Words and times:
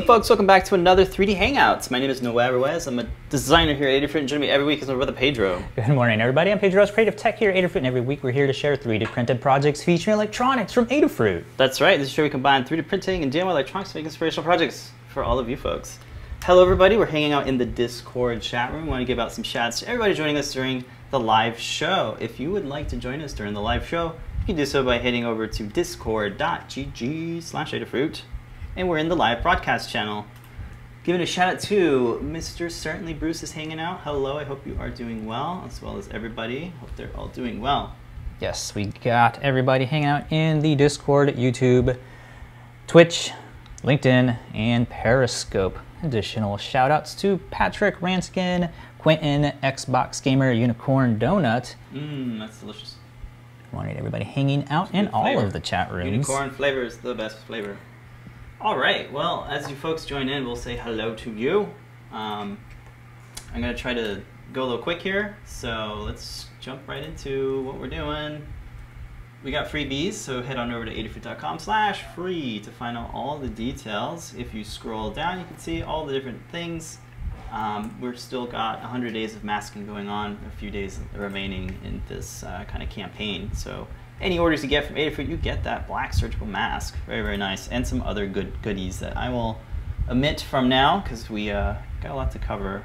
Hey, 0.00 0.04
up, 0.04 0.06
folks? 0.06 0.30
Welcome 0.30 0.46
back 0.46 0.64
to 0.64 0.74
another 0.74 1.04
3D 1.04 1.36
Hangouts. 1.36 1.90
My 1.90 1.98
name 1.98 2.08
is 2.08 2.22
Noah 2.22 2.50
Ruiz. 2.54 2.86
I'm 2.86 2.98
a 2.98 3.06
designer 3.28 3.74
here 3.74 3.86
at 3.86 4.02
Adafruit, 4.02 4.20
and 4.20 4.28
joining 4.30 4.48
me 4.48 4.50
every 4.50 4.66
week 4.66 4.80
is 4.80 4.88
my 4.88 4.94
brother 4.94 5.12
Pedro. 5.12 5.62
Good 5.76 5.88
morning, 5.88 6.22
everybody. 6.22 6.50
I'm 6.50 6.58
Pedro 6.58 6.78
Ruiz, 6.78 6.90
Creative 6.90 7.14
Tech 7.14 7.38
here 7.38 7.50
at 7.50 7.56
Adafruit, 7.62 7.76
and 7.76 7.86
every 7.86 8.00
week 8.00 8.22
we're 8.22 8.30
here 8.30 8.46
to 8.46 8.52
share 8.54 8.78
3D 8.78 9.04
printed 9.08 9.42
projects 9.42 9.84
featuring 9.84 10.14
electronics 10.14 10.72
from 10.72 10.86
Adafruit. 10.86 11.44
That's 11.58 11.82
right. 11.82 11.98
This 11.98 12.10
is 12.10 12.16
where 12.16 12.24
we 12.24 12.30
combine 12.30 12.64
3D 12.64 12.88
printing 12.88 13.22
and 13.22 13.30
DIY 13.30 13.50
electronics 13.50 13.92
to 13.92 13.98
make 13.98 14.06
inspirational 14.06 14.42
projects 14.42 14.90
for 15.08 15.22
all 15.22 15.38
of 15.38 15.50
you 15.50 15.58
folks. 15.58 15.98
Hello, 16.44 16.62
everybody. 16.62 16.96
We're 16.96 17.04
hanging 17.04 17.32
out 17.32 17.46
in 17.46 17.58
the 17.58 17.66
Discord 17.66 18.40
chat 18.40 18.72
room. 18.72 18.84
We 18.84 18.88
want 18.88 19.02
to 19.02 19.04
give 19.04 19.18
out 19.18 19.32
some 19.32 19.44
shouts 19.44 19.80
to 19.80 19.88
everybody 19.88 20.14
joining 20.14 20.38
us 20.38 20.50
during 20.50 20.82
the 21.10 21.20
live 21.20 21.58
show. 21.58 22.16
If 22.20 22.40
you 22.40 22.50
would 22.52 22.64
like 22.64 22.88
to 22.88 22.96
join 22.96 23.20
us 23.20 23.34
during 23.34 23.52
the 23.52 23.60
live 23.60 23.86
show, 23.86 24.14
you 24.40 24.46
can 24.46 24.56
do 24.56 24.64
so 24.64 24.82
by 24.82 24.96
heading 24.96 25.26
over 25.26 25.46
to 25.46 25.62
discord.gg 25.64 27.42
slash 27.42 27.72
Adafruit 27.72 28.22
and 28.76 28.88
we're 28.88 28.98
in 28.98 29.08
the 29.08 29.16
live 29.16 29.42
broadcast 29.42 29.90
channel. 29.90 30.26
Giving 31.02 31.22
a 31.22 31.26
shout 31.26 31.54
out 31.54 31.60
to 31.60 32.20
Mr. 32.22 32.70
Certainly 32.70 33.14
Bruce 33.14 33.42
is 33.42 33.52
hanging 33.52 33.80
out. 33.80 34.00
Hello, 34.00 34.36
I 34.36 34.44
hope 34.44 34.66
you 34.66 34.76
are 34.78 34.90
doing 34.90 35.26
well, 35.26 35.64
as 35.66 35.80
well 35.80 35.96
as 35.96 36.08
everybody. 36.08 36.72
Hope 36.80 36.94
they're 36.96 37.10
all 37.16 37.28
doing 37.28 37.60
well. 37.60 37.94
Yes, 38.40 38.74
we 38.74 38.86
got 38.86 39.42
everybody 39.42 39.86
hanging 39.86 40.08
out 40.08 40.30
in 40.30 40.60
the 40.60 40.74
Discord, 40.74 41.30
YouTube, 41.36 41.98
Twitch, 42.86 43.32
LinkedIn, 43.82 44.38
and 44.54 44.88
Periscope. 44.88 45.78
Additional 46.02 46.56
shout 46.56 46.90
outs 46.90 47.14
to 47.16 47.38
Patrick 47.50 48.00
Ranskin, 48.00 48.70
Quentin, 48.98 49.52
Xbox 49.62 50.22
Gamer, 50.22 50.52
Unicorn 50.52 51.18
Donut. 51.18 51.74
Mmm, 51.94 52.38
that's 52.38 52.60
delicious. 52.60 52.96
Wanted 53.72 53.96
everybody 53.96 54.24
hanging 54.24 54.66
out 54.68 54.92
in 54.94 55.08
all 55.08 55.24
flavor. 55.24 55.46
of 55.46 55.52
the 55.52 55.60
chat 55.60 55.92
rooms. 55.92 56.10
Unicorn 56.10 56.50
flavor 56.50 56.82
is 56.82 56.98
the 56.98 57.14
best 57.14 57.38
flavor. 57.38 57.76
All 58.62 58.76
right. 58.76 59.10
Well, 59.10 59.46
as 59.48 59.70
you 59.70 59.74
folks 59.74 60.04
join 60.04 60.28
in, 60.28 60.44
we'll 60.44 60.54
say 60.54 60.76
hello 60.76 61.14
to 61.14 61.32
you. 61.32 61.62
Um, 62.12 62.58
I'm 63.54 63.62
gonna 63.62 63.74
try 63.74 63.94
to 63.94 64.20
go 64.52 64.64
a 64.64 64.66
little 64.66 64.82
quick 64.82 65.00
here, 65.00 65.38
so 65.46 66.02
let's 66.04 66.46
jump 66.60 66.86
right 66.86 67.02
into 67.02 67.62
what 67.62 67.80
we're 67.80 67.88
doing. 67.88 68.46
We 69.42 69.50
got 69.50 69.68
freebies, 69.68 70.12
so 70.12 70.42
head 70.42 70.58
on 70.58 70.70
over 70.70 70.84
to 70.84 70.94
adafruit.com 70.94 71.58
slash 71.58 72.02
free 72.14 72.60
to 72.60 72.70
find 72.70 72.98
out 72.98 73.10
all 73.14 73.38
the 73.38 73.48
details. 73.48 74.34
If 74.36 74.52
you 74.52 74.62
scroll 74.62 75.10
down, 75.10 75.38
you 75.38 75.46
can 75.46 75.56
see 75.56 75.80
all 75.80 76.04
the 76.04 76.12
different 76.12 76.42
things. 76.50 76.98
Um, 77.52 77.96
we've 77.98 78.20
still 78.20 78.44
got 78.44 78.80
100 78.80 79.14
days 79.14 79.34
of 79.34 79.42
masking 79.42 79.86
going 79.86 80.10
on, 80.10 80.38
a 80.46 80.54
few 80.58 80.70
days 80.70 81.00
remaining 81.14 81.78
in 81.82 82.02
this 82.10 82.42
uh, 82.42 82.64
kind 82.68 82.82
of 82.82 82.90
campaign. 82.90 83.54
So 83.54 83.88
any 84.20 84.38
orders 84.38 84.62
you 84.62 84.68
get 84.68 84.86
from 84.86 84.96
Adafruit, 84.96 85.28
you 85.28 85.36
get 85.36 85.64
that 85.64 85.86
black 85.86 86.12
surgical 86.12 86.46
mask. 86.46 86.94
Very, 87.06 87.22
very 87.22 87.36
nice. 87.36 87.68
And 87.68 87.86
some 87.86 88.02
other 88.02 88.26
good 88.26 88.62
goodies 88.62 89.00
that 89.00 89.16
I 89.16 89.30
will 89.30 89.58
omit 90.08 90.40
from 90.40 90.68
now 90.68 91.00
because 91.00 91.30
we 91.30 91.50
uh, 91.50 91.74
got 92.02 92.12
a 92.12 92.14
lot 92.14 92.30
to 92.32 92.38
cover. 92.38 92.84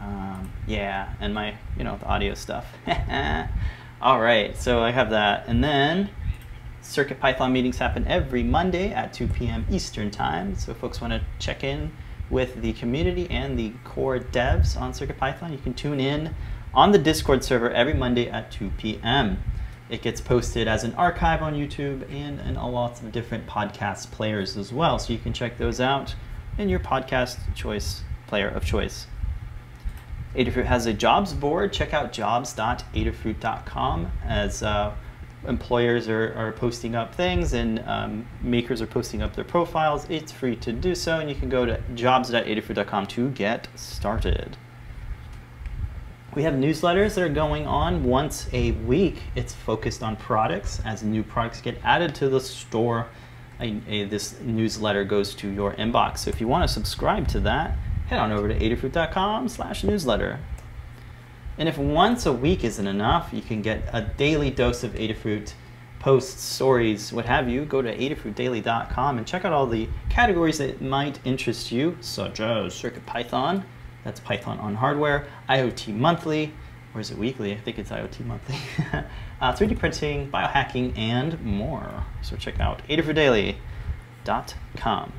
Um, 0.00 0.52
yeah, 0.66 1.14
and 1.20 1.34
my, 1.34 1.54
you 1.76 1.84
know, 1.84 1.96
the 1.96 2.06
audio 2.06 2.34
stuff. 2.34 2.66
All 4.00 4.20
right, 4.20 4.56
so 4.56 4.82
I 4.82 4.90
have 4.90 5.10
that. 5.10 5.48
And 5.48 5.64
then 5.64 6.10
Circuit 6.82 7.18
Python 7.18 7.52
meetings 7.52 7.78
happen 7.78 8.06
every 8.06 8.42
Monday 8.42 8.92
at 8.92 9.12
2 9.12 9.26
p.m. 9.28 9.66
Eastern 9.70 10.10
Time. 10.10 10.54
So 10.54 10.74
folks 10.74 11.00
want 11.00 11.12
to 11.12 11.22
check 11.38 11.64
in 11.64 11.92
with 12.30 12.60
the 12.60 12.72
community 12.74 13.28
and 13.30 13.58
the 13.58 13.72
core 13.84 14.18
devs 14.18 14.80
on 14.80 14.92
Circuit 14.92 15.18
Python, 15.18 15.52
you 15.52 15.58
can 15.58 15.74
tune 15.74 16.00
in 16.00 16.34
on 16.74 16.92
the 16.92 16.98
Discord 16.98 17.44
server 17.44 17.70
every 17.70 17.94
Monday 17.94 18.28
at 18.28 18.50
2 18.50 18.70
p.m. 18.76 19.42
It 19.88 20.02
gets 20.02 20.20
posted 20.20 20.66
as 20.66 20.84
an 20.84 20.94
archive 20.94 21.42
on 21.42 21.54
YouTube 21.54 22.10
and 22.12 22.40
in 22.40 22.54
lots 22.54 23.00
of 23.00 23.12
different 23.12 23.46
podcast 23.46 24.10
players 24.10 24.56
as 24.56 24.72
well. 24.72 24.98
So 24.98 25.12
you 25.12 25.18
can 25.18 25.32
check 25.32 25.58
those 25.58 25.80
out 25.80 26.14
in 26.58 26.68
your 26.68 26.80
podcast 26.80 27.38
choice 27.54 28.02
player 28.26 28.48
of 28.48 28.64
choice. 28.64 29.06
Adafruit 30.34 30.66
has 30.66 30.86
a 30.86 30.92
jobs 30.92 31.32
board. 31.32 31.72
Check 31.72 31.94
out 31.94 32.12
jobs.adafruit.com 32.12 34.12
as 34.24 34.62
uh, 34.62 34.94
employers 35.46 36.08
are, 36.08 36.34
are 36.34 36.52
posting 36.52 36.94
up 36.94 37.14
things 37.14 37.52
and 37.52 37.78
um, 37.86 38.26
makers 38.42 38.82
are 38.82 38.86
posting 38.86 39.22
up 39.22 39.34
their 39.34 39.44
profiles. 39.44 40.06
It's 40.10 40.32
free 40.32 40.56
to 40.56 40.72
do 40.72 40.94
so, 40.94 41.20
and 41.20 41.30
you 41.30 41.36
can 41.36 41.48
go 41.48 41.64
to 41.64 41.80
jobs.adafruit.com 41.94 43.06
to 43.06 43.30
get 43.30 43.68
started. 43.76 44.56
We 46.36 46.42
have 46.42 46.52
newsletters 46.52 47.14
that 47.14 47.24
are 47.24 47.30
going 47.30 47.66
on 47.66 48.04
once 48.04 48.46
a 48.52 48.72
week. 48.72 49.22
It's 49.34 49.54
focused 49.54 50.02
on 50.02 50.16
products. 50.16 50.82
As 50.84 51.02
new 51.02 51.22
products 51.22 51.62
get 51.62 51.78
added 51.82 52.14
to 52.16 52.28
the 52.28 52.40
store, 52.40 53.06
this 53.58 54.38
newsletter 54.42 55.02
goes 55.04 55.34
to 55.36 55.48
your 55.48 55.72
inbox. 55.76 56.18
So 56.18 56.28
if 56.28 56.38
you 56.38 56.46
want 56.46 56.68
to 56.68 56.68
subscribe 56.68 57.26
to 57.28 57.40
that, 57.40 57.78
head 58.08 58.18
on 58.18 58.32
over 58.32 58.48
to 58.48 58.54
adafruit.com 58.54 59.48
slash 59.48 59.82
newsletter. 59.82 60.38
And 61.56 61.70
if 61.70 61.78
once 61.78 62.26
a 62.26 62.32
week 62.34 62.64
isn't 62.64 62.86
enough, 62.86 63.30
you 63.32 63.40
can 63.40 63.62
get 63.62 63.88
a 63.94 64.02
daily 64.02 64.50
dose 64.50 64.84
of 64.84 64.92
Adafruit 64.92 65.54
posts, 66.00 66.42
stories, 66.42 67.14
what 67.14 67.24
have 67.24 67.48
you. 67.48 67.64
Go 67.64 67.80
to 67.80 67.96
adafruitdaily.com 67.96 69.16
and 69.16 69.26
check 69.26 69.46
out 69.46 69.54
all 69.54 69.66
the 69.66 69.88
categories 70.10 70.58
that 70.58 70.82
might 70.82 71.18
interest 71.24 71.72
you, 71.72 71.96
such 72.02 72.40
as 72.40 72.74
CircuitPython, 72.74 73.64
that's 74.06 74.20
Python 74.20 74.58
on 74.60 74.76
hardware, 74.76 75.26
IoT 75.48 75.92
monthly, 75.92 76.54
or 76.94 77.00
is 77.00 77.10
it 77.10 77.18
weekly? 77.18 77.52
I 77.52 77.56
think 77.56 77.76
it's 77.76 77.90
IoT 77.90 78.24
monthly. 78.24 78.54
uh, 79.40 79.52
3D 79.52 79.76
printing, 79.76 80.30
biohacking, 80.30 80.96
and 80.96 81.44
more. 81.44 82.04
So 82.22 82.36
check 82.36 82.60
out 82.60 82.86
adafruitdaily.com. 82.88 85.12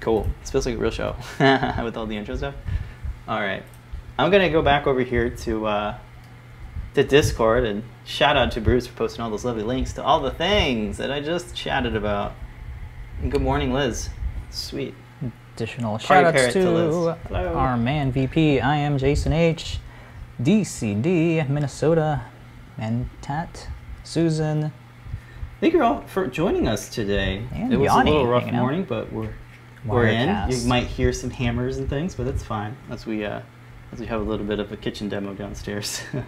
Cool. 0.00 0.26
This 0.40 0.50
feels 0.50 0.66
like 0.66 0.74
a 0.74 0.78
real 0.78 0.90
show 0.90 1.14
with 1.84 1.96
all 1.96 2.06
the 2.06 2.16
intro 2.16 2.34
stuff. 2.34 2.56
All 3.28 3.40
right. 3.40 3.62
I'm 4.18 4.32
going 4.32 4.42
to 4.42 4.50
go 4.50 4.60
back 4.60 4.88
over 4.88 5.02
here 5.02 5.30
to 5.30 5.66
uh, 5.66 5.96
Discord 6.94 7.64
and 7.64 7.84
shout 8.04 8.36
out 8.36 8.50
to 8.50 8.60
Bruce 8.60 8.88
for 8.88 8.94
posting 8.94 9.22
all 9.22 9.30
those 9.30 9.44
lovely 9.44 9.62
links 9.62 9.92
to 9.92 10.02
all 10.02 10.18
the 10.18 10.32
things 10.32 10.96
that 10.96 11.12
I 11.12 11.20
just 11.20 11.54
chatted 11.54 11.94
about. 11.94 12.34
And 13.22 13.30
good 13.30 13.42
morning, 13.42 13.72
Liz. 13.72 14.10
Sweet 14.50 14.96
additional 15.58 15.98
shout 15.98 16.24
outs 16.24 16.52
to, 16.52 16.62
to 16.62 17.18
our 17.34 17.76
man 17.76 18.12
VP. 18.12 18.60
I 18.60 18.76
am 18.76 18.96
Jason 18.96 19.32
H. 19.32 19.80
DCD, 20.40 21.48
Minnesota, 21.48 22.22
Mentat, 22.78 23.66
Susan. 24.04 24.70
Thank 25.60 25.74
you 25.74 25.82
all 25.82 26.02
for 26.02 26.28
joining 26.28 26.68
us 26.68 26.88
today. 26.88 27.44
And 27.52 27.72
it 27.72 27.76
was 27.76 27.86
Yanni 27.86 28.12
a 28.12 28.14
little 28.14 28.28
rough 28.28 28.52
morning, 28.52 28.82
out. 28.82 28.88
but 28.88 29.12
we're 29.12 29.34
we're 29.84 30.06
in. 30.06 30.48
You 30.48 30.64
might 30.68 30.86
hear 30.86 31.12
some 31.12 31.30
hammers 31.30 31.78
and 31.78 31.90
things, 31.90 32.14
but 32.14 32.28
it's 32.28 32.44
fine 32.44 32.76
as 32.88 33.04
we 33.04 33.24
uh, 33.24 33.40
as 33.90 33.98
we 33.98 34.06
have 34.06 34.20
a 34.20 34.24
little 34.24 34.46
bit 34.46 34.60
of 34.60 34.70
a 34.70 34.76
kitchen 34.76 35.08
demo 35.08 35.34
downstairs. 35.34 36.02
All 36.14 36.22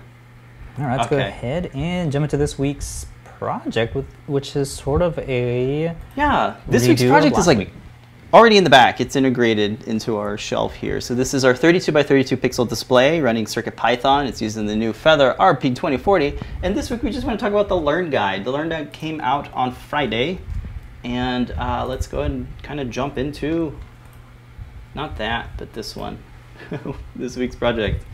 right, 0.87 0.97
let's 0.97 1.09
go 1.09 1.19
ahead 1.19 1.71
and 1.73 2.11
jump 2.11 2.25
into 2.25 2.37
this 2.37 2.59
week's 2.59 3.07
project, 3.39 3.95
with, 3.95 4.07
which 4.27 4.57
is 4.57 4.73
sort 4.73 5.03
of 5.03 5.17
a 5.21 5.95
yeah, 6.17 6.57
this 6.67 6.89
week's 6.89 7.05
project 7.05 7.39
is 7.39 7.47
like 7.47 7.59
week. 7.59 7.71
Already 8.33 8.57
in 8.57 8.65
the 8.65 8.71
back. 8.71 9.01
It's 9.01 9.17
integrated 9.17 9.85
into 9.85 10.17
our 10.17 10.39
shelf 10.39 10.75
here. 10.75 11.01
So 11.01 11.15
this 11.15 11.35
is 11.35 11.45
our 11.45 11.55
32 11.55 11.93
by 11.93 12.03
32 12.03 12.37
pixel 12.37 12.69
display 12.69 13.21
running 13.21 13.47
Circuit 13.47 13.77
Python. 13.77 14.27
It's 14.27 14.41
using 14.41 14.67
the 14.67 14.77
new 14.77 14.93
Feather 14.93 15.35
RP2040. 15.39 16.41
And 16.63 16.77
this 16.77 16.91
week 16.91 17.03
we 17.03 17.11
just 17.11 17.27
want 17.27 17.39
to 17.39 17.45
talk 17.45 17.53
about 17.53 17.69
the 17.69 17.77
Learn 17.77 18.11
Guide. 18.11 18.45
The 18.45 18.53
Learn 18.53 18.69
Guide 18.69 18.93
came 18.93 19.21
out 19.21 19.53
on 19.53 19.73
Friday. 19.73 20.39
And 21.03 21.51
uh, 21.53 21.87
let's 21.89 22.07
go 22.07 22.21
ahead 22.21 22.31
and 22.31 22.63
kind 22.63 22.79
of 22.79 22.91
jump 22.91 23.17
into, 23.17 23.79
not 24.95 25.17
that, 25.17 25.49
but 25.57 25.73
this 25.73 25.97
one, 25.97 26.19
this 27.17 27.37
week's 27.37 27.57
project. 27.57 28.05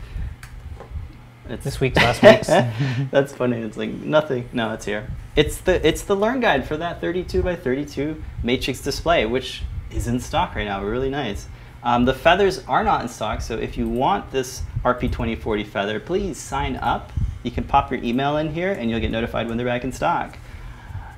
It's 1.49 1.63
this 1.63 1.79
week's 1.79 1.97
last 1.97 2.23
week's. 2.23 2.47
That's 3.11 3.33
funny. 3.33 3.61
It's 3.61 3.77
like 3.77 3.91
nothing. 3.91 4.49
No, 4.53 4.73
it's 4.73 4.85
here. 4.85 5.09
It's 5.35 5.57
the 5.57 5.85
it's 5.85 6.01
the 6.01 6.15
learn 6.15 6.39
guide 6.39 6.67
for 6.67 6.75
that 6.77 6.99
32 6.99 7.41
by 7.41 7.55
32 7.55 8.21
matrix 8.43 8.81
display, 8.81 9.25
which 9.25 9.63
is 9.91 10.07
in 10.07 10.19
stock 10.19 10.55
right 10.55 10.65
now. 10.65 10.83
Really 10.83 11.09
nice. 11.09 11.47
Um, 11.83 12.05
the 12.05 12.13
feathers 12.13 12.63
are 12.67 12.83
not 12.83 13.01
in 13.01 13.07
stock, 13.07 13.41
so 13.41 13.55
if 13.55 13.77
you 13.77 13.87
want 13.87 14.31
this 14.31 14.63
RP2040 14.83 15.65
feather, 15.65 15.99
please 15.99 16.37
sign 16.37 16.75
up. 16.77 17.13
You 17.43 17.51
can 17.51 17.63
pop 17.63 17.91
your 17.91 18.03
email 18.03 18.37
in 18.37 18.53
here, 18.53 18.71
and 18.71 18.89
you'll 18.89 18.99
get 18.99 19.11
notified 19.11 19.47
when 19.47 19.57
they're 19.57 19.65
back 19.65 19.83
in 19.83 19.91
stock. 19.91 20.37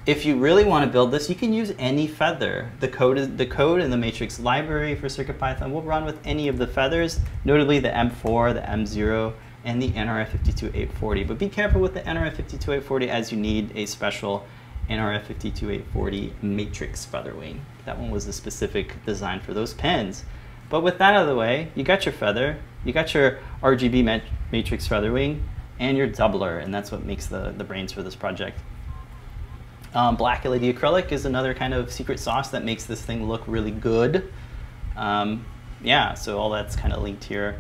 If 0.06 0.26
you 0.26 0.38
really 0.38 0.64
want 0.64 0.86
to 0.86 0.92
build 0.92 1.12
this, 1.12 1.30
you 1.30 1.36
can 1.36 1.54
use 1.54 1.74
any 1.78 2.08
feather. 2.08 2.72
The 2.80 2.88
code 2.88 3.18
is 3.18 3.36
the 3.36 3.46
code 3.46 3.82
in 3.82 3.92
the 3.92 3.98
matrix 3.98 4.40
library 4.40 4.96
for 4.96 5.08
CircuitPython 5.08 5.72
will 5.72 5.82
run 5.82 6.06
with 6.06 6.20
any 6.26 6.48
of 6.48 6.58
the 6.58 6.68
feathers, 6.68 7.20
notably 7.46 7.80
the 7.80 7.90
M4, 7.90 8.54
the 8.54 8.62
M0, 8.62 9.34
and 9.66 9.82
the 9.82 9.90
NRF52840. 9.92 11.28
But 11.28 11.38
be 11.38 11.50
careful 11.50 11.82
with 11.82 11.94
the 11.94 12.02
NRF52840 12.02 13.08
as 13.08 13.32
you 13.32 13.38
need 13.38 13.72
a 13.76 13.86
special 13.86 14.46
NRF52840 14.90 16.32
matrix 16.42 17.06
feather 17.06 17.36
wing. 17.36 17.64
That 17.90 17.98
one 17.98 18.12
was 18.12 18.28
a 18.28 18.34
specific 18.34 19.04
design 19.04 19.40
for 19.40 19.56
those 19.56 19.74
pens. 19.74 20.24
But 20.70 20.82
with 20.82 21.00
that 21.00 21.16
out 21.16 21.24
of 21.24 21.28
the 21.28 21.36
way, 21.36 21.72
you 21.74 21.84
got 21.84 22.06
your 22.06 22.14
feather, 22.14 22.60
you 22.86 22.94
got 22.94 23.16
your 23.16 23.40
RGB 23.64 24.04
mat 24.04 24.22
matrix 24.52 24.86
feather 24.86 25.12
wing, 25.12 25.44
and 25.80 25.98
your 25.98 26.08
doubler, 26.08 26.64
and 26.64 26.72
that's 26.72 26.92
what 26.92 27.04
makes 27.04 27.26
the, 27.26 27.52
the 27.58 27.64
brains 27.64 27.92
for 27.92 28.04
this 28.04 28.16
project. 28.16 28.60
Um, 29.96 30.18
black 30.18 30.46
LED 30.46 30.62
acrylic 30.62 31.12
is 31.12 31.26
another 31.26 31.56
kind 31.56 31.74
of 31.74 31.92
secret 31.92 32.20
sauce 32.20 32.52
that 32.52 32.64
makes 32.64 32.84
this 32.84 33.02
thing 33.02 33.28
look 33.28 33.42
really 33.48 33.72
good. 33.72 34.32
Um, 34.96 35.44
yeah, 35.84 36.14
so 36.14 36.38
all 36.38 36.52
that's 36.52 36.76
kind 36.76 36.94
of 36.94 37.02
linked 37.02 37.24
here. 37.24 37.60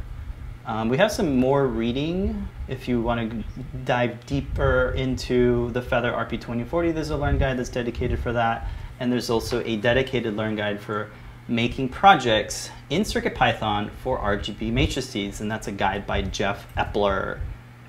Um, 0.68 0.90
we 0.90 0.98
have 0.98 1.12
some 1.12 1.38
more 1.38 1.66
reading 1.66 2.48
if 2.68 2.88
you 2.88 3.02
want 3.02 3.32
to 3.32 3.44
dive 3.84 4.24
deeper 4.28 4.94
into 4.96 5.72
the 5.72 5.82
Feather 5.82 6.12
RP2040. 6.12 6.94
There's 6.94 7.10
a 7.10 7.18
learn 7.18 7.40
guide 7.40 7.58
that's 7.58 7.70
dedicated 7.70 8.20
for 8.20 8.32
that. 8.34 8.68
And 9.00 9.12
there's 9.12 9.30
also 9.30 9.64
a 9.64 9.78
dedicated 9.78 10.36
learn 10.36 10.56
guide 10.56 10.80
for 10.80 11.10
making 11.48 11.90
projects 11.90 12.70
in 12.90 13.04
CircuitPython 13.04 13.92
for 14.04 14.20
RGB 14.20 14.72
matrices. 14.72 15.42
And 15.42 15.50
that's 15.50 15.68
a 15.68 15.72
guide 15.72 16.06
by 16.06 16.22
Jeff 16.22 16.68
Epler, 16.76 17.40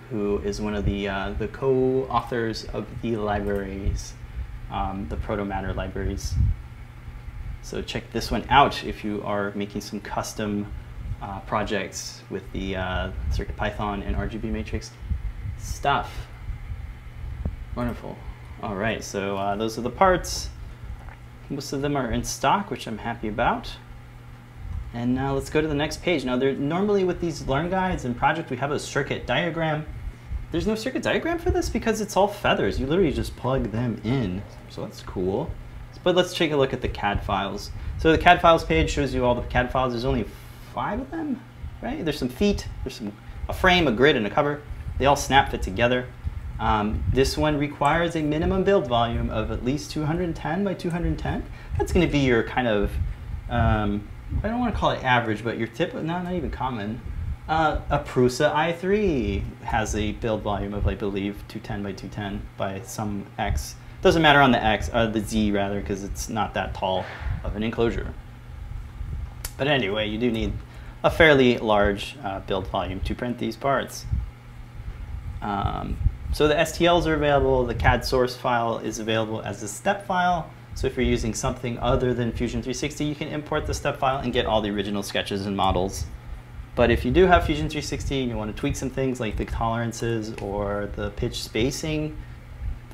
who 0.08 0.38
is 0.38 0.60
one 0.60 0.74
of 0.74 0.84
the, 0.84 1.08
uh, 1.08 1.34
the 1.38 1.48
co-authors 1.48 2.64
of 2.66 2.86
the 3.02 3.16
libraries, 3.16 4.14
um, 4.70 5.06
the 5.08 5.16
Protomatter 5.16 5.74
libraries. 5.74 6.34
So 7.62 7.82
check 7.82 8.10
this 8.12 8.30
one 8.30 8.44
out 8.48 8.84
if 8.84 9.04
you 9.04 9.22
are 9.24 9.52
making 9.54 9.82
some 9.82 10.00
custom 10.00 10.72
uh, 11.20 11.40
projects 11.40 12.22
with 12.30 12.50
the 12.52 12.76
uh, 12.76 13.10
CircuitPython 13.30 14.06
and 14.06 14.16
RGB 14.16 14.44
matrix 14.44 14.90
stuff. 15.58 16.26
Wonderful. 17.74 18.16
All 18.62 18.74
right, 18.74 19.02
so 19.04 19.36
uh, 19.36 19.56
those 19.56 19.78
are 19.78 19.82
the 19.82 19.90
parts. 19.90 20.48
Most 21.50 21.72
of 21.72 21.82
them 21.82 21.96
are 21.96 22.10
in 22.10 22.22
stock, 22.24 22.70
which 22.70 22.86
I'm 22.86 22.98
happy 22.98 23.28
about. 23.28 23.72
And 24.94 25.14
now 25.14 25.34
let's 25.34 25.50
go 25.50 25.60
to 25.60 25.68
the 25.68 25.74
next 25.74 26.02
page. 26.02 26.24
Now, 26.24 26.36
there, 26.36 26.52
normally 26.54 27.04
with 27.04 27.20
these 27.20 27.46
learn 27.46 27.68
guides 27.70 28.04
and 28.04 28.16
projects, 28.16 28.50
we 28.50 28.56
have 28.56 28.70
a 28.70 28.78
circuit 28.78 29.26
diagram. 29.26 29.84
There's 30.52 30.66
no 30.66 30.74
circuit 30.74 31.02
diagram 31.02 31.38
for 31.38 31.50
this 31.50 31.68
because 31.68 32.00
it's 32.00 32.16
all 32.16 32.28
feathers. 32.28 32.80
You 32.80 32.86
literally 32.86 33.12
just 33.12 33.36
plug 33.36 33.70
them 33.70 34.00
in. 34.04 34.42
So 34.68 34.82
that's 34.82 35.02
cool. 35.02 35.50
But 36.02 36.16
let's 36.16 36.34
take 36.34 36.50
a 36.52 36.56
look 36.56 36.72
at 36.72 36.80
the 36.80 36.88
CAD 36.88 37.22
files. 37.22 37.70
So 37.98 38.10
the 38.10 38.18
CAD 38.18 38.40
files 38.40 38.64
page 38.64 38.90
shows 38.90 39.12
you 39.12 39.24
all 39.24 39.34
the 39.34 39.42
CAD 39.42 39.70
files. 39.70 39.92
There's 39.92 40.04
only 40.04 40.24
five 40.72 41.00
of 41.00 41.10
them, 41.10 41.42
right? 41.82 42.04
There's 42.04 42.18
some 42.18 42.28
feet, 42.28 42.66
there's 42.84 42.94
some 42.94 43.12
a 43.48 43.52
frame, 43.52 43.86
a 43.86 43.92
grid, 43.92 44.16
and 44.16 44.26
a 44.26 44.30
cover. 44.30 44.62
They 44.98 45.06
all 45.06 45.16
snap 45.16 45.50
fit 45.50 45.62
together. 45.62 46.06
Um, 46.60 47.02
this 47.10 47.38
one 47.38 47.56
requires 47.56 48.14
a 48.16 48.22
minimum 48.22 48.64
build 48.64 48.86
volume 48.86 49.30
of 49.30 49.50
at 49.50 49.64
least 49.64 49.90
210 49.92 50.62
by 50.62 50.74
210. 50.74 51.42
That's 51.78 51.90
going 51.90 52.06
to 52.06 52.12
be 52.12 52.18
your 52.18 52.42
kind 52.42 52.68
of, 52.68 52.92
um, 53.48 54.06
I 54.42 54.48
don't 54.48 54.60
want 54.60 54.74
to 54.74 54.78
call 54.78 54.90
it 54.90 55.02
average, 55.02 55.42
but 55.42 55.56
your 55.56 55.68
tip, 55.68 55.94
no, 55.94 56.02
not 56.02 56.34
even 56.34 56.50
common. 56.50 57.00
Uh, 57.48 57.80
a 57.88 57.98
Prusa 57.98 58.54
i3 58.54 59.42
has 59.62 59.96
a 59.96 60.12
build 60.12 60.42
volume 60.42 60.74
of, 60.74 60.86
I 60.86 60.94
believe, 60.94 61.42
210 61.48 61.82
by 61.82 61.92
210 61.92 62.46
by 62.58 62.82
some 62.82 63.24
X. 63.38 63.74
Doesn't 64.02 64.20
matter 64.20 64.40
on 64.40 64.52
the 64.52 64.62
X, 64.62 64.90
uh, 64.92 65.06
the 65.06 65.20
Z 65.20 65.50
rather, 65.52 65.80
because 65.80 66.04
it's 66.04 66.28
not 66.28 66.52
that 66.54 66.74
tall 66.74 67.06
of 67.42 67.56
an 67.56 67.62
enclosure. 67.62 68.12
But 69.56 69.66
anyway, 69.66 70.08
you 70.08 70.18
do 70.18 70.30
need 70.30 70.52
a 71.02 71.10
fairly 71.10 71.56
large 71.56 72.16
uh, 72.22 72.40
build 72.40 72.66
volume 72.66 73.00
to 73.00 73.14
print 73.14 73.38
these 73.38 73.56
parts. 73.56 74.04
Um, 75.40 75.96
so 76.32 76.46
the 76.46 76.54
STLs 76.54 77.06
are 77.06 77.14
available. 77.14 77.64
The 77.64 77.74
CAD 77.74 78.04
source 78.04 78.36
file 78.36 78.78
is 78.78 78.98
available 78.98 79.42
as 79.42 79.62
a 79.62 79.68
step 79.68 80.06
file. 80.06 80.50
So 80.74 80.86
if 80.86 80.96
you're 80.96 81.04
using 81.04 81.34
something 81.34 81.78
other 81.78 82.14
than 82.14 82.32
Fusion 82.32 82.62
360, 82.62 83.04
you 83.04 83.14
can 83.14 83.28
import 83.28 83.66
the 83.66 83.74
step 83.74 83.98
file 83.98 84.18
and 84.18 84.32
get 84.32 84.46
all 84.46 84.60
the 84.60 84.70
original 84.70 85.02
sketches 85.02 85.46
and 85.46 85.56
models. 85.56 86.06
But 86.76 86.90
if 86.90 87.04
you 87.04 87.10
do 87.10 87.26
have 87.26 87.44
Fusion 87.44 87.68
360 87.68 88.20
and 88.20 88.30
you 88.30 88.36
want 88.36 88.54
to 88.54 88.58
tweak 88.58 88.76
some 88.76 88.90
things 88.90 89.18
like 89.18 89.36
the 89.36 89.44
tolerances 89.44 90.32
or 90.40 90.88
the 90.94 91.10
pitch 91.10 91.42
spacing 91.42 92.16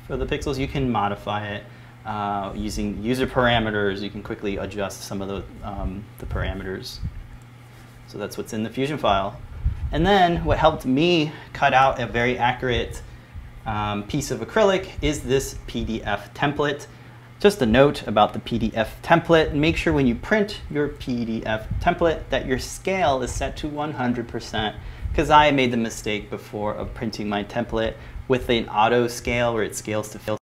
for 0.07 0.17
the 0.17 0.25
pixels, 0.25 0.57
you 0.57 0.67
can 0.67 0.89
modify 0.89 1.47
it 1.47 1.63
uh, 2.05 2.51
using 2.55 3.01
user 3.03 3.27
parameters. 3.27 4.01
You 4.01 4.09
can 4.09 4.23
quickly 4.23 4.57
adjust 4.57 5.03
some 5.03 5.21
of 5.21 5.27
the, 5.27 5.43
um, 5.67 6.03
the 6.17 6.25
parameters. 6.25 6.97
So 8.07 8.17
that's 8.17 8.37
what's 8.37 8.53
in 8.53 8.63
the 8.63 8.69
Fusion 8.69 8.97
file. 8.97 9.39
And 9.91 10.05
then 10.05 10.43
what 10.43 10.57
helped 10.57 10.85
me 10.85 11.31
cut 11.53 11.73
out 11.73 12.01
a 12.01 12.07
very 12.07 12.37
accurate 12.37 13.01
um, 13.67 14.03
piece 14.03 14.31
of 14.31 14.39
acrylic 14.39 14.89
is 15.01 15.21
this 15.21 15.55
PDF 15.67 16.33
template. 16.33 16.87
Just 17.39 17.61
a 17.61 17.65
note 17.67 18.07
about 18.07 18.33
the 18.33 18.39
PDF 18.39 18.87
template, 19.03 19.53
make 19.53 19.77
sure 19.77 19.93
when 19.93 20.07
you 20.07 20.15
print 20.15 20.61
your 20.71 20.89
PDF 20.89 21.67
template 21.79 22.27
that 22.29 22.47
your 22.47 22.57
scale 22.57 23.21
is 23.21 23.31
set 23.31 23.55
to 23.57 23.67
100% 23.67 24.75
because 25.11 25.29
I 25.29 25.51
made 25.51 25.71
the 25.71 25.77
mistake 25.77 26.31
before 26.31 26.73
of 26.73 26.93
printing 26.95 27.29
my 27.29 27.43
template 27.43 27.93
with 28.27 28.49
an 28.49 28.67
auto 28.69 29.07
scale 29.07 29.53
where 29.53 29.63
it 29.63 29.75
scales 29.75 30.09
to 30.09 30.19
fill 30.19 30.37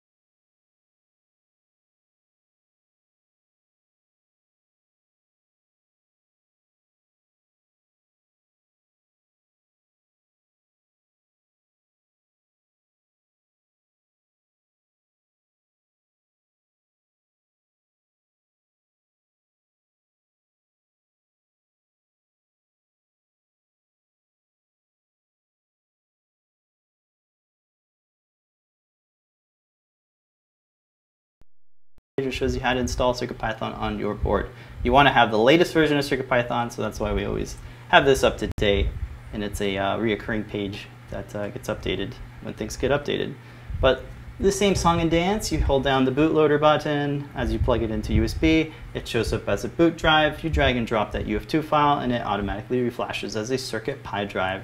It 32.25 32.31
shows 32.31 32.55
you 32.55 32.61
how 32.61 32.73
to 32.73 32.79
install 32.79 33.13
CircuitPython 33.13 33.77
on 33.77 33.99
your 33.99 34.13
board. 34.13 34.49
You 34.83 34.91
want 34.91 35.07
to 35.07 35.11
have 35.11 35.31
the 35.31 35.39
latest 35.39 35.73
version 35.73 35.97
of 35.97 36.05
CircuitPython, 36.05 36.71
so 36.71 36.81
that's 36.81 36.99
why 36.99 37.13
we 37.13 37.25
always 37.25 37.57
have 37.89 38.05
this 38.05 38.23
up 38.23 38.37
to 38.39 38.47
date, 38.57 38.87
and 39.33 39.43
it's 39.43 39.61
a 39.61 39.77
uh, 39.77 39.97
reoccurring 39.97 40.47
page 40.47 40.87
that 41.09 41.35
uh, 41.35 41.49
gets 41.49 41.69
updated 41.69 42.13
when 42.41 42.53
things 42.53 42.77
get 42.77 42.91
updated. 42.91 43.33
But 43.79 44.03
the 44.39 44.51
same 44.51 44.73
song 44.73 45.01
and 45.01 45.11
dance, 45.11 45.51
you 45.51 45.59
hold 45.59 45.83
down 45.83 46.05
the 46.05 46.11
bootloader 46.11 46.59
button 46.59 47.29
as 47.35 47.53
you 47.53 47.59
plug 47.59 47.83
it 47.83 47.91
into 47.91 48.13
USB, 48.13 48.71
it 48.93 49.07
shows 49.07 49.31
up 49.33 49.47
as 49.47 49.63
a 49.63 49.67
boot 49.67 49.97
drive, 49.97 50.43
you 50.43 50.49
drag 50.49 50.77
and 50.77 50.87
drop 50.87 51.11
that 51.11 51.27
UF2 51.27 51.63
file, 51.63 51.99
and 51.99 52.11
it 52.11 52.21
automatically 52.23 52.81
reflashes 52.89 53.35
as 53.35 53.51
a 53.51 53.55
CircuitPy 53.55 54.29
drive. 54.29 54.63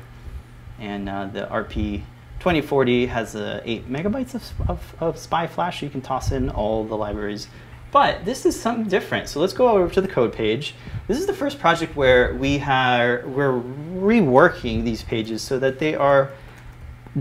And 0.80 1.08
uh, 1.08 1.28
the 1.28 1.46
RP 1.46 2.04
2040 2.40 3.08
has 3.08 3.36
uh, 3.36 3.62
8 3.66 3.90
megabytes 3.90 4.36
of, 4.36 4.70
of, 4.70 4.96
of 5.00 5.18
SPI 5.18 5.48
flash, 5.48 5.80
so 5.80 5.86
you 5.86 5.90
can 5.92 6.02
toss 6.02 6.32
in 6.32 6.50
all 6.50 6.84
the 6.84 6.96
libraries. 6.96 7.48
But 7.92 8.26
this 8.26 8.46
is 8.46 8.60
something 8.60 8.88
different. 8.88 9.30
So 9.30 9.40
let's 9.40 9.54
go 9.54 9.70
over 9.70 9.92
to 9.94 10.02
the 10.02 10.08
code 10.08 10.34
page. 10.34 10.76
This 11.08 11.20
is 11.20 11.26
the 11.26 11.34
first 11.34 11.58
project 11.58 11.96
where 11.96 12.36
we 12.36 12.60
are, 12.60 13.24
we're 13.26 13.62
reworking 13.62 14.84
these 14.84 15.04
pages 15.04 15.42
so 15.42 15.58
that 15.60 15.80
they 15.80 15.96
are 15.96 16.32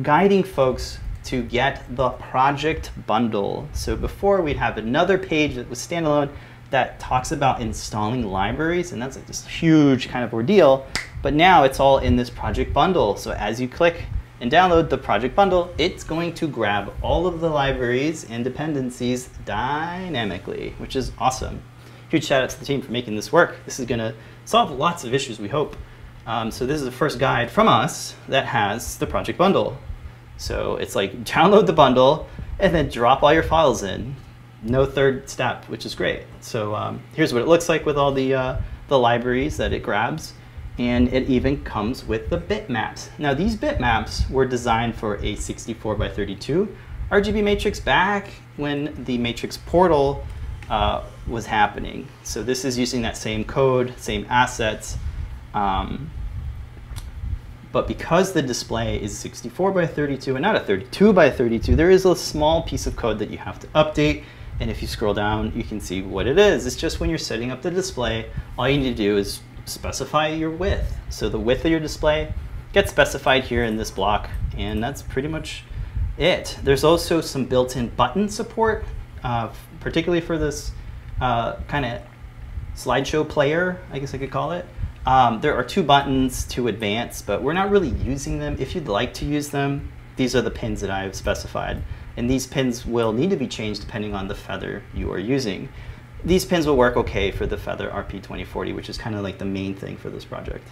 guiding 0.02 0.42
folks 0.42 0.98
to 1.24 1.42
get 1.42 1.82
the 1.96 2.10
project 2.10 2.90
bundle. 3.06 3.68
So 3.72 3.96
before 3.96 4.42
we'd 4.42 4.56
have 4.56 4.76
another 4.76 5.18
page 5.18 5.54
that 5.54 5.68
was 5.70 5.78
standalone 5.78 6.30
that 6.70 6.98
talks 6.98 7.32
about 7.32 7.60
installing 7.60 8.26
libraries, 8.26 8.92
and 8.92 9.00
that's 9.00 9.16
like 9.16 9.26
this 9.26 9.46
huge 9.46 10.08
kind 10.08 10.24
of 10.24 10.34
ordeal. 10.34 10.86
But 11.22 11.34
now 11.34 11.64
it's 11.64 11.80
all 11.80 11.98
in 11.98 12.16
this 12.16 12.28
project 12.28 12.72
bundle. 12.72 13.16
So 13.16 13.32
as 13.32 13.60
you 13.60 13.68
click 13.68 14.04
and 14.40 14.52
download 14.52 14.88
the 14.88 14.98
project 14.98 15.34
bundle, 15.34 15.72
it's 15.78 16.04
going 16.04 16.34
to 16.34 16.46
grab 16.46 16.92
all 17.02 17.26
of 17.26 17.40
the 17.40 17.48
libraries 17.48 18.24
and 18.30 18.44
dependencies 18.44 19.28
dynamically, 19.44 20.74
which 20.78 20.94
is 20.94 21.12
awesome. 21.18 21.62
Huge 22.10 22.24
shout 22.24 22.42
out 22.42 22.50
to 22.50 22.58
the 22.58 22.66
team 22.66 22.82
for 22.82 22.92
making 22.92 23.16
this 23.16 23.32
work. 23.32 23.56
This 23.64 23.80
is 23.80 23.86
going 23.86 23.98
to 23.98 24.14
solve 24.44 24.70
lots 24.70 25.04
of 25.04 25.14
issues, 25.14 25.40
we 25.40 25.48
hope. 25.48 25.76
Um, 26.26 26.50
so 26.50 26.66
this 26.66 26.78
is 26.78 26.84
the 26.84 26.92
first 26.92 27.18
guide 27.18 27.50
from 27.50 27.68
us 27.68 28.14
that 28.28 28.46
has 28.46 28.98
the 28.98 29.06
project 29.06 29.38
bundle. 29.38 29.78
So 30.36 30.76
it's 30.76 30.94
like 30.94 31.12
download 31.24 31.66
the 31.66 31.72
bundle 31.72 32.28
and 32.58 32.74
then 32.74 32.88
drop 32.88 33.22
all 33.22 33.32
your 33.32 33.42
files 33.42 33.82
in. 33.82 34.16
No 34.62 34.84
third 34.84 35.28
step, 35.30 35.64
which 35.66 35.86
is 35.86 35.94
great. 35.94 36.22
So 36.40 36.74
um, 36.74 37.02
here's 37.14 37.32
what 37.32 37.42
it 37.42 37.48
looks 37.48 37.68
like 37.68 37.86
with 37.86 37.96
all 37.96 38.12
the, 38.12 38.34
uh, 38.34 38.56
the 38.88 38.98
libraries 38.98 39.56
that 39.56 39.72
it 39.72 39.82
grabs 39.82 40.32
and 40.78 41.12
it 41.12 41.28
even 41.28 41.62
comes 41.64 42.04
with 42.04 42.28
the 42.28 42.38
bitmaps. 42.38 43.08
Now 43.18 43.34
these 43.34 43.56
bitmaps 43.56 44.28
were 44.30 44.46
designed 44.46 44.94
for 44.94 45.16
a 45.18 45.36
64 45.36 45.94
by 45.94 46.08
32 46.08 46.74
RGB 47.10 47.42
matrix 47.42 47.78
back 47.80 48.28
when 48.56 49.04
the 49.04 49.16
matrix 49.18 49.56
portal 49.56 50.24
uh, 50.68 51.04
was 51.26 51.46
happening. 51.46 52.08
So 52.24 52.42
this 52.42 52.64
is 52.64 52.76
using 52.76 53.02
that 53.02 53.16
same 53.16 53.44
code, 53.44 53.94
same 53.96 54.26
assets, 54.28 54.98
um, 55.54 56.10
but 57.72 57.86
because 57.86 58.32
the 58.32 58.42
display 58.42 59.00
is 59.02 59.16
64 59.18 59.70
by 59.70 59.86
32 59.86 60.34
and 60.34 60.42
not 60.42 60.56
a 60.56 60.60
32 60.60 61.12
by 61.12 61.30
32, 61.30 61.76
there 61.76 61.90
is 61.90 62.06
a 62.06 62.16
small 62.16 62.62
piece 62.62 62.86
of 62.86 62.96
code 62.96 63.18
that 63.18 63.30
you 63.30 63.38
have 63.38 63.58
to 63.60 63.66
update. 63.68 64.24
And 64.60 64.70
if 64.70 64.80
you 64.80 64.88
scroll 64.88 65.12
down, 65.12 65.52
you 65.54 65.62
can 65.62 65.80
see 65.80 66.00
what 66.00 66.26
it 66.26 66.38
is. 66.38 66.66
It's 66.66 66.76
just 66.76 67.00
when 67.00 67.10
you're 67.10 67.18
setting 67.18 67.50
up 67.50 67.60
the 67.60 67.70
display, 67.70 68.30
all 68.58 68.66
you 68.66 68.78
need 68.78 68.96
to 68.96 69.02
do 69.02 69.18
is 69.18 69.40
specify 69.66 70.28
your 70.28 70.50
width. 70.50 70.96
So 71.10 71.28
the 71.28 71.38
width 71.38 71.64
of 71.64 71.70
your 71.70 71.80
display 71.80 72.32
gets 72.72 72.90
specified 72.90 73.44
here 73.44 73.64
in 73.64 73.76
this 73.76 73.90
block, 73.90 74.30
and 74.56 74.82
that's 74.82 75.02
pretty 75.02 75.28
much 75.28 75.62
it. 76.16 76.58
There's 76.62 76.84
also 76.84 77.20
some 77.20 77.44
built-in 77.44 77.88
button 77.88 78.28
support 78.28 78.84
uh, 79.26 79.50
particularly 79.80 80.20
for 80.20 80.38
this 80.38 80.70
uh, 81.20 81.56
kind 81.68 81.84
of 81.84 82.00
slideshow 82.76 83.28
player, 83.28 83.80
I 83.90 83.98
guess 83.98 84.14
I 84.14 84.18
could 84.18 84.30
call 84.30 84.52
it. 84.52 84.64
Um, 85.04 85.40
there 85.40 85.54
are 85.54 85.64
two 85.64 85.82
buttons 85.82 86.44
to 86.48 86.68
advance, 86.68 87.22
but 87.22 87.42
we're 87.42 87.52
not 87.52 87.70
really 87.70 87.88
using 87.88 88.38
them. 88.38 88.56
If 88.60 88.74
you'd 88.74 88.86
like 88.86 89.14
to 89.14 89.24
use 89.24 89.48
them, 89.48 89.90
these 90.16 90.36
are 90.36 90.42
the 90.42 90.50
pins 90.50 90.80
that 90.80 90.90
I've 90.90 91.14
specified. 91.14 91.82
And 92.16 92.30
these 92.30 92.46
pins 92.46 92.86
will 92.86 93.12
need 93.12 93.30
to 93.30 93.36
be 93.36 93.48
changed 93.48 93.80
depending 93.80 94.14
on 94.14 94.28
the 94.28 94.34
feather 94.34 94.82
you 94.94 95.12
are 95.12 95.18
using. 95.18 95.68
These 96.26 96.44
pins 96.44 96.66
will 96.66 96.76
work 96.76 96.96
okay 96.96 97.30
for 97.30 97.46
the 97.46 97.56
feather 97.56 97.88
RP2040, 97.88 98.74
which 98.74 98.90
is 98.90 98.98
kind 98.98 99.14
of 99.14 99.22
like 99.22 99.38
the 99.38 99.44
main 99.44 99.76
thing 99.76 99.96
for 99.96 100.10
this 100.10 100.24
project. 100.24 100.66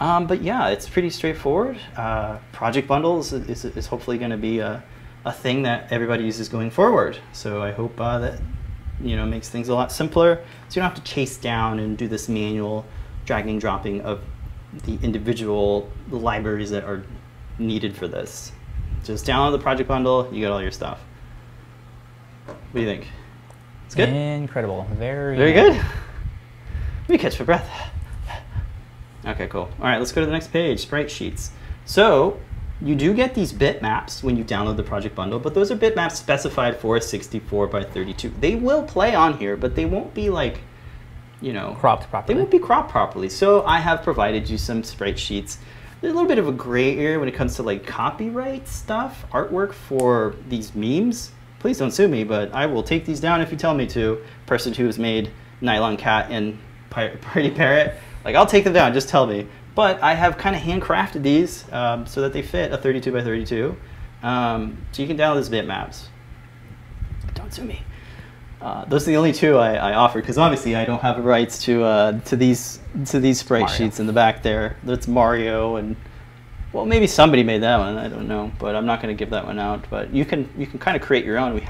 Um, 0.00 0.26
but 0.26 0.40
yeah, 0.40 0.68
it's 0.68 0.88
pretty 0.88 1.10
straightforward. 1.10 1.78
Uh, 1.94 2.38
project 2.50 2.88
bundles 2.88 3.34
is, 3.34 3.66
is, 3.66 3.86
hopefully 3.86 4.16
going 4.16 4.30
to 4.30 4.38
be 4.38 4.60
a, 4.60 4.82
a 5.26 5.32
thing 5.32 5.64
that 5.64 5.92
everybody 5.92 6.24
uses 6.24 6.48
going 6.48 6.70
forward. 6.70 7.18
So 7.34 7.62
I 7.62 7.70
hope 7.70 8.00
uh, 8.00 8.18
that 8.20 8.40
you 9.02 9.14
know 9.14 9.26
makes 9.26 9.50
things 9.50 9.68
a 9.68 9.74
lot 9.74 9.92
simpler, 9.92 10.36
so 10.36 10.42
you 10.70 10.82
don't 10.82 10.90
have 10.90 11.04
to 11.04 11.12
chase 11.12 11.36
down 11.36 11.78
and 11.78 11.98
do 11.98 12.08
this 12.08 12.26
manual 12.26 12.86
dragging 13.26 13.58
dropping 13.58 14.00
of 14.00 14.22
the 14.86 14.98
individual 15.02 15.90
libraries 16.08 16.70
that 16.70 16.84
are 16.84 17.04
needed 17.58 17.94
for 17.94 18.08
this. 18.08 18.52
Just 19.04 19.26
download 19.26 19.52
the 19.52 19.58
project 19.58 19.86
bundle, 19.86 20.30
you 20.32 20.40
get 20.40 20.50
all 20.50 20.62
your 20.62 20.70
stuff. 20.70 20.98
What 22.46 22.56
do 22.72 22.80
you 22.80 22.86
think? 22.86 23.06
It's 23.90 23.96
good. 23.96 24.08
Incredible. 24.08 24.86
Very. 24.92 25.36
Very 25.36 25.52
good. 25.52 25.72
Let 25.72 27.08
me 27.08 27.18
catch 27.18 27.40
my 27.40 27.44
breath. 27.44 27.68
Okay, 29.26 29.48
cool. 29.48 29.68
All 29.80 29.86
right, 29.88 29.98
let's 29.98 30.12
go 30.12 30.20
to 30.20 30.26
the 30.26 30.32
next 30.32 30.52
page, 30.52 30.78
sprite 30.78 31.10
sheets. 31.10 31.50
So 31.86 32.38
you 32.80 32.94
do 32.94 33.12
get 33.12 33.34
these 33.34 33.52
bitmaps 33.52 34.22
when 34.22 34.36
you 34.36 34.44
download 34.44 34.76
the 34.76 34.84
project 34.84 35.16
bundle, 35.16 35.40
but 35.40 35.54
those 35.54 35.72
are 35.72 35.76
bitmaps 35.76 36.12
specified 36.12 36.76
for 36.76 37.00
64 37.00 37.66
by 37.66 37.82
32. 37.82 38.32
They 38.38 38.54
will 38.54 38.84
play 38.84 39.16
on 39.16 39.38
here, 39.38 39.56
but 39.56 39.74
they 39.74 39.86
won't 39.86 40.14
be 40.14 40.30
like, 40.30 40.60
you 41.40 41.52
know, 41.52 41.76
Cropped 41.80 42.08
properly. 42.10 42.34
They 42.34 42.38
won't 42.38 42.52
be 42.52 42.60
cropped 42.60 42.92
properly. 42.92 43.28
So 43.28 43.64
I 43.64 43.80
have 43.80 44.04
provided 44.04 44.48
you 44.48 44.56
some 44.56 44.84
sprite 44.84 45.18
sheets. 45.18 45.58
There's 46.00 46.12
a 46.12 46.14
little 46.14 46.28
bit 46.28 46.38
of 46.38 46.46
a 46.46 46.52
gray 46.52 46.96
area 46.96 47.18
when 47.18 47.28
it 47.28 47.34
comes 47.34 47.56
to 47.56 47.64
like 47.64 47.84
copyright 47.84 48.68
stuff, 48.68 49.26
artwork 49.32 49.72
for 49.72 50.36
these 50.48 50.76
memes. 50.76 51.32
Please 51.60 51.78
don't 51.78 51.90
sue 51.90 52.08
me, 52.08 52.24
but 52.24 52.52
I 52.52 52.66
will 52.66 52.82
take 52.82 53.04
these 53.04 53.20
down 53.20 53.40
if 53.40 53.52
you 53.52 53.56
tell 53.56 53.74
me 53.74 53.86
to. 53.88 54.22
Person 54.46 54.72
who 54.72 54.86
has 54.86 54.98
made 54.98 55.30
Nyan 55.62 55.96
Cat 55.96 56.30
and 56.30 56.58
Party 56.88 57.50
Parrot, 57.54 57.94
like 58.24 58.34
I'll 58.34 58.46
take 58.46 58.64
them 58.64 58.72
down. 58.72 58.92
Just 58.92 59.08
tell 59.08 59.26
me. 59.26 59.46
But 59.74 60.02
I 60.02 60.14
have 60.14 60.36
kind 60.36 60.56
of 60.56 60.62
handcrafted 60.62 61.22
these 61.22 61.70
um, 61.72 62.06
so 62.06 62.22
that 62.22 62.32
they 62.32 62.42
fit 62.42 62.72
a 62.72 62.78
32 62.78 63.12
by 63.12 63.22
32. 63.22 63.76
Um, 64.22 64.76
so 64.90 65.02
you 65.02 65.08
can 65.08 65.16
download 65.16 65.36
these 65.36 65.48
bitmaps. 65.48 66.06
Don't 67.34 67.52
sue 67.52 67.64
me. 67.64 67.82
Uh, 68.60 68.84
those 68.86 69.04
are 69.04 69.12
the 69.12 69.16
only 69.16 69.32
two 69.32 69.56
I, 69.56 69.74
I 69.74 69.94
offered 69.94 70.22
because 70.22 70.36
obviously 70.36 70.76
I 70.76 70.84
don't 70.84 71.00
have 71.00 71.24
rights 71.24 71.62
to 71.64 71.82
uh, 71.82 72.20
to 72.20 72.36
these 72.36 72.80
to 73.06 73.18
these 73.18 73.38
sprite 73.38 73.70
sheets 73.70 74.00
in 74.00 74.06
the 74.06 74.12
back 74.12 74.42
there. 74.42 74.76
That's 74.82 75.08
Mario 75.08 75.76
and 75.76 75.96
well 76.72 76.86
maybe 76.86 77.06
somebody 77.06 77.42
made 77.42 77.62
that 77.62 77.78
one 77.78 77.96
I 77.98 78.08
don't 78.08 78.28
know, 78.28 78.50
but 78.58 78.74
I'm 78.74 78.86
not 78.86 79.02
going 79.02 79.14
to 79.14 79.18
give 79.18 79.30
that 79.30 79.44
one 79.44 79.58
out. 79.58 79.84
But 79.90 80.12
you 80.12 80.24
can 80.24 80.48
you 80.56 80.66
can 80.66 80.78
kind 80.78 80.96
of 80.96 81.02
create 81.02 81.24
your 81.24 81.38
own. 81.38 81.54
We 81.54 81.66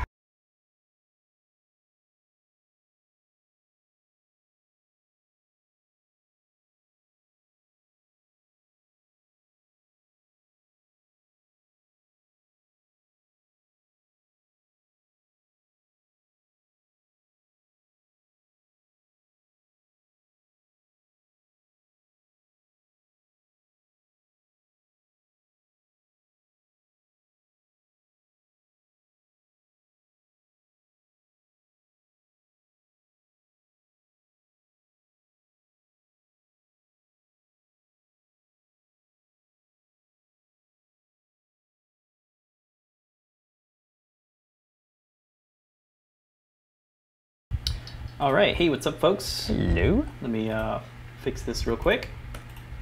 All 48.20 48.34
right, 48.34 48.54
hey, 48.54 48.68
what's 48.68 48.86
up, 48.86 49.00
folks? 49.00 49.46
Hello. 49.46 50.04
Let 50.20 50.30
me 50.30 50.50
uh, 50.50 50.80
fix 51.22 51.40
this 51.40 51.66
real 51.66 51.78
quick. 51.78 52.10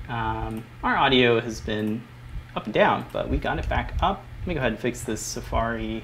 Um, 0.08 0.64
our 0.82 0.96
audio 0.96 1.38
has 1.38 1.60
been 1.60 2.02
up 2.56 2.64
and 2.64 2.74
down, 2.74 3.06
but 3.12 3.28
we 3.28 3.38
got 3.38 3.56
it 3.60 3.68
back 3.68 3.94
up. 4.02 4.24
Let 4.40 4.48
me 4.48 4.54
go 4.54 4.58
ahead 4.58 4.72
and 4.72 4.80
fix 4.80 5.04
this 5.04 5.20
Safari 5.20 6.02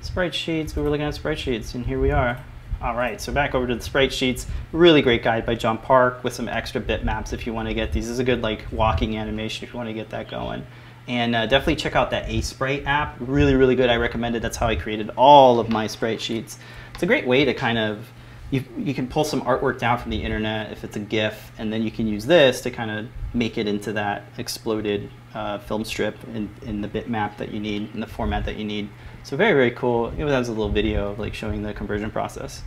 sprite 0.00 0.34
sheets. 0.34 0.74
We 0.74 0.80
were 0.80 0.88
looking 0.88 1.04
at 1.04 1.12
sprite 1.12 1.40
sheets, 1.40 1.74
and 1.74 1.84
here 1.84 2.00
we 2.00 2.10
are. 2.10 2.42
All 2.80 2.96
right, 2.96 3.20
so 3.20 3.34
back 3.34 3.54
over 3.54 3.66
to 3.66 3.74
the 3.74 3.82
sprite 3.82 4.14
sheets. 4.14 4.46
Really 4.72 5.02
great 5.02 5.22
guide 5.22 5.44
by 5.44 5.54
John 5.54 5.76
Park 5.76 6.24
with 6.24 6.32
some 6.32 6.48
extra 6.48 6.80
bitmaps 6.80 7.34
if 7.34 7.46
you 7.46 7.52
want 7.52 7.68
to 7.68 7.74
get 7.74 7.92
these. 7.92 8.06
This 8.06 8.14
is 8.14 8.18
a 8.18 8.24
good 8.24 8.40
like 8.40 8.64
walking 8.72 9.18
animation 9.18 9.66
if 9.66 9.74
you 9.74 9.76
want 9.76 9.90
to 9.90 9.94
get 9.94 10.08
that 10.08 10.30
going. 10.30 10.64
And 11.06 11.36
uh, 11.36 11.44
definitely 11.44 11.76
check 11.76 11.96
out 11.96 12.10
that 12.12 12.28
Aseprite 12.28 12.86
app. 12.86 13.14
Really, 13.20 13.56
really 13.56 13.74
good. 13.74 13.90
I 13.90 13.96
recommend 13.96 14.36
it. 14.36 14.40
That's 14.40 14.56
how 14.56 14.68
I 14.68 14.76
created 14.76 15.10
all 15.18 15.60
of 15.60 15.68
my 15.68 15.86
sprite 15.86 16.22
sheets. 16.22 16.58
It's 16.94 17.02
a 17.02 17.06
great 17.06 17.26
way 17.26 17.44
to 17.44 17.52
kind 17.52 17.76
of 17.76 18.10
you, 18.52 18.62
you 18.76 18.92
can 18.92 19.08
pull 19.08 19.24
some 19.24 19.40
artwork 19.42 19.78
down 19.78 19.98
from 19.98 20.10
the 20.10 20.22
internet 20.22 20.70
if 20.72 20.84
it's 20.84 20.94
a 20.94 21.00
GIF, 21.00 21.50
and 21.58 21.72
then 21.72 21.82
you 21.82 21.90
can 21.90 22.06
use 22.06 22.26
this 22.26 22.60
to 22.60 22.70
kind 22.70 22.90
of 22.90 23.08
make 23.32 23.56
it 23.56 23.66
into 23.66 23.94
that 23.94 24.24
exploded 24.36 25.10
uh, 25.34 25.58
film 25.58 25.84
strip 25.86 26.22
in, 26.34 26.54
in 26.60 26.82
the 26.82 26.88
bitmap 26.88 27.38
that 27.38 27.50
you 27.50 27.58
need, 27.58 27.94
in 27.94 28.00
the 28.00 28.06
format 28.06 28.44
that 28.44 28.56
you 28.56 28.64
need. 28.66 28.90
So 29.22 29.38
very, 29.38 29.54
very 29.54 29.70
cool. 29.70 30.08
It 30.08 30.28
has 30.28 30.50
a 30.50 30.52
little 30.52 30.68
video 30.68 31.12
of 31.12 31.18
like 31.18 31.32
showing 31.32 31.62
the 31.62 31.72
conversion 31.72 32.10
process. 32.10 32.62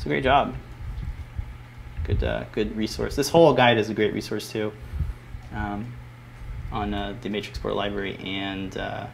A 0.00 0.08
great 0.08 0.24
job. 0.24 0.54
Good, 2.04 2.24
uh, 2.24 2.44
good 2.52 2.74
resource. 2.74 3.14
This 3.14 3.28
whole 3.28 3.52
guide 3.52 3.76
is 3.76 3.90
a 3.90 3.94
great 3.94 4.14
resource 4.14 4.50
too, 4.50 4.72
um, 5.52 5.92
on 6.72 6.94
uh, 6.94 7.14
the 7.20 7.28
Matrix 7.28 7.58
Port 7.58 7.74
library 7.74 8.16
and 8.24 8.78
uh, 8.78 9.08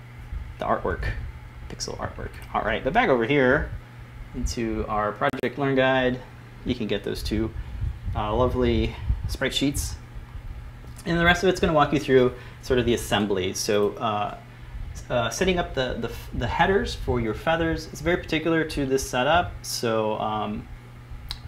the 0.60 0.64
artwork, 0.64 1.08
pixel 1.68 1.98
artwork. 1.98 2.30
All 2.52 2.62
right, 2.62 2.84
but 2.84 2.92
back 2.92 3.08
over 3.08 3.24
here, 3.24 3.72
into 4.34 4.84
our 4.88 5.12
project 5.12 5.58
learn 5.58 5.74
guide. 5.74 6.20
You 6.64 6.74
can 6.74 6.86
get 6.86 7.04
those 7.04 7.22
two 7.22 7.52
uh, 8.14 8.34
lovely 8.34 8.94
sprite 9.28 9.54
sheets. 9.54 9.96
And 11.06 11.18
the 11.18 11.24
rest 11.24 11.42
of 11.42 11.48
it's 11.48 11.60
going 11.60 11.72
to 11.72 11.74
walk 11.74 11.92
you 11.92 12.00
through 12.00 12.34
sort 12.62 12.78
of 12.78 12.86
the 12.86 12.94
assembly. 12.94 13.52
So 13.52 13.90
uh, 13.92 14.38
uh, 15.10 15.30
setting 15.30 15.58
up 15.58 15.74
the, 15.74 15.96
the, 16.00 16.38
the, 16.38 16.46
headers 16.46 16.94
for 16.94 17.20
your 17.20 17.34
feathers 17.34 17.92
is 17.92 18.00
very 18.00 18.16
particular 18.16 18.64
to 18.64 18.86
this 18.86 19.08
setup. 19.08 19.52
So 19.62 20.18
um, 20.18 20.66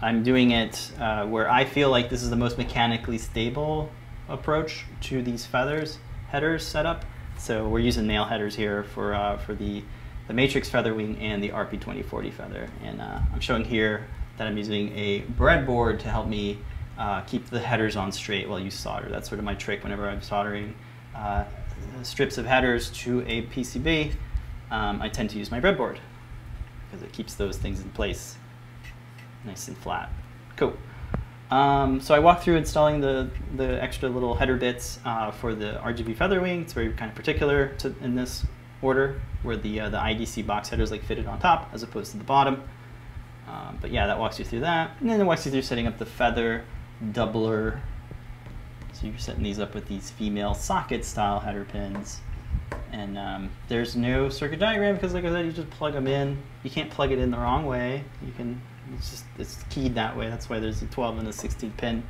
I'm 0.01 0.21
doing 0.21 0.51
it 0.51 0.91
uh, 0.99 1.25
where 1.25 1.49
I 1.49 1.65
feel 1.65 1.89
like 1.89 2.09
this 2.09 2.21
is 2.21 2.29
the 2.29 2.35
most 2.35 2.57
mechanically 2.57 3.17
stable 3.17 3.89
approach 4.29 4.85
to 5.01 5.23
these 5.23 5.45
feathers 5.45 5.97
headers 6.29 6.65
setup. 6.65 7.05
So 7.37 7.67
we're 7.67 7.79
using 7.79 8.05
nail 8.05 8.25
headers 8.25 8.55
here 8.55 8.83
for, 8.83 9.13
uh, 9.13 9.37
for 9.37 9.55
the 9.55 9.83
the 10.27 10.33
Matrix 10.33 10.69
feather 10.69 10.93
wing 10.93 11.17
and 11.19 11.41
the 11.41 11.49
RP2040 11.49 12.33
feather. 12.33 12.69
And 12.83 13.01
uh, 13.01 13.19
I'm 13.33 13.39
showing 13.39 13.63
here 13.63 14.07
that 14.37 14.47
I'm 14.47 14.57
using 14.57 14.91
a 14.97 15.21
breadboard 15.21 15.99
to 15.99 16.09
help 16.09 16.27
me 16.27 16.59
uh, 16.97 17.21
keep 17.21 17.49
the 17.49 17.59
headers 17.59 17.95
on 17.95 18.11
straight 18.11 18.49
while 18.49 18.59
you 18.59 18.71
solder. 18.71 19.07
That's 19.09 19.29
sort 19.29 19.39
of 19.39 19.45
my 19.45 19.55
trick 19.55 19.83
whenever 19.83 20.07
I'm 20.09 20.21
soldering 20.21 20.75
uh, 21.15 21.45
strips 22.03 22.37
of 22.37 22.45
headers 22.45 22.89
to 22.91 23.21
a 23.21 23.43
PCB. 23.47 24.13
Um, 24.69 25.01
I 25.01 25.09
tend 25.09 25.29
to 25.31 25.37
use 25.37 25.49
my 25.49 25.61
breadboard 25.61 25.97
because 26.85 27.03
it 27.03 27.13
keeps 27.13 27.35
those 27.35 27.57
things 27.57 27.81
in 27.81 27.89
place 27.89 28.37
nice 29.45 29.67
and 29.67 29.77
flat. 29.77 30.11
Cool. 30.55 30.75
Um, 31.49 32.01
so 32.01 32.13
I 32.13 32.19
walked 32.19 32.43
through 32.43 32.57
installing 32.57 32.99
the, 32.99 33.29
the 33.55 33.81
extra 33.81 34.09
little 34.09 34.35
header 34.35 34.57
bits 34.57 34.99
uh, 35.05 35.31
for 35.31 35.55
the 35.55 35.79
RGB 35.81 36.17
feather 36.17 36.41
wing. 36.41 36.61
It's 36.61 36.73
very 36.73 36.91
kind 36.91 37.09
of 37.09 37.15
particular 37.15 37.69
to, 37.79 37.95
in 38.01 38.15
this 38.15 38.45
order 38.81 39.19
where 39.43 39.57
the, 39.57 39.79
uh, 39.79 39.89
the 39.89 39.97
IDC 39.97 40.45
box 40.45 40.69
header 40.69 40.83
is 40.83 40.91
like 40.91 41.03
fitted 41.03 41.27
on 41.27 41.39
top 41.39 41.69
as 41.73 41.83
opposed 41.83 42.11
to 42.11 42.17
the 42.17 42.23
bottom. 42.23 42.63
Um, 43.47 43.77
but 43.79 43.91
yeah, 43.91 44.07
that 44.07 44.19
walks 44.19 44.39
you 44.39 44.45
through 44.45 44.61
that. 44.61 44.91
And 44.99 45.09
then 45.09 45.21
it 45.21 45.23
walks 45.23 45.45
you 45.45 45.51
through 45.51 45.61
setting 45.61 45.87
up 45.87 45.97
the 45.97 46.05
feather 46.05 46.65
doubler. 47.11 47.79
So 48.93 49.07
you're 49.07 49.17
setting 49.17 49.43
these 49.43 49.59
up 49.59 49.73
with 49.73 49.87
these 49.87 50.09
female 50.11 50.53
socket 50.53 51.05
style 51.05 51.39
header 51.39 51.65
pins. 51.65 52.19
And 52.91 53.17
um, 53.17 53.49
there's 53.67 53.95
no 53.95 54.29
circuit 54.29 54.59
diagram 54.59 54.95
because 54.95 55.13
like 55.13 55.23
I 55.23 55.29
said, 55.29 55.45
you 55.45 55.51
just 55.51 55.69
plug 55.69 55.93
them 55.93 56.07
in. 56.07 56.37
You 56.63 56.69
can't 56.69 56.89
plug 56.89 57.11
it 57.11 57.19
in 57.19 57.31
the 57.31 57.37
wrong 57.37 57.65
way. 57.65 58.03
You 58.25 58.31
can, 58.33 58.61
it's 58.95 59.11
just, 59.11 59.25
it's 59.37 59.63
keyed 59.69 59.95
that 59.95 60.17
way. 60.17 60.29
That's 60.29 60.49
why 60.49 60.59
there's 60.59 60.81
a 60.81 60.87
12 60.87 61.19
and 61.19 61.27
a 61.27 61.33
16 61.33 61.71
pin. 61.77 62.03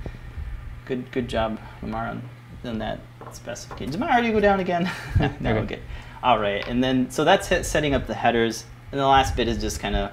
Good, 0.85 1.11
good 1.11 1.27
job, 1.27 1.59
Lamar, 1.81 2.17
on 2.63 2.79
that 2.79 2.99
specification. 3.33 3.91
Did 3.91 3.99
my 3.99 4.17
audio 4.17 4.31
go 4.31 4.39
down 4.39 4.59
again? 4.59 4.89
no, 5.39 5.53
good. 5.53 5.63
okay. 5.63 5.79
All 6.23 6.39
right, 6.39 6.67
and 6.67 6.83
then 6.83 7.11
so 7.11 7.23
that's 7.23 7.47
setting 7.67 7.93
up 7.93 8.07
the 8.07 8.13
headers. 8.13 8.65
And 8.91 8.99
the 8.99 9.05
last 9.05 9.35
bit 9.35 9.47
is 9.47 9.59
just 9.59 9.79
kind 9.79 9.95
of 9.95 10.11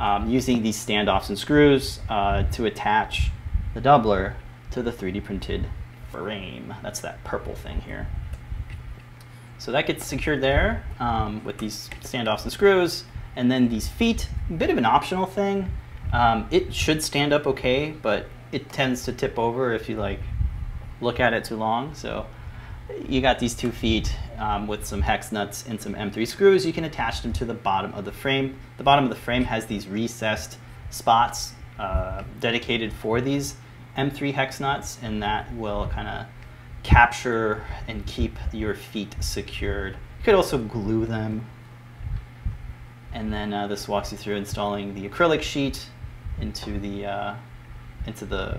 um, 0.00 0.28
using 0.28 0.62
these 0.62 0.76
standoffs 0.76 1.28
and 1.28 1.38
screws 1.38 2.00
uh, 2.08 2.44
to 2.52 2.66
attach 2.66 3.30
the 3.74 3.80
doubler 3.80 4.34
to 4.72 4.82
the 4.82 4.92
3D 4.92 5.24
printed 5.24 5.66
frame. 6.10 6.74
That's 6.82 7.00
that 7.00 7.22
purple 7.24 7.54
thing 7.54 7.80
here. 7.82 8.08
So 9.58 9.72
that 9.72 9.86
gets 9.86 10.06
secured 10.06 10.40
there 10.40 10.84
um, 11.00 11.44
with 11.44 11.58
these 11.58 11.90
standoffs 12.02 12.44
and 12.44 12.52
screws. 12.52 13.04
And 13.36 13.50
then 13.50 13.68
these 13.68 13.88
feet, 13.88 14.28
a 14.50 14.52
bit 14.54 14.70
of 14.70 14.78
an 14.78 14.84
optional 14.84 15.26
thing. 15.26 15.70
Um, 16.12 16.48
it 16.50 16.72
should 16.72 17.02
stand 17.02 17.32
up 17.32 17.46
okay, 17.46 17.90
but 17.90 18.26
it 18.52 18.70
tends 18.70 19.04
to 19.04 19.12
tip 19.12 19.38
over 19.38 19.72
if 19.72 19.88
you 19.88 19.96
like 19.96 20.20
look 21.00 21.20
at 21.20 21.34
it 21.34 21.44
too 21.44 21.56
long. 21.56 21.94
So 21.94 22.26
you 23.08 23.20
got 23.20 23.38
these 23.38 23.54
two 23.54 23.70
feet 23.70 24.14
um, 24.38 24.66
with 24.66 24.86
some 24.86 25.02
hex 25.02 25.32
nuts 25.32 25.64
and 25.66 25.80
some 25.80 25.94
M3 25.94 26.26
screws. 26.26 26.64
You 26.64 26.72
can 26.72 26.84
attach 26.84 27.22
them 27.22 27.32
to 27.34 27.44
the 27.44 27.54
bottom 27.54 27.92
of 27.94 28.04
the 28.04 28.12
frame. 28.12 28.58
The 28.76 28.84
bottom 28.84 29.04
of 29.04 29.10
the 29.10 29.16
frame 29.16 29.44
has 29.44 29.66
these 29.66 29.86
recessed 29.86 30.58
spots 30.90 31.52
uh, 31.78 32.24
dedicated 32.40 32.92
for 32.92 33.20
these 33.20 33.56
M3 33.96 34.32
hex 34.32 34.60
nuts, 34.60 34.98
and 35.02 35.22
that 35.22 35.52
will 35.54 35.88
kind 35.88 36.08
of 36.08 36.26
capture 36.82 37.64
and 37.86 38.06
keep 38.06 38.36
your 38.52 38.74
feet 38.74 39.14
secured. 39.20 39.94
You 40.18 40.24
could 40.24 40.34
also 40.34 40.58
glue 40.58 41.06
them. 41.06 41.46
And 43.12 43.32
then 43.32 43.52
uh, 43.52 43.66
this 43.66 43.88
walks 43.88 44.12
you 44.12 44.18
through 44.18 44.36
installing 44.36 44.94
the 44.94 45.08
acrylic 45.08 45.42
sheet 45.42 45.86
into 46.40 46.78
the 46.78 47.06
uh, 47.06 47.34
into 48.06 48.24
the 48.24 48.58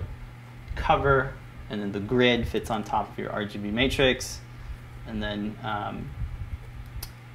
cover, 0.76 1.34
and 1.70 1.80
then 1.80 1.92
the 1.92 2.00
grid 2.00 2.46
fits 2.46 2.70
on 2.70 2.82
top 2.84 3.10
of 3.10 3.18
your 3.18 3.30
RGB 3.30 3.72
matrix, 3.72 4.40
and 5.06 5.22
then 5.22 5.56
um, 5.62 6.10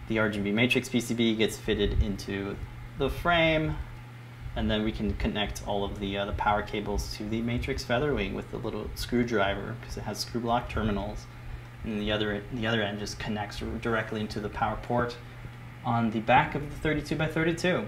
the 0.07 0.17
RGB 0.17 0.53
matrix 0.53 0.89
PCB 0.89 1.37
gets 1.37 1.57
fitted 1.57 2.03
into 2.03 2.55
the 2.97 3.09
frame, 3.09 3.75
and 4.55 4.69
then 4.69 4.83
we 4.83 4.91
can 4.91 5.13
connect 5.15 5.65
all 5.65 5.83
of 5.83 5.99
the 5.99 6.17
uh, 6.17 6.25
the 6.25 6.33
power 6.33 6.61
cables 6.61 7.15
to 7.15 7.27
the 7.27 7.41
matrix 7.41 7.83
featherwing 7.83 8.33
with 8.33 8.51
the 8.51 8.57
little 8.57 8.89
screwdriver 8.95 9.75
because 9.79 9.97
it 9.97 10.01
has 10.01 10.19
screw 10.19 10.41
block 10.41 10.69
terminals, 10.69 11.25
and 11.83 11.99
the 11.99 12.11
other 12.11 12.43
the 12.53 12.67
other 12.67 12.81
end 12.81 12.99
just 12.99 13.17
connects 13.17 13.61
directly 13.81 14.19
into 14.19 14.39
the 14.39 14.49
power 14.49 14.77
port 14.83 15.15
on 15.85 16.11
the 16.11 16.19
back 16.19 16.55
of 16.55 16.61
the 16.61 16.75
32 16.79 17.15
by 17.15 17.27
32. 17.27 17.85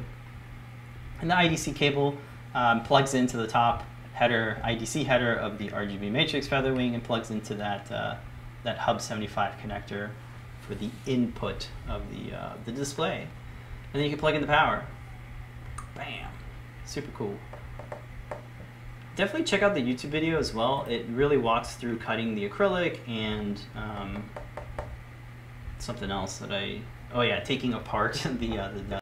And 1.20 1.32
the 1.32 1.36
IDC 1.36 1.76
cable 1.76 2.16
um, 2.54 2.84
plugs 2.84 3.16
into 3.16 3.38
the 3.38 3.48
top 3.48 3.84
header, 4.18 4.60
IDC 4.66 5.06
header 5.06 5.36
of 5.36 5.60
the 5.60 5.70
RGB 5.70 6.12
matrix 6.12 6.48
featherwing 6.48 6.96
and 6.96 7.04
plugs 7.04 7.30
into 7.30 7.54
that, 7.54 7.92
uh, 7.92 8.16
that 8.64 8.80
Hub 8.80 9.00
75 9.00 9.54
connector 9.64 10.10
for 10.62 10.74
the 10.74 10.90
input 11.06 11.68
of 11.88 12.02
the, 12.10 12.36
uh, 12.36 12.54
the 12.66 12.72
display. 12.72 13.22
And 13.22 13.94
then 13.94 14.04
you 14.04 14.10
can 14.10 14.18
plug 14.18 14.34
in 14.34 14.42
the 14.42 14.48
power. 14.48 14.84
Bam. 15.94 16.32
Super 16.84 17.12
cool. 17.12 17.38
Definitely 19.16 19.46
check 19.46 19.62
out 19.62 19.76
the 19.76 19.82
YouTube 19.82 20.10
video 20.10 20.40
as 20.40 20.52
well. 20.52 20.86
It 20.90 21.06
really 21.10 21.38
walks 21.38 21.76
through 21.76 22.00
cutting 22.00 22.34
the 22.34 22.50
acrylic 22.50 22.98
and 23.08 23.62
um, 23.76 24.28
something 25.78 26.10
else 26.10 26.40
that 26.40 26.52
I, 26.52 26.82
oh 27.14 27.22
yeah, 27.22 27.40
taking 27.42 27.76
apart 27.76 28.14
the, 28.40 28.58
uh, 28.58 28.72
the 28.90 29.00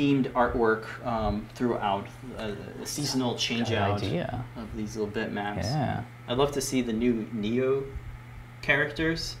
themed 0.00 0.32
artwork 0.32 1.04
um, 1.06 1.46
throughout 1.54 2.06
uh, 2.38 2.52
a 2.82 2.86
seasonal 2.86 3.34
change 3.36 3.70
out 3.72 4.02
idea. 4.02 4.44
of 4.56 4.74
these 4.74 4.96
little 4.96 5.12
bitmaps. 5.12 5.64
Yeah. 5.64 6.04
I'd 6.26 6.38
love 6.38 6.52
to 6.52 6.60
see 6.60 6.80
the 6.80 6.92
new 6.92 7.28
Neo 7.32 7.84
characters 8.62 9.36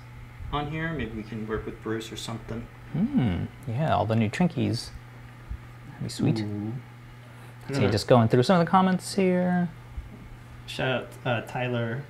on 0.52 0.70
here. 0.70 0.92
Maybe 0.92 1.16
we 1.16 1.22
can 1.22 1.46
work 1.46 1.64
with 1.64 1.82
Bruce 1.82 2.12
or 2.12 2.16
something. 2.16 2.66
Hmm. 2.92 3.44
Yeah, 3.66 3.94
all 3.94 4.04
the 4.04 4.16
new 4.16 4.28
Trinkies. 4.28 4.90
That'd 5.86 6.02
be 6.02 6.08
sweet. 6.08 6.40
Ooh. 6.40 6.72
Let's 7.68 7.78
see, 7.78 7.88
just 7.88 8.08
going 8.08 8.28
through 8.28 8.42
some 8.42 8.60
of 8.60 8.66
the 8.66 8.70
comments 8.70 9.14
here. 9.14 9.70
Shout 10.66 11.02
out 11.02 11.08
uh, 11.24 11.46
Tyler 11.46 12.02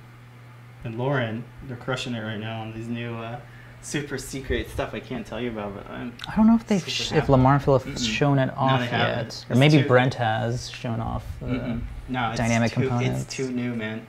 and 0.83 0.97
Lauren. 0.97 1.45
They're 1.67 1.77
crushing 1.77 2.15
it 2.15 2.21
right 2.21 2.39
now 2.39 2.61
on 2.61 2.73
these 2.73 2.87
new 2.87 3.15
uh, 3.15 3.39
super 3.81 4.17
secret 4.17 4.69
stuff 4.69 4.93
I 4.93 4.99
can't 4.99 5.25
tell 5.25 5.39
you 5.41 5.49
about, 5.49 5.73
but 5.75 5.89
I'm 5.89 6.13
I 6.27 6.35
don't 6.35 6.47
know 6.47 6.55
if 6.55 6.65
they've 6.67 6.87
sh- 6.87 7.11
if 7.13 7.29
Lamar 7.29 7.55
and 7.55 7.63
Phil 7.63 7.77
have 7.79 7.87
Mm-mm. 7.87 8.07
shown 8.17 8.39
it 8.39 8.51
off 8.55 8.81
yet, 8.81 9.45
or 9.49 9.55
maybe 9.55 9.81
too- 9.81 9.87
Brent 9.87 10.13
has 10.15 10.69
shown 10.69 10.99
off. 10.99 11.25
The, 11.39 11.45
Mm-mm. 11.47 11.81
no 12.09 12.29
it's 12.29 12.37
dynamic 12.39 12.71
too, 12.71 12.81
components. 12.81 13.23
It's 13.23 13.35
too 13.35 13.51
new, 13.51 13.73
man. 13.75 14.05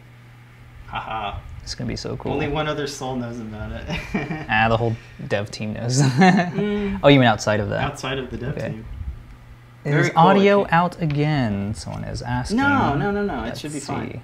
Haha. 0.87 1.39
It's 1.63 1.75
gonna 1.75 1.89
be 1.89 1.97
so 1.97 2.17
cool. 2.17 2.33
Only 2.33 2.49
one 2.49 2.67
other 2.69 2.87
soul 2.87 3.15
knows 3.17 3.39
about 3.39 3.71
it. 3.73 3.87
Ah, 4.51 4.69
the 4.69 4.77
whole 4.77 4.95
dev 5.29 5.51
team 5.51 5.73
knows. 5.75 6.03
Mm. 6.03 7.01
oh, 7.03 7.09
you 7.09 7.19
mean 7.21 7.29
outside 7.29 7.61
of 7.61 7.69
that? 7.71 7.81
Outside 7.83 8.19
of 8.19 8.31
the 8.31 8.37
dev 8.37 8.57
Okay. 8.59 8.69
team. 8.71 8.85
Is 9.85 9.93
Very 9.95 10.11
cool, 10.11 10.19
audio 10.19 10.67
out 10.71 11.01
again? 11.03 11.75
Someone 11.75 12.05
is 12.05 12.21
asking. 12.23 12.59
No, 12.59 12.95
no, 12.97 13.11
no, 13.11 13.25
no. 13.25 13.41
It 13.43 13.47
Let's 13.47 13.61
should 13.61 13.73
be 13.73 13.81
see. 13.81 13.87
fine. 13.87 14.21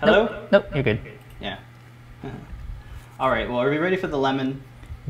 Hello? 0.00 0.24
Nope, 0.24 0.48
nope, 0.52 0.66
you're 0.74 0.82
good. 0.82 1.00
Yeah. 1.40 1.58
All 3.20 3.30
right. 3.30 3.48
Well, 3.48 3.58
are 3.58 3.68
we 3.68 3.78
ready 3.78 3.96
for 3.96 4.06
the 4.06 4.16
lemon? 4.16 4.62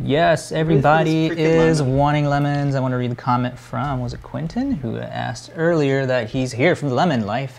Yes, 0.02 0.50
everybody 0.50 1.26
is 1.26 1.82
lemon. 1.82 1.96
wanting 1.96 2.24
lemons. 2.24 2.74
I 2.74 2.80
want 2.80 2.92
to 2.92 2.96
read 2.96 3.10
the 3.10 3.16
comment 3.16 3.58
from 3.58 4.00
was 4.00 4.14
it 4.14 4.22
Quentin 4.22 4.72
who 4.72 4.96
asked 4.96 5.50
earlier 5.54 6.06
that 6.06 6.30
he's 6.30 6.52
here 6.52 6.74
from 6.74 6.88
the 6.88 6.94
Lemon 6.94 7.26
Life. 7.26 7.58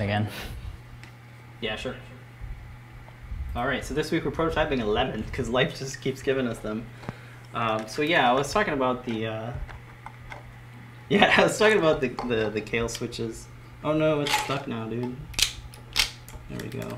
Again. 0.00 0.28
Yeah, 1.60 1.74
sure. 1.74 1.96
All 3.56 3.66
right, 3.66 3.84
so 3.84 3.94
this 3.94 4.12
week 4.12 4.24
we're 4.24 4.30
prototyping 4.30 4.80
a 4.80 4.84
lemon 4.84 5.22
because 5.22 5.48
life 5.48 5.76
just 5.76 6.00
keeps 6.00 6.22
giving 6.22 6.46
us 6.46 6.60
them. 6.60 6.86
Um, 7.52 7.88
so 7.88 8.02
yeah, 8.02 8.30
I 8.30 8.32
was 8.32 8.52
talking 8.52 8.74
about 8.74 9.04
the. 9.04 9.26
Uh, 9.26 9.52
yeah, 11.08 11.34
I 11.36 11.42
was 11.42 11.58
talking 11.58 11.78
about 11.78 12.00
the, 12.00 12.10
the 12.28 12.48
the 12.48 12.60
Kailh 12.60 12.88
switches. 12.88 13.48
Oh 13.82 13.92
no, 13.92 14.20
it's 14.20 14.32
stuck 14.44 14.68
now, 14.68 14.86
dude. 14.86 15.16
There 16.48 16.58
we 16.62 16.68
go. 16.68 16.96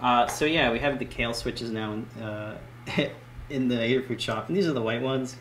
Uh, 0.00 0.28
so 0.28 0.44
yeah, 0.44 0.70
we 0.70 0.78
have 0.78 1.00
the 1.00 1.06
Kailh 1.06 1.34
switches 1.34 1.72
now 1.72 1.94
in, 1.94 2.22
uh, 2.22 2.56
in 3.50 3.66
the 3.66 3.74
Adafruit 3.74 4.20
shop, 4.20 4.46
and 4.46 4.56
these 4.56 4.68
are 4.68 4.74
the 4.74 4.80
white 4.82 5.02
ones. 5.02 5.34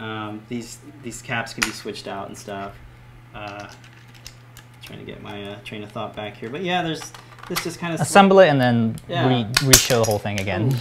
Um, 0.00 0.42
these 0.48 0.80
these 1.04 1.22
caps 1.22 1.54
can 1.54 1.62
be 1.62 1.70
switched 1.70 2.08
out 2.08 2.26
and 2.26 2.36
stuff. 2.36 2.74
Trying 4.88 5.00
to 5.00 5.04
get 5.04 5.22
my 5.22 5.42
uh, 5.52 5.58
train 5.64 5.82
of 5.82 5.92
thought 5.92 6.16
back 6.16 6.36
here, 6.38 6.48
but 6.48 6.62
yeah, 6.62 6.82
there's 6.82 7.12
this 7.46 7.62
just 7.62 7.78
kind 7.78 7.92
of 7.94 8.00
Assemble 8.00 8.40
it 8.40 8.48
and 8.48 8.58
then 8.58 8.96
Yeah. 9.06 9.28
re- 9.28 9.46
re-show 9.64 10.00
the 10.00 10.06
whole 10.10 10.18
thing 10.18 10.40
again. 10.40 10.74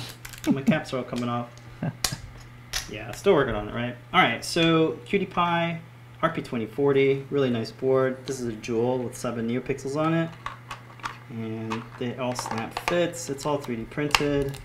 My 0.50 0.62
caps 0.62 0.94
are 0.94 1.00
all 1.00 1.04
coming 1.04 1.28
off. 1.28 1.50
yeah, 2.90 3.12
still 3.12 3.34
working 3.34 3.54
on 3.54 3.68
it, 3.68 3.76
right? 3.76 3.98
All 4.14 4.22
right, 4.22 4.46
so 4.46 4.94
QT 5.06 5.26
Py, 5.30 5.82
RP2040, 6.26 7.26
really 7.30 7.50
nice 7.50 7.72
board. 7.72 8.26
This 8.26 8.40
is 8.40 8.48
a 8.48 8.54
jewel 8.54 8.98
with 8.98 9.18
seven 9.18 9.50
neopixels 9.50 9.98
on 9.98 10.14
it. 10.14 10.30
And 11.30 11.84
they 12.00 12.16
all 12.16 12.34
snap 12.34 12.80
fits. 12.90 13.30
It's 13.30 13.46
all 13.46 13.60
3D 13.60 13.90
printed. 13.90 14.58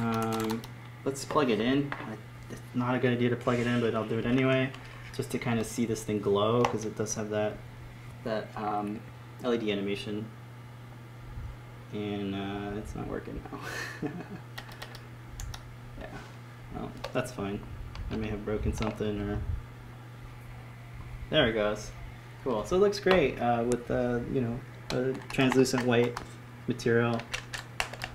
Um, 0.00 0.60
let's 1.06 1.24
plug 1.24 1.48
it 1.48 1.60
in. 1.62 1.90
I, 1.92 2.12
it's 2.50 2.60
not 2.74 2.94
a 2.94 2.98
good 2.98 3.12
idea 3.14 3.30
to 3.30 3.36
plug 3.36 3.58
it 3.58 3.66
in, 3.66 3.80
but 3.80 3.94
I'll 3.94 4.04
do 4.04 4.18
it 4.18 4.26
anyway, 4.26 4.70
just 5.16 5.30
to 5.30 5.38
kind 5.38 5.58
of 5.58 5.64
see 5.64 5.86
this 5.86 6.02
thing 6.02 6.18
glow 6.20 6.62
because 6.62 6.84
it 6.84 6.96
does 6.98 7.14
have 7.14 7.30
that 7.30 7.56
that 8.24 8.48
um, 8.56 9.00
LED 9.42 9.64
animation. 9.64 10.26
And 11.92 12.34
uh, 12.34 12.78
it's 12.78 12.94
not 12.94 13.08
working 13.08 13.42
now. 13.50 14.08
yeah, 16.00 16.06
well, 16.74 16.90
that's 17.12 17.32
fine. 17.32 17.60
I 18.10 18.16
may 18.16 18.28
have 18.28 18.44
broken 18.44 18.72
something 18.74 19.20
or. 19.20 19.40
There 21.30 21.48
it 21.48 21.52
goes. 21.52 21.90
Cool. 22.44 22.64
So 22.64 22.76
it 22.76 22.80
looks 22.80 22.98
great 23.00 23.38
uh, 23.40 23.64
with 23.66 23.86
the 23.86 24.22
you 24.32 24.40
know 24.40 24.60
the 24.88 25.16
translucent 25.30 25.84
white 25.84 26.18
material. 26.66 27.20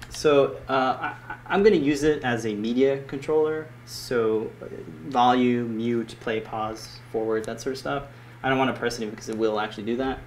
So 0.10 0.58
uh, 0.70 1.14
I, 1.28 1.36
I'm 1.48 1.62
going 1.62 1.78
to 1.78 1.86
use 1.86 2.04
it 2.04 2.24
as 2.24 2.46
a 2.46 2.56
media 2.56 3.02
controller. 3.04 3.68
So 3.86 4.50
uh, 4.62 4.68
volume, 5.10 5.78
mute, 5.78 6.16
play, 6.22 6.40
pause, 6.40 7.00
forward, 7.12 7.46
that 7.46 7.62
sort 7.62 7.74
of 7.74 7.80
stuff. 7.80 8.04
I 8.46 8.50
don't 8.50 8.60
want 8.60 8.74
to 8.74 8.80
press 8.80 9.00
it 9.00 9.10
because 9.10 9.28
it 9.28 9.36
will 9.36 9.60
actually 9.60 9.86
do 9.86 9.98
that. 9.98 10.20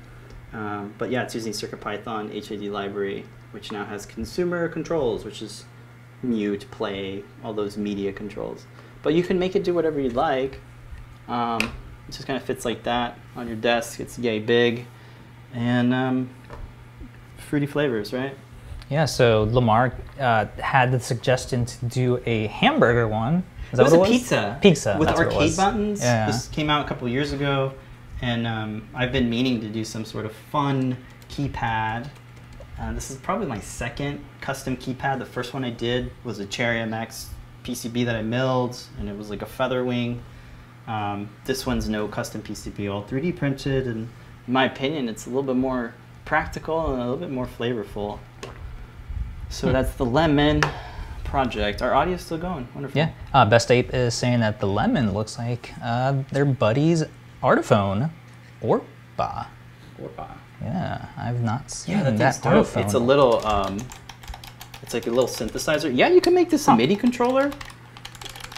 Um, 0.52 0.92
but 0.98 1.12
yeah, 1.12 1.22
it's 1.22 1.36
using 1.36 1.52
CircuitPython 1.52 2.32
HID 2.32 2.62
library, 2.72 3.24
which 3.52 3.70
now 3.70 3.84
has 3.84 4.04
consumer 4.04 4.68
controls, 4.68 5.24
which 5.24 5.40
is 5.40 5.64
mute, 6.22 6.66
play, 6.72 7.22
all 7.44 7.54
those 7.54 7.76
media 7.76 8.12
controls. 8.12 8.66
But 9.04 9.14
you 9.14 9.22
can 9.22 9.38
make 9.38 9.54
it 9.54 9.62
do 9.62 9.72
whatever 9.72 10.00
you'd 10.00 10.16
like. 10.16 10.58
Um, 11.28 11.60
it 12.08 12.12
just 12.12 12.26
kind 12.26 12.36
of 12.36 12.42
fits 12.42 12.64
like 12.64 12.82
that 12.82 13.16
on 13.36 13.46
your 13.46 13.56
desk. 13.56 14.00
It's 14.00 14.18
yay 14.18 14.40
big. 14.40 14.86
And 15.54 15.94
um, 15.94 16.30
fruity 17.36 17.66
flavors, 17.66 18.12
right? 18.12 18.34
Yeah, 18.90 19.04
so 19.04 19.44
Lamar 19.44 19.94
uh, 20.18 20.46
had 20.58 20.90
the 20.90 20.98
suggestion 20.98 21.66
to 21.66 21.84
do 21.84 22.20
a 22.26 22.48
hamburger 22.48 23.06
one. 23.06 23.44
Is 23.70 23.74
it 23.74 23.76
that 23.76 23.84
was 23.84 23.92
a 23.92 23.98
was? 24.00 24.08
pizza. 24.08 24.58
Pizza. 24.60 24.96
with 24.98 25.06
that's 25.06 25.20
what 25.20 25.28
it 25.28 25.34
arcade 25.34 25.56
buttons. 25.56 26.00
Yeah. 26.00 26.26
This 26.26 26.48
came 26.48 26.68
out 26.68 26.84
a 26.84 26.88
couple 26.88 27.06
years 27.08 27.32
ago, 27.32 27.74
and 28.22 28.46
um, 28.46 28.88
I've 28.94 29.12
been 29.12 29.28
meaning 29.30 29.60
to 29.60 29.68
do 29.68 29.84
some 29.84 30.04
sort 30.04 30.24
of 30.26 30.32
fun 30.50 30.96
keypad. 31.30 32.08
Uh, 32.80 32.92
this 32.92 33.10
is 33.10 33.16
probably 33.16 33.46
my 33.46 33.60
second 33.60 34.24
custom 34.40 34.76
keypad. 34.76 35.18
The 35.18 35.24
first 35.26 35.52
one 35.54 35.64
I 35.64 35.70
did 35.70 36.12
was 36.24 36.38
a 36.38 36.46
Cherry 36.46 36.78
MX 36.78 37.26
PCB 37.64 38.04
that 38.04 38.14
I 38.16 38.22
milled, 38.22 38.80
and 38.98 39.08
it 39.08 39.16
was 39.16 39.30
like 39.30 39.42
a 39.42 39.46
feather 39.46 39.84
wing. 39.84 40.22
Um, 40.86 41.28
this 41.44 41.66
one's 41.66 41.88
no 41.88 42.08
custom 42.08 42.40
PCB, 42.42 42.90
all 42.92 43.02
3D 43.04 43.36
printed, 43.36 43.86
and 43.86 44.08
in 44.46 44.52
my 44.52 44.64
opinion, 44.64 45.08
it's 45.08 45.26
a 45.26 45.28
little 45.28 45.42
bit 45.42 45.56
more 45.56 45.94
practical 46.24 46.92
and 46.92 46.96
a 47.02 47.04
little 47.04 47.16
bit 47.18 47.30
more 47.30 47.46
flavorful. 47.46 48.18
So 49.50 49.66
Hmm. 49.68 49.72
that's 49.74 49.94
the 49.94 50.04
Lemon 50.06 50.62
project. 51.24 51.82
Our 51.82 51.94
audio's 51.94 52.22
still 52.22 52.38
going. 52.38 52.68
Wonderful. 52.74 52.96
Yeah. 52.98 53.10
Uh, 53.34 53.44
Best 53.44 53.70
Ape 53.70 53.92
is 53.92 54.14
saying 54.14 54.40
that 54.40 54.60
the 54.60 54.66
lemon 54.66 55.12
looks 55.12 55.38
like 55.38 55.74
uh, 55.82 56.14
their 56.32 56.46
buddy's 56.46 57.04
Artiphon 57.42 58.10
Orba. 58.62 59.46
Orba. 60.00 60.28
Yeah, 60.60 61.06
I've 61.16 61.40
not 61.42 61.70
seen 61.70 61.96
Yeah, 61.96 62.04
that 62.04 62.18
that 62.18 62.34
thing's 62.36 62.72
dope. 62.72 62.84
It's 62.84 62.94
a 62.94 62.98
little, 62.98 63.46
um, 63.46 63.78
it's 64.82 64.92
like 64.92 65.06
a 65.06 65.10
little 65.10 65.28
synthesizer. 65.28 65.94
Yeah, 65.94 66.08
you 66.08 66.20
can 66.20 66.34
make 66.34 66.50
this 66.50 66.66
a 66.66 66.76
MIDI 66.76 66.96
controller, 66.96 67.52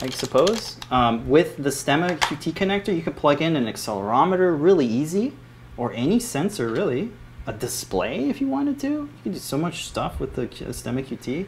I 0.01 0.09
suppose. 0.09 0.79
Um, 0.91 1.29
with 1.29 1.57
the 1.59 1.69
Stemma 1.71 2.19
QT 2.19 2.53
connector, 2.55 2.95
you 2.95 3.03
can 3.03 3.13
plug 3.13 3.43
in 3.43 3.55
an 3.55 3.67
accelerometer 3.67 4.57
really 4.59 4.87
easy, 4.87 5.35
or 5.77 5.93
any 5.93 6.19
sensor 6.19 6.69
really. 6.69 7.13
A 7.47 7.53
display 7.55 8.29
if 8.29 8.41
you 8.41 8.49
wanted 8.49 8.79
to. 8.81 8.89
You 8.89 9.09
can 9.23 9.33
do 9.33 9.39
so 9.39 9.57
much 9.59 9.87
stuff 9.87 10.21
with 10.21 10.35
the 10.37 10.47
Stemma 10.47 11.05
QT. 11.05 11.47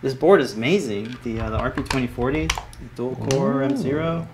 This 0.00 0.14
board 0.14 0.40
is 0.40 0.54
amazing. 0.54 1.16
The 1.24 1.40
uh, 1.40 1.50
the 1.50 1.58
RP2040 1.58 2.56
dual 2.94 3.16
core 3.16 3.54
M0. 3.62 4.26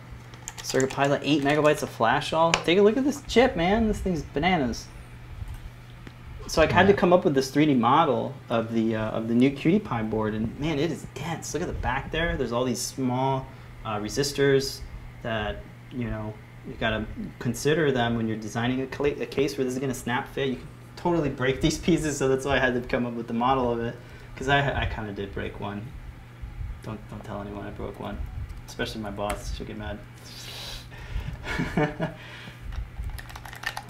Circuit 0.63 0.91
Python, 0.91 1.21
8 1.23 1.43
megabytes 1.43 1.83
of 1.83 1.89
flash 1.89 2.33
all. 2.33 2.53
Take 2.53 2.79
a 2.79 2.83
look 2.83 2.97
at 2.97 3.05
this 3.05 3.23
chip, 3.23 3.57
man. 3.57 3.89
This 3.89 3.99
thing's 3.99 4.23
bananas. 4.23 4.87
So 6.51 6.61
I 6.61 6.71
had 6.71 6.89
to 6.89 6.95
come 6.95 7.13
up 7.13 7.25
with 7.25 7.35
this 7.35 7.51
3D 7.53 7.79
model 7.79 8.35
of 8.49 8.73
the 8.73 8.97
uh, 8.97 9.11
of 9.11 9.29
the 9.29 9.35
new 9.35 9.53
QT 9.53 9.89
Py 9.89 10.03
board, 10.03 10.35
and 10.35 10.59
man, 10.59 10.81
it 10.81 10.91
is 10.91 11.07
dense. 11.15 11.55
Look 11.55 11.63
at 11.63 11.69
the 11.69 11.75
back 11.75 12.11
there. 12.11 12.37
There's 12.37 12.51
all 12.51 12.65
these 12.65 12.81
small 12.81 13.47
uh, 13.85 14.01
resistors 14.01 14.81
that 15.23 15.59
you 15.93 16.11
know 16.11 16.35
you 16.67 16.75
gotta 16.81 17.07
consider 17.39 17.93
them 17.93 18.17
when 18.17 18.27
you're 18.27 18.37
designing 18.37 18.81
a, 18.81 18.85
a 18.85 19.27
case 19.27 19.57
where 19.57 19.65
this 19.65 19.75
is 19.75 19.79
gonna 19.79 19.95
snap 19.95 20.35
fit. 20.35 20.49
You 20.49 20.57
can 20.57 20.69
totally 20.97 21.29
break 21.29 21.61
these 21.61 21.79
pieces, 21.87 22.17
so 22.17 22.27
that's 22.27 22.45
why 22.45 22.57
I 22.57 22.59
had 22.59 22.75
to 22.75 22.81
come 22.81 23.07
up 23.07 23.15
with 23.15 23.29
the 23.29 23.35
model 23.35 23.71
of 23.71 23.79
it. 23.79 23.95
Because 24.35 24.49
I 24.49 24.83
I 24.83 24.87
kind 24.87 25.09
of 25.09 25.15
did 25.15 25.33
break 25.33 25.61
one. 25.61 25.87
Don't 26.83 26.99
don't 27.11 27.23
tell 27.23 27.41
anyone 27.41 27.65
I 27.65 27.71
broke 27.71 28.01
one, 28.01 28.19
especially 28.71 29.01
my 29.03 29.11
boss. 29.11 29.55
She'll 29.57 29.67
get 29.67 29.77
mad. 29.77 29.99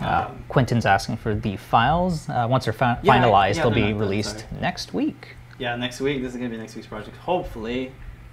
Uh, 0.00 0.30
Quentin's 0.48 0.86
asking 0.86 1.18
for 1.18 1.34
the 1.34 1.58
files. 1.58 2.26
Uh, 2.30 2.46
once 2.48 2.64
they're 2.64 2.72
fi- 2.72 2.98
Yeah, 3.02 3.18
finalized, 3.22 3.56
yeah, 3.56 3.62
they'll 3.64 3.70
be 3.70 3.92
released 3.92 4.40
sorry. 4.48 4.60
next 4.62 4.94
week. 4.94 5.36
Yeah, 5.58 5.76
next 5.76 6.00
week. 6.00 6.22
This 6.22 6.32
is 6.32 6.38
gonna 6.38 6.48
be 6.48 6.56
next 6.56 6.74
week's 6.74 6.86
project. 6.86 7.18
Hopefully, 7.18 7.92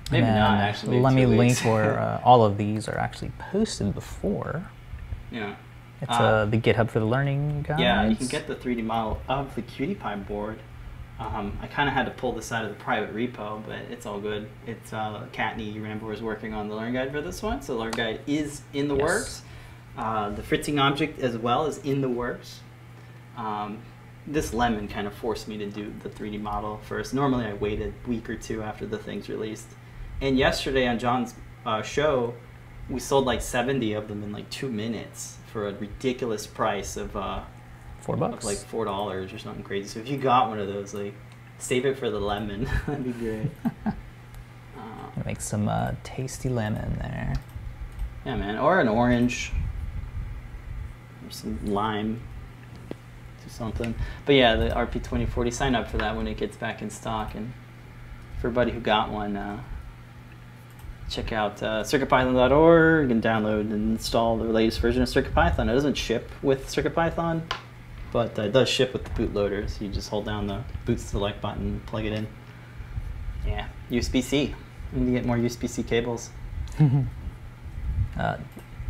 maybe 0.10 0.25
And 0.25 0.36
not. 0.38 0.60
Actually, 0.62 1.01
let 1.01 1.13
me 1.13 1.25
link 1.25 1.57
where 1.65 1.99
uh, 2.05 2.21
all 2.23 2.45
of 2.45 2.57
these 2.57 2.88
are 2.88 2.97
actually 2.97 3.31
posted 3.51 3.93
before. 3.93 4.63
yeah, 5.29 5.55
It's 6.01 6.10
Uh, 6.10 6.13
uh, 6.23 6.45
the 6.45 6.57
GitHub 6.57 6.89
for 6.89 6.99
the 7.01 7.05
Learning 7.05 7.63
guides. 7.67 7.81
yeah. 7.81 8.07
You 8.07 8.15
can 8.15 8.27
get 8.27 8.47
the 8.47 8.55
3D 8.55 8.81
model 8.86 9.19
of 9.27 9.53
the 9.55 9.62
QT 9.62 9.95
Py 9.99 10.15
board. 10.23 10.60
Um, 11.19 11.58
I 11.62 11.67
kind 11.67 11.89
of 11.89 11.95
had 11.95 12.06
to 12.06 12.12
pull 12.12 12.34
this 12.34 12.51
out 12.51 12.63
of 12.63 12.69
the 12.69 12.75
private 12.84 13.13
repo, 13.15 13.65
but 13.65 13.80
it's 13.89 14.06
all 14.06 14.19
good. 14.19 14.47
It's 14.67 14.93
uh, 14.93 15.25
Kattni 15.34 15.73
Rembor 15.82 16.13
is 16.13 16.21
working 16.21 16.53
on 16.53 16.69
the 16.69 16.75
Learn 16.75 16.93
Guide 16.93 17.12
for 17.12 17.21
this 17.21 17.41
one, 17.41 17.62
so 17.62 17.73
the 17.73 17.80
Learn 17.80 17.91
Guide 17.91 18.19
is 18.27 18.62
in 18.73 18.88
the 18.88 18.95
Yes. 18.95 19.03
works. 19.03 19.41
Uh, 19.97 20.30
the 20.30 20.43
fritzing 20.43 20.77
object 20.77 21.19
as 21.19 21.36
well 21.38 21.65
is 21.65 21.80
in 21.80 22.01
the 22.01 22.10
works. 22.10 22.60
Um, 23.36 23.80
this 24.27 24.53
lemon 24.53 24.88
kind 24.88 25.08
of 25.08 25.13
forced 25.13 25.47
me 25.47 25.58
to 25.58 25.65
do 25.67 25.91
the 26.03 26.10
3D 26.10 26.39
model 26.39 26.80
first. 26.84 27.15
Normally, 27.15 27.45
I 27.45 27.53
waited 27.53 27.93
a 28.06 28.10
week 28.10 28.30
or 28.30 28.36
two 28.36 28.62
after 28.62 28.86
the 28.86 28.97
thing's 28.99 29.27
released. 29.27 29.67
And 30.21 30.38
yesterday 30.38 30.86
on 30.88 30.99
John's 30.99 31.34
uh, 31.65 31.82
show, 31.82 32.36
we 32.89 32.99
sold 32.99 33.25
like 33.25 33.41
70 33.41 33.93
of 33.93 34.08
them 34.08 34.21
in 34.23 34.32
like 34.32 34.49
two 34.51 34.69
minutes 34.69 35.38
for 35.51 35.67
a 35.67 35.73
ridiculous 35.73 36.45
price 36.45 36.95
of, 36.95 37.15
uh, 37.17 37.41
Four 38.08 38.17
bucks. 38.17 38.46
like 38.46 38.58
four 38.58 38.86
dollars 38.86 39.32
or 39.34 39.38
something 39.38 39.63
crazy. 39.63 39.88
So 39.89 40.00
if 40.00 40.08
you 40.10 40.17
got 40.17 40.50
one 40.50 40.60
of 40.60 40.67
those, 40.67 40.93
like, 40.96 41.13
save 41.60 41.86
it 41.86 42.00
for 42.00 42.10
the 42.10 42.20
lemon. 42.20 42.67
That'd 42.88 43.04
be 43.04 43.12
great. 43.12 43.52
uh, 43.86 43.91
Make 45.26 45.41
some 45.41 45.67
uh, 45.70 45.91
tasty 46.04 46.50
lemon 46.50 46.98
there. 47.00 47.34
yeah, 48.26 48.36
man, 48.38 48.58
or 48.58 48.80
an 48.80 48.88
orange, 48.88 49.52
or 51.26 51.32
some 51.32 51.60
lime, 51.65 52.22
or 53.46 53.50
something. 53.50 53.93
But 54.26 54.36
yeah, 54.36 54.56
the 54.56 54.70
RP 54.70 55.04
twenty 55.04 55.26
forty. 55.26 55.52
Sign 55.52 55.76
up 55.76 55.89
for 55.89 55.98
that 55.98 56.15
when 56.15 56.28
it 56.28 56.38
gets 56.38 56.56
back 56.58 56.82
in 56.82 56.89
stock, 56.89 57.36
and 57.36 57.52
for 58.39 58.48
everybody 58.48 58.72
who 58.72 58.80
got 58.80 59.12
one, 59.12 59.36
uh, 59.36 59.60
check 61.10 61.32
out 61.34 61.62
uh, 61.63 61.84
CircuitPython.org 61.84 63.12
and 63.12 63.22
download 63.22 63.62
and 63.62 63.91
install 63.91 64.38
the 64.38 64.43
latest 64.46 64.80
version 64.80 65.02
of 65.02 65.10
CircuitPython. 65.10 65.70
It 65.70 65.74
doesn't 65.74 65.96
ship 65.96 66.30
with 66.41 66.67
CircuitPython, 66.67 67.41
but 68.12 68.38
uh, 68.38 68.43
it 68.43 68.54
does 68.54 68.70
ship 68.70 68.93
with 68.93 69.04
the 69.04 69.10
bootloader. 69.12 69.70
So 69.70 69.86
you 69.86 69.91
just 69.91 70.10
hold 70.10 70.26
down 70.26 70.48
the 70.48 70.63
boot 70.86 71.00
select 71.00 71.41
button, 71.41 71.82
plug 71.86 72.06
it 72.06 72.13
in. 72.13 72.28
Yeah, 73.46 73.67
USB 73.89 74.24
C. 74.24 74.54
We 74.93 75.00
need 75.02 75.06
to 75.08 75.12
get 75.12 75.26
more 75.26 75.38
USB 75.38 75.70
C 75.70 75.84
cables. 75.84 76.30
Uh, 78.17 78.36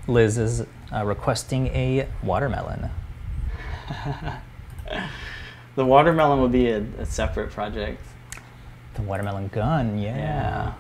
Liz 0.08 0.38
is 0.38 0.66
uh, 0.94 1.06
requesting 1.06 1.68
a 1.68 2.08
watermelon. 2.24 2.90
the 5.76 5.86
watermelon 5.86 6.40
will 6.40 6.48
be 6.48 6.70
a, 6.70 6.78
a 6.98 7.06
separate 7.06 7.52
project. 7.52 8.02
The 8.94 9.02
watermelon 9.02 9.50
gun, 9.50 10.00
yeah. 10.00 10.76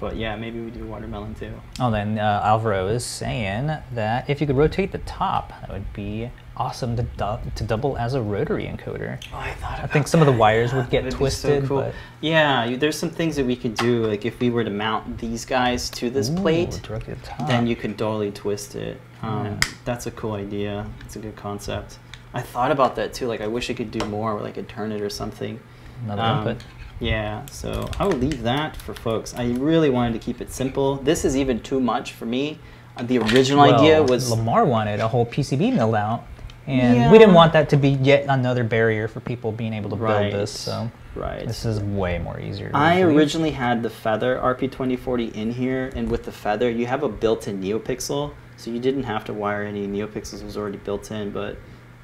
But 0.00 0.16
yeah, 0.16 0.34
maybe 0.36 0.58
we 0.58 0.70
do 0.70 0.86
watermelon 0.86 1.34
too. 1.34 1.52
Oh, 1.78 1.90
then 1.90 2.18
uh, 2.18 2.40
Alvaro 2.42 2.88
is 2.88 3.04
saying 3.04 3.66
that 3.66 4.28
if 4.28 4.40
you 4.40 4.46
could 4.46 4.56
rotate 4.56 4.90
the 4.90 4.98
top, 4.98 5.50
that 5.60 5.70
would 5.70 5.92
be 5.92 6.30
awesome 6.56 6.96
to, 6.96 7.02
du- 7.02 7.40
to 7.54 7.64
double 7.64 7.96
as 7.96 8.14
a 8.14 8.20
rotary 8.22 8.64
encoder. 8.66 9.22
Oh, 9.32 9.38
I 9.38 9.52
thought. 9.54 9.80
I 9.80 9.86
think 9.86 10.06
some 10.06 10.20
of 10.20 10.26
the 10.26 10.32
wires 10.32 10.72
would 10.72 10.90
get 10.90 11.02
That'd 11.04 11.12
so 11.12 11.18
twisted, 11.18 11.66
cool. 11.66 11.80
but 11.82 11.94
Yeah, 12.20 12.64
you, 12.64 12.76
there's 12.76 12.98
some 12.98 13.10
things 13.10 13.36
that 13.36 13.46
we 13.46 13.56
could 13.56 13.74
do. 13.74 14.04
Like 14.06 14.24
if 14.24 14.38
we 14.40 14.50
were 14.50 14.64
to 14.64 14.70
mount 14.70 15.18
these 15.18 15.44
guys 15.44 15.88
to 15.90 16.10
this 16.10 16.30
Ooh, 16.30 16.34
plate, 16.36 16.80
directly 16.82 17.14
the 17.14 17.44
then 17.46 17.66
you 17.66 17.74
could 17.76 17.96
totally 17.98 18.30
twist 18.30 18.74
it. 18.74 19.00
Um, 19.22 19.44
Yeah. 19.46 19.60
That's 19.84 20.06
a 20.06 20.10
cool 20.10 20.32
idea. 20.34 20.86
It's 21.04 21.16
a 21.16 21.20
good 21.20 21.36
concept. 21.36 21.98
I 22.34 22.40
thought 22.42 22.70
about 22.70 22.96
that 22.96 23.12
too. 23.14 23.26
Like 23.26 23.40
I 23.40 23.46
wish 23.46 23.70
I 23.70 23.74
could 23.74 23.90
do 23.90 24.04
more, 24.06 24.34
where 24.36 24.44
I 24.46 24.50
could 24.52 24.68
turn 24.68 24.92
it 24.92 25.00
or 25.00 25.10
something. 25.10 25.58
another 26.04 26.22
Um, 26.22 26.38
input. 26.48 26.64
Yeah, 27.00 27.44
so 27.46 27.88
I 27.98 28.06
will 28.06 28.16
leave 28.16 28.42
that 28.44 28.76
for 28.76 28.94
folks. 28.94 29.34
I 29.34 29.50
really 29.54 29.90
wanted 29.90 30.12
to 30.12 30.18
keep 30.20 30.40
it 30.40 30.52
simple. 30.52 30.96
This 30.96 31.24
is 31.24 31.36
even 31.36 31.60
too 31.60 31.80
much 31.80 32.12
for 32.12 32.26
me. 32.26 32.58
The 33.00 33.18
original 33.18 33.62
idea 33.62 34.02
was 34.02 34.30
Lamar 34.30 34.64
wanted 34.64 35.00
a 35.00 35.08
whole 35.08 35.26
PCB 35.26 35.74
milled 35.74 35.94
out, 35.96 36.24
and 36.66 37.10
we 37.10 37.18
didn't 37.18 37.34
want 37.34 37.52
that 37.54 37.68
to 37.70 37.76
be 37.76 37.90
yet 37.90 38.26
another 38.28 38.64
barrier 38.64 39.08
for 39.08 39.20
people 39.20 39.52
being 39.52 39.72
able 39.72 39.90
to 39.90 39.96
build 39.96 40.08
Right. 40.10 40.32
this. 40.32 40.50
So 40.50 40.90
right. 41.16 41.46
this 41.46 41.64
is 41.64 41.80
way 41.80 42.18
more 42.18 42.38
easier. 42.40 42.70
to 42.70 42.76
I 42.76 43.00
believe. 43.02 43.16
originally 43.16 43.50
had 43.50 43.82
the 43.82 43.90
Feather 43.90 44.38
RP2040 44.42 45.34
in 45.34 45.52
here, 45.52 45.90
and 45.96 46.10
with 46.10 46.24
the 46.24 46.32
Feather, 46.32 46.70
you 46.70 46.86
have 46.86 47.02
a 47.02 47.08
built-in 47.08 47.60
NeoPixel, 47.60 48.32
so 48.56 48.70
you 48.70 48.78
didn't 48.78 49.02
have 49.04 49.24
to 49.24 49.32
wire 49.32 49.62
any 49.64 49.86
NeoPixels. 49.88 50.40
It 50.40 50.44
was 50.44 50.56
already 50.56 50.78
built 50.78 51.10
in, 51.10 51.30
but 51.30 51.56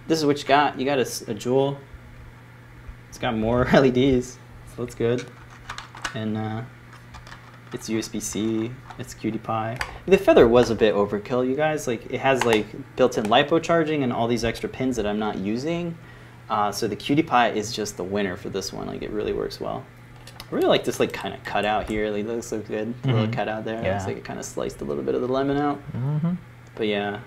this 0.09 0.19
is 0.19 0.27
what 0.27 0.41
you 0.41 0.49
got. 0.49 0.79
You 0.79 0.85
got 0.85 0.99
a 0.99 1.35
Jewel. 1.35 1.79
It's 3.09 3.19
got 3.19 3.37
more 3.37 3.65
LEDs, 3.73 4.39
so 4.75 4.85
that's 4.85 4.95
good. 4.95 5.25
And 6.15 6.37
uh, 6.37 6.63
it's 7.73 7.89
USB-C. 7.89 8.71
It's 8.99 9.15
QT 9.15 9.43
Py. 9.43 9.85
The 10.07 10.19
Feather 10.19 10.49
was 10.49 10.71
a 10.71 10.75
bit 10.75 10.95
overkill, 10.95 11.49
you 11.49 11.55
guys. 11.57 11.87
Like 11.87 12.07
it 12.13 12.21
has 12.21 12.45
like 12.45 12.67
built-in 12.97 13.25
lipo 13.25 13.63
charging 13.63 14.03
and 14.03 14.13
all 14.13 14.27
these 14.27 14.45
extra 14.45 14.69
pins 14.69 14.97
that 14.97 15.07
I'm 15.07 15.19
not 15.19 15.39
using. 15.39 15.97
Uh, 16.49 16.73
so 16.73 16.89
the 16.89 16.97
QT 16.97 17.29
Py 17.29 17.59
is 17.59 17.73
just 17.73 17.97
the 17.97 18.05
winner 18.05 18.37
for 18.37 18.49
this 18.49 18.73
one. 18.73 18.87
Like 18.87 19.03
it 19.03 19.11
really 19.11 19.33
works 19.33 19.61
well. 19.61 19.85
I 20.41 20.55
really 20.55 20.69
like 20.69 20.85
this 20.85 20.99
like 20.99 21.13
kind 21.13 21.35
of 21.35 21.45
cutout 21.45 21.89
here. 21.91 22.11
Like, 22.11 22.25
it 22.25 22.29
looks 22.29 22.47
so 22.47 22.59
good. 22.61 22.95
The 23.03 23.09
little 23.13 23.27
Mhm. 23.27 23.33
cutout 23.35 23.65
there. 23.65 23.83
Yeah. 23.83 23.95
Looks 23.95 24.07
like 24.07 24.17
it 24.17 24.25
kind 24.25 24.39
of 24.39 24.45
sliced 24.47 24.81
a 24.81 24.85
little 24.85 25.03
bit 25.05 25.15
of 25.15 25.21
the 25.21 25.29
lemon 25.29 25.59
out. 25.59 25.79
Mm 25.93 26.21
-hmm. 26.21 26.37
But 26.75 26.87
yeah. 26.87 27.21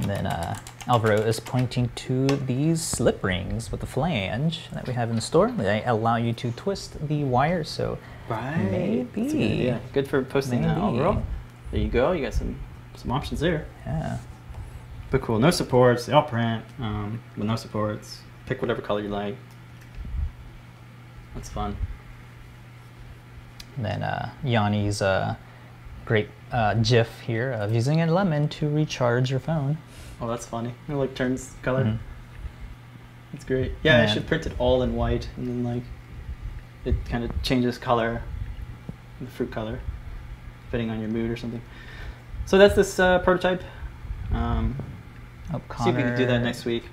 And 0.00 0.10
then 0.10 0.26
uh, 0.26 0.56
Alvaro 0.88 1.16
is 1.20 1.38
pointing 1.38 1.90
to 1.94 2.26
these 2.26 2.82
slip 2.82 3.22
rings 3.22 3.70
with 3.70 3.80
the 3.80 3.86
flange 3.86 4.68
that 4.72 4.86
we 4.86 4.94
have 4.94 5.10
in 5.10 5.16
the 5.16 5.22
store. 5.22 5.50
They 5.50 5.84
allow 5.84 6.16
you 6.16 6.32
to 6.34 6.50
twist 6.52 7.06
the 7.06 7.24
wire, 7.24 7.62
So 7.64 7.98
Right. 8.28 8.56
Maybe. 8.70 9.06
Good 9.26 9.26
idea. 9.26 9.80
Good 9.92 10.08
for 10.08 10.22
posting 10.22 10.62
that, 10.62 10.76
Alvaro. 10.78 11.22
There 11.70 11.80
you 11.80 11.88
go. 11.88 12.12
You 12.12 12.24
got 12.24 12.34
some 12.34 12.58
some 12.94 13.10
options 13.10 13.40
there. 13.40 13.66
yeah, 13.86 14.18
But 15.10 15.22
cool. 15.22 15.38
No 15.38 15.50
supports. 15.50 16.06
They 16.06 16.12
all 16.12 16.22
print. 16.22 16.64
Um, 16.78 17.20
with 17.36 17.46
no 17.46 17.56
supports. 17.56 18.20
Pick 18.46 18.60
whatever 18.60 18.82
color 18.82 19.00
you 19.00 19.08
like. 19.08 19.36
That's 21.34 21.48
fun. 21.48 21.76
And 23.76 23.84
then 23.84 24.02
uh, 24.02 24.30
Yanni's 24.44 25.00
uh, 25.00 25.36
great 26.04 26.28
uh, 26.50 26.74
GIF 26.74 27.20
here 27.20 27.52
of 27.52 27.72
using 27.72 28.00
a 28.02 28.06
lemon 28.06 28.48
to 28.50 28.68
recharge 28.68 29.30
your 29.30 29.40
phone. 29.40 29.78
Oh, 30.22 30.28
that's 30.28 30.46
funny. 30.46 30.72
It 30.88 30.92
like 30.94 31.14
turns 31.14 31.52
color. 31.62 31.84
Mhm. 31.84 31.98
That's 33.32 33.44
great. 33.44 33.72
Yeah, 33.82 34.02
I 34.02 34.06
should 34.06 34.26
print 34.26 34.46
it 34.46 34.52
all 34.58 34.82
in 34.82 34.94
white, 34.94 35.28
and 35.36 35.48
then 35.48 35.64
like 35.64 35.82
it 36.84 36.94
kind 37.06 37.24
of 37.24 37.42
changes 37.42 37.76
color, 37.76 38.22
the 39.20 39.26
fruit 39.26 39.50
color, 39.50 39.80
depending 40.66 40.90
on 40.90 41.00
your 41.00 41.08
mood 41.08 41.30
or 41.30 41.36
something. 41.36 41.60
So 42.46 42.56
that's 42.58 42.74
this 42.76 42.98
uh, 43.00 43.18
prototype. 43.20 43.62
Um, 44.32 44.76
Oh, 45.52 45.60
see 45.84 45.90
if 45.90 45.96
we 45.96 46.02
can 46.02 46.16
do 46.16 46.24
that 46.26 46.38
next 46.42 46.64
week. 46.64 46.84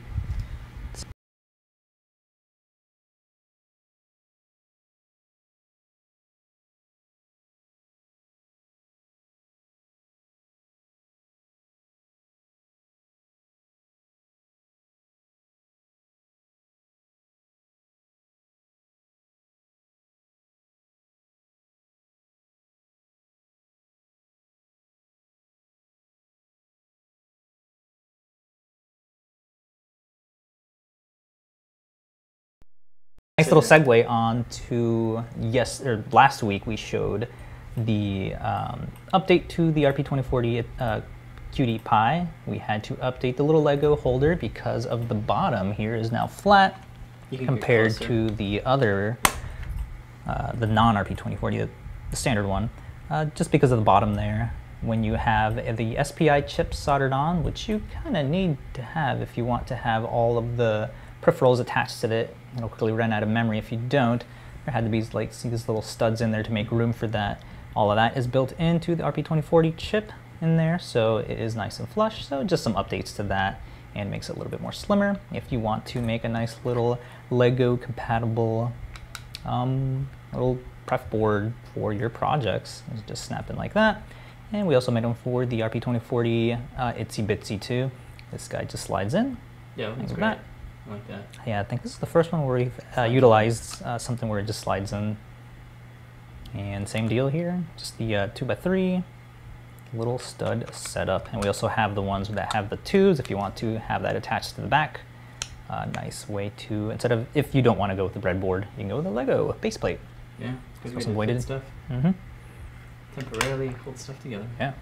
Nice 33.39 33.47
little 33.47 33.63
segue 33.63 34.09
on 34.09 34.43
to 34.67 35.23
yes, 35.39 35.79
or 35.81 36.03
last 36.11 36.43
week 36.43 36.67
we 36.67 36.75
showed 36.75 37.29
the 37.77 38.35
um, 38.35 38.91
update 39.13 39.47
to 39.47 39.71
the 39.71 39.83
RP2040 39.83 40.65
uh, 40.77 40.99
QT 41.53 41.79
Py. 41.85 42.29
We 42.51 42.57
had 42.57 42.83
to 42.83 42.95
update 42.95 43.37
the 43.37 43.43
little 43.43 43.63
Lego 43.63 43.95
holder 43.95 44.35
because 44.35 44.85
of 44.85 45.07
the 45.07 45.15
bottom 45.15 45.71
here 45.71 45.95
is 45.95 46.11
now 46.11 46.27
flat 46.27 46.85
You 47.31 47.37
can 47.37 47.47
get 47.47 47.51
compared 47.53 47.93
to 48.01 48.29
the 48.31 48.61
other, 48.63 49.17
uh, 50.27 50.51
the 50.51 50.67
non 50.67 50.95
RP2040, 50.95 51.69
the, 52.09 52.17
standard 52.17 52.45
one, 52.45 52.69
uh, 53.09 53.23
just 53.35 53.53
because 53.53 53.71
of 53.71 53.77
the 53.77 53.85
bottom 53.85 54.15
there. 54.15 54.53
When 54.81 55.01
you 55.01 55.13
have 55.13 55.77
the 55.77 56.03
SPI 56.03 56.41
chips 56.41 56.77
soldered 56.77 57.13
on, 57.13 57.45
which 57.45 57.69
you 57.69 57.83
kind 58.03 58.17
of 58.17 58.25
need 58.25 58.57
to 58.73 58.81
have 58.81 59.21
if 59.21 59.37
you 59.37 59.45
want 59.45 59.65
to 59.67 59.75
have 59.77 60.03
all 60.03 60.37
of 60.37 60.57
the 60.57 60.89
peripherals 61.21 61.61
attached 61.61 62.01
to 62.01 62.11
it, 62.11 62.35
it'll 62.55 62.69
quickly 62.69 62.91
run 62.91 63.11
out 63.13 63.23
of 63.23 63.29
memory 63.29 63.57
if 63.57 63.71
you 63.71 63.77
don't. 63.77 64.23
There 64.65 64.73
had 64.73 64.83
to 64.83 64.89
be 64.89 65.01
like 65.13 65.33
see 65.33 65.49
these 65.49 65.67
little 65.67 65.81
studs 65.81 66.21
in 66.21 66.31
there 66.31 66.43
to 66.43 66.51
make 66.51 66.71
room 66.71 66.93
for 66.93 67.07
that. 67.07 67.41
All 67.75 67.91
of 67.91 67.95
that 67.95 68.17
is 68.17 68.27
built 68.27 68.51
into 68.59 68.95
the 68.95 69.03
RP2040 69.03 69.75
chip 69.77 70.11
in 70.41 70.57
there, 70.57 70.79
so 70.79 71.17
it 71.17 71.39
is 71.39 71.55
nice 71.55 71.79
and 71.79 71.87
flush. 71.87 72.25
So 72.25 72.43
just 72.43 72.63
some 72.63 72.73
updates 72.73 73.15
to 73.17 73.23
that 73.23 73.61
and 73.95 74.11
makes 74.11 74.29
it 74.29 74.33
a 74.33 74.35
little 74.37 74.51
bit 74.51 74.61
more 74.61 74.71
slimmer. 74.71 75.19
If 75.31 75.51
you 75.51 75.59
want 75.59 75.85
to 75.87 76.01
make 76.01 76.23
a 76.23 76.29
nice 76.29 76.55
little 76.63 76.99
Lego 77.31 77.77
compatible 77.77 78.71
um, 79.45 80.09
little 80.33 80.59
perf 80.87 81.09
board 81.09 81.53
for 81.73 81.93
your 81.93 82.09
projects, 82.09 82.83
just 83.07 83.25
snap 83.25 83.49
in 83.49 83.55
like 83.55 83.73
that. 83.73 84.01
And 84.51 84.67
we 84.67 84.73
also 84.75 84.91
made 84.91 85.03
them 85.03 85.13
for 85.13 85.45
the 85.45 85.59
RP2040 85.61 86.59
uh, 86.77 86.93
Itsy 86.93 87.25
Bitsy 87.25 87.59
too. 87.61 87.91
This 88.31 88.47
guy 88.47 88.63
just 88.63 88.85
slides 88.85 89.13
in. 89.13 89.37
Yeah, 89.75 89.89
that's 89.89 89.99
Like 89.99 90.07
great. 90.09 90.19
that. 90.19 90.39
Like 90.89 91.07
that. 91.07 91.23
Yeah, 91.45 91.59
I 91.59 91.63
think 91.63 91.83
this 91.83 91.91
is 91.93 91.99
the 91.99 92.05
first 92.05 92.31
one 92.31 92.45
where 92.45 92.57
we've 92.57 92.79
uh, 92.97 93.03
utilized 93.03 93.83
uh, 93.83 93.97
something 93.97 94.27
where 94.29 94.39
it 94.39 94.45
just 94.47 94.61
slides 94.61 94.91
in. 94.93 95.17
And 96.55 96.89
same 96.89 97.07
deal 97.07 97.27
here, 97.27 97.63
just 97.77 97.97
the 97.99 98.15
uh, 98.15 98.27
2x3 98.29 99.03
little 99.93 100.17
stud 100.17 100.73
setup. 100.73 101.31
And 101.31 101.41
we 101.43 101.47
also 101.47 101.67
have 101.67 101.93
the 101.93 102.01
ones 102.01 102.27
that 102.29 102.53
have 102.53 102.69
the 102.71 102.77
twos 102.77 103.19
if 103.19 103.29
you 103.29 103.37
want 103.37 103.55
to 103.57 103.77
have 103.79 104.01
that 104.01 104.15
attached 104.15 104.55
to 104.55 104.61
the 104.61 104.67
back. 104.67 105.01
Uh, 105.69 105.85
nice 105.95 106.27
way 106.27 106.51
to, 106.57 106.89
instead 106.89 107.11
of, 107.11 107.27
if 107.35 107.53
you 107.53 107.61
don't 107.61 107.77
want 107.77 107.91
to 107.91 107.95
go 107.95 108.03
with 108.03 108.15
the 108.15 108.19
breadboard, 108.19 108.61
you 108.71 108.77
can 108.79 108.87
go 108.87 108.95
with 108.95 109.05
the 109.05 109.11
Lego 109.11 109.53
base 109.61 109.77
plate. 109.77 109.99
Yeah, 110.39 110.53
Got 110.83 110.93
way 110.95 111.01
some 111.01 111.13
weighted- 111.15 111.41
stuff. 111.43 111.61
Mm-hmm. 111.91 112.11
Temporarily 113.19 113.67
hold 113.83 113.97
stuff 113.99 114.19
together. 114.21 114.47
Yeah. 114.59 114.69
All 114.71 114.73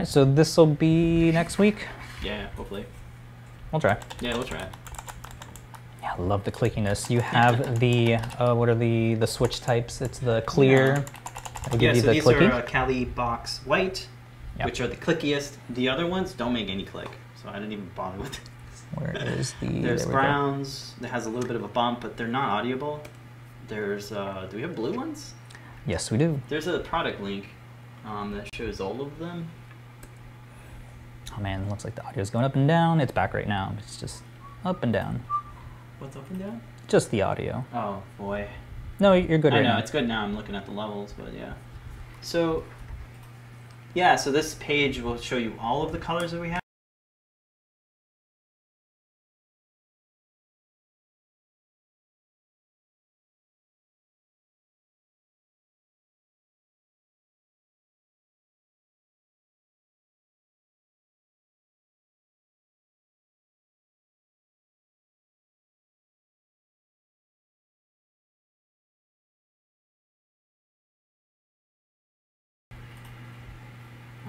right, 0.00 0.06
so 0.06 0.24
this 0.24 0.56
will 0.56 0.66
be 0.66 1.32
next 1.32 1.58
week. 1.58 1.86
Yeah, 2.22 2.46
hopefully. 2.56 2.84
We'll 3.72 3.80
try. 3.80 3.96
Yeah, 4.20 4.34
we'll 4.34 4.44
try. 4.44 4.68
Yeah, 6.10 6.22
I 6.22 6.26
love 6.26 6.44
the 6.44 6.52
clickiness. 6.52 7.10
You 7.10 7.20
have 7.20 7.78
the, 7.80 8.14
uh, 8.16 8.54
what 8.54 8.68
are 8.68 8.74
the, 8.74 9.14
the 9.14 9.26
switch 9.26 9.60
types? 9.60 10.00
It's 10.00 10.18
the 10.18 10.42
clear. 10.42 11.04
Yeah, 11.78 11.92
you 11.92 12.00
so 12.00 12.06
the 12.06 12.12
these 12.14 12.24
clicky. 12.24 12.48
are 12.50 12.52
uh, 12.54 12.62
Kailh 12.62 13.14
Box 13.14 13.60
White, 13.64 14.08
Yep. 14.58 14.66
which 14.66 14.80
are 14.80 14.88
the 14.88 14.96
clickiest. 14.96 15.56
The 15.70 15.88
other 15.88 16.06
ones 16.06 16.32
don't 16.32 16.52
make 16.52 16.68
any 16.68 16.84
click, 16.84 17.08
so 17.40 17.48
I 17.48 17.54
didn't 17.54 17.72
even 17.72 17.90
bother 17.94 18.18
with 18.18 18.32
it. 18.34 18.40
Where 18.94 19.16
is 19.16 19.54
the? 19.60 19.66
There's 19.80 20.00
there 20.00 20.08
we 20.08 20.12
go. 20.14 20.20
browns 20.20 20.94
that 21.00 21.08
has 21.08 21.26
a 21.26 21.30
little 21.30 21.46
bit 21.46 21.56
of 21.56 21.62
a 21.64 21.68
bump, 21.68 22.00
but 22.00 22.16
they're 22.16 22.26
not 22.28 22.48
audible. 22.50 23.02
There's, 23.68 24.10
uh, 24.12 24.48
do 24.50 24.56
we 24.56 24.62
have 24.62 24.74
blue 24.74 24.92
ones? 24.92 25.34
Yes, 25.86 26.10
we 26.10 26.18
do. 26.18 26.40
There's 26.48 26.66
a 26.66 26.80
product 26.80 27.20
link 27.20 27.46
um, 28.04 28.32
that 28.32 28.48
shows 28.54 28.80
all 28.80 29.00
of 29.00 29.18
them. 29.18 29.48
Oh 31.36 31.40
man, 31.40 31.68
looks 31.70 31.84
like 31.84 31.94
the 31.94 32.04
audio's 32.04 32.30
going 32.30 32.44
up 32.44 32.56
and 32.56 32.66
down. 32.66 33.00
It's 33.00 33.12
back 33.12 33.32
right 33.32 33.46
now. 33.48 33.74
It's 33.78 33.96
just 33.98 34.22
up 34.64 34.82
and 34.82 34.92
down. 34.92 35.22
What's 36.00 36.16
up 36.16 36.28
and 36.30 36.38
down? 36.38 36.60
Just 36.88 37.10
the 37.10 37.20
audio. 37.22 37.62
Oh 37.74 38.02
boy. 38.18 38.48
No, 38.98 39.12
you're 39.12 39.38
good 39.38 39.52
I 39.52 39.56
right 39.58 39.62
know 39.62 39.72
now. 39.74 39.78
it's 39.78 39.90
good 39.90 40.08
now. 40.08 40.22
I'm 40.22 40.34
looking 40.34 40.54
at 40.56 40.64
the 40.64 40.72
levels, 40.72 41.14
but 41.16 41.32
yeah. 41.34 41.52
So, 42.22 42.64
yeah. 43.94 44.16
So 44.16 44.32
this 44.32 44.54
page 44.54 45.00
will 45.00 45.18
show 45.18 45.36
you 45.36 45.54
all 45.60 45.82
of 45.82 45.92
the 45.92 45.98
colors 45.98 46.32
that 46.32 46.40
we 46.40 46.48
have. 46.48 46.59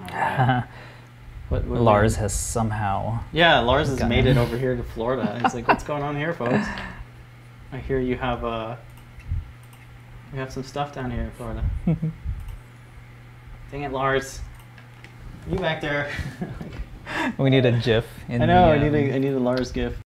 What, 1.52 1.66
what 1.66 1.82
Lars 1.82 2.16
has 2.16 2.34
somehow. 2.34 3.20
Yeah, 3.34 3.60
Lars 3.60 3.90
has 3.90 4.02
made 4.06 4.26
it. 4.26 4.32
it 4.32 4.38
over 4.38 4.58
here 4.58 4.74
to 4.74 4.84
Florida. 4.84 5.38
He's 5.44 5.54
like, 5.54 5.68
"What's 5.68 5.84
going 5.84 6.02
on 6.02 6.16
here, 6.16 6.34
folks?" 6.34 6.66
I 7.74 7.78
hear 7.78 8.00
you 8.00 8.16
have 8.16 8.46
uh, 8.46 8.78
you 10.32 10.40
have 10.40 10.50
some 10.54 10.64
stuff 10.64 10.96
down 10.96 11.12
here 11.12 11.24
in 11.24 11.32
Florida. 11.32 11.66
Dang 13.72 13.84
it, 13.84 13.92
Lars! 13.92 14.40
You 15.50 15.58
back 15.58 15.82
there? 15.82 16.10
we 17.38 17.50
need 17.50 17.66
a 17.66 17.74
GIF 17.74 18.06
in 18.30 18.42
I 18.42 18.46
know. 18.46 18.68
the, 18.68 18.74
I 18.74 18.90
need 18.90 18.96
a 18.96 19.12
I 19.12 19.16
um, 19.18 19.22
need 19.22 19.34
a 19.34 19.40
Lars 19.40 19.74
gif. 19.74 20.02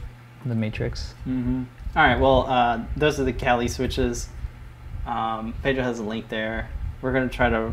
the 0.48 0.56
Matrix. 0.56 1.14
Mm-hmm. 1.28 1.66
All 1.96 2.04
right. 2.04 2.20
Well, 2.20 2.48
uh, 2.48 2.84
those 2.98 3.20
are 3.20 3.24
the 3.24 3.34
Kailh 3.34 3.70
switches. 3.70 4.30
Um, 5.06 5.54
Pedro 5.62 5.84
has 5.84 6.00
a 6.00 6.04
link 6.04 6.28
there. 6.30 6.72
We're 7.04 7.14
gonna 7.14 7.30
try 7.30 7.52
to 7.52 7.72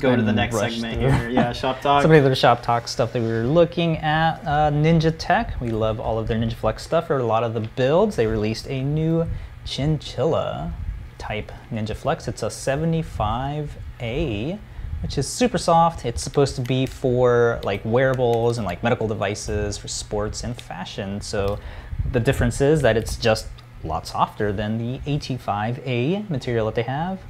go 0.00 0.16
to 0.16 0.22
the 0.22 0.32
next 0.32 0.56
segment 0.56 1.00
through. 1.00 1.10
here. 1.10 1.30
Yeah, 1.30 1.52
shop 1.52 1.80
talk. 1.80 2.02
Some 2.02 2.12
of 2.12 2.24
the 2.24 2.34
shop 2.34 2.62
talk 2.62 2.88
stuff 2.88 3.12
that 3.12 3.22
we 3.22 3.28
were 3.28 3.44
looking 3.44 3.98
at. 3.98 4.40
Uh, 4.44 4.70
NinjaTek. 4.70 5.60
We 5.60 5.70
love 5.70 6.00
all 6.00 6.18
of 6.18 6.28
their 6.28 6.38
Ninja 6.38 6.54
Flex 6.54 6.82
stuff 6.82 7.10
or 7.10 7.18
a 7.18 7.24
lot 7.24 7.44
of 7.44 7.54
the 7.54 7.60
builds. 7.60 8.16
They 8.16 8.26
released 8.26 8.66
a 8.68 8.82
new 8.82 9.26
chinchilla 9.64 10.72
type 11.18 11.52
Ninja 11.70 11.96
Flex. 11.96 12.28
It's 12.28 12.42
a 12.42 12.46
75A, 12.46 14.58
which 15.02 15.18
is 15.18 15.26
super 15.26 15.58
soft. 15.58 16.04
It's 16.04 16.22
supposed 16.22 16.54
to 16.56 16.62
be 16.62 16.86
for 16.86 17.60
like 17.62 17.82
wearables 17.84 18.58
and 18.58 18.66
like 18.66 18.82
medical 18.82 19.08
devices 19.08 19.78
for 19.78 19.88
sports 19.88 20.44
and 20.44 20.60
fashion. 20.60 21.20
So 21.20 21.58
the 22.12 22.20
difference 22.20 22.60
is 22.60 22.82
that 22.82 22.96
it's 22.96 23.16
just 23.16 23.46
a 23.82 23.86
lot 23.86 24.06
softer 24.06 24.52
than 24.52 24.78
the 24.78 24.98
85A 25.00 26.28
material 26.28 26.66
that 26.66 26.74
they 26.74 26.82
have. 26.82 27.20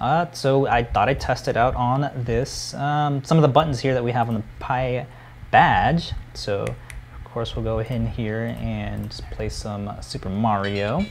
Uh, 0.00 0.30
so 0.32 0.66
I 0.66 0.82
thought 0.82 1.08
I'd 1.08 1.20
test 1.20 1.48
it 1.48 1.56
out 1.56 1.74
on 1.76 2.10
this. 2.24 2.74
Um, 2.74 3.22
some 3.24 3.38
of 3.38 3.42
the 3.42 3.48
buttons 3.48 3.80
here 3.80 3.94
that 3.94 4.02
we 4.02 4.12
have 4.12 4.28
on 4.28 4.34
the 4.34 4.42
Pi 4.58 5.06
badge. 5.50 6.12
So 6.34 6.62
of 6.62 7.24
course 7.24 7.54
we'll 7.54 7.64
go 7.64 7.78
in 7.78 8.06
here 8.06 8.56
and 8.58 9.10
play 9.30 9.48
some 9.48 9.90
Super 10.00 10.28
Mario. 10.28 11.00
See 11.00 11.06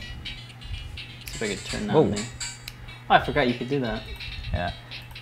if 1.34 1.42
I 1.42 1.48
could 1.48 1.64
turn 1.64 1.86
that 1.86 1.94
Whoa. 1.94 2.12
thing. 2.12 2.26
Oh, 3.10 3.14
I 3.14 3.24
forgot 3.24 3.48
you 3.48 3.54
could 3.54 3.68
do 3.68 3.80
that. 3.80 4.02
Yeah. 4.52 4.72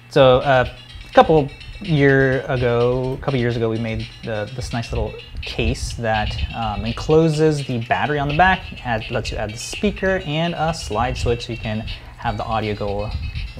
So 0.08 0.38
uh, 0.38 0.72
a 1.08 1.12
couple 1.14 1.48
year 1.80 2.42
ago, 2.42 3.16
a 3.20 3.24
couple 3.24 3.38
years 3.40 3.56
ago, 3.56 3.70
we 3.70 3.78
made 3.78 4.06
the, 4.24 4.50
this 4.54 4.72
nice 4.72 4.92
little 4.92 5.14
case 5.40 5.94
that 5.94 6.36
um, 6.54 6.84
encloses 6.84 7.66
the 7.66 7.78
battery 7.86 8.18
on 8.18 8.28
the 8.28 8.36
back, 8.36 8.60
add, 8.84 9.10
lets 9.10 9.30
you 9.30 9.36
add 9.36 9.50
the 9.50 9.58
speaker 9.58 10.20
and 10.24 10.54
a 10.56 10.72
slide 10.74 11.16
switch 11.16 11.46
so 11.46 11.52
you 11.52 11.58
can 11.58 11.80
have 12.18 12.36
the 12.36 12.44
audio 12.44 12.74
go 12.74 13.10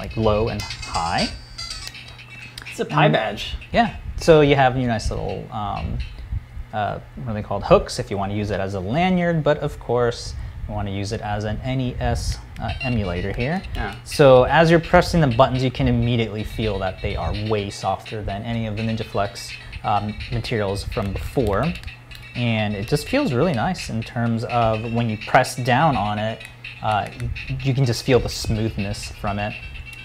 like 0.03 0.17
low 0.17 0.49
and 0.49 0.61
high. 0.61 1.29
It's 2.69 2.81
a 2.81 2.85
Py 2.85 2.95
Um, 3.07 3.13
badge. 3.13 3.55
Yeah. 3.73 3.97
So 4.17 4.41
you 4.41 4.57
have 4.57 4.77
your 4.77 4.89
nice 4.89 5.11
little, 5.11 5.47
um, 5.53 5.99
uh, 6.73 6.99
what 7.17 7.31
are 7.31 7.35
they 7.35 7.43
called? 7.43 7.63
Hooks 7.65 7.99
if 8.01 8.11
you 8.11 8.19
want 8.19 8.33
to 8.33 8.37
use 8.37 8.51
it 8.51 8.59
as 8.59 8.75
a 8.75 8.81
lanyard, 8.81 9.45
but 9.45 9.59
of 9.59 9.79
course 9.79 10.35
you 10.67 10.75
want 10.75 10.89
to 10.89 10.93
use 10.95 11.13
it 11.13 11.21
as 11.21 11.45
an 11.45 11.59
NES 11.65 12.39
uh, 12.61 12.73
emulator 12.83 13.33
here. 13.33 13.63
Yeah. 13.77 13.95
So 14.05 14.43
as 14.45 14.71
you're 14.73 14.81
pressing 14.81 15.21
the 15.21 15.29
buttons, 15.29 15.63
you 15.63 15.71
can 15.71 15.87
immediately 15.87 16.43
feel 16.43 16.79
that 16.81 17.01
they 17.01 17.15
are 17.15 17.33
way 17.49 17.71
softer 17.71 18.23
than 18.23 18.43
any 18.43 18.67
of 18.67 18.77
the 18.77 18.83
Ninja 18.83 19.05
Flex 19.05 19.53
um, 19.85 20.15
materials 20.33 20.83
from 20.83 21.13
before. 21.13 21.65
And 22.35 22.75
it 22.75 22.89
just 22.89 23.07
feels 23.09 23.33
really 23.33 23.53
nice 23.53 23.89
in 23.89 24.03
terms 24.03 24.43
of 24.45 24.93
when 24.93 25.09
you 25.09 25.19
press 25.29 25.55
down 25.55 25.97
on 25.97 26.19
it, 26.19 26.43
uh, 26.83 27.09
you 27.63 27.75
can 27.75 27.85
just 27.85 28.03
feel 28.05 28.19
the 28.19 28.29
smoothness 28.29 29.13
from 29.21 29.39
it. 29.39 29.53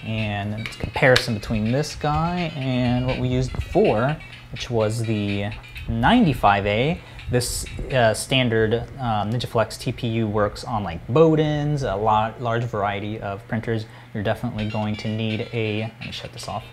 And 0.04 0.66
it's 0.66 0.76
comparison 0.76 1.34
between 1.34 1.72
this 1.72 1.94
guy 1.94 2.52
and 2.56 3.06
what 3.06 3.18
we 3.18 3.28
used 3.28 3.52
before, 3.52 4.16
which 4.52 4.70
was 4.70 5.02
the 5.02 5.50
95A. 5.88 6.98
This 7.30 7.66
uh, 7.92 8.14
standard 8.14 8.74
um, 8.98 9.30
Ninja 9.30 9.46
Flex 9.46 9.76
TPU 9.76 10.30
works 10.30 10.64
on 10.64 10.82
like 10.82 11.06
Bowdens, 11.08 11.82
a 11.82 11.94
lot, 11.96 12.40
large 12.40 12.64
variety 12.64 13.20
of 13.20 13.46
printers. 13.48 13.86
You're 14.14 14.22
definitely 14.22 14.68
going 14.70 14.96
to 14.96 15.08
need 15.08 15.48
a, 15.52 15.92
let 15.98 16.06
me 16.06 16.12
shut 16.12 16.32
this 16.32 16.48
off. 16.48 16.64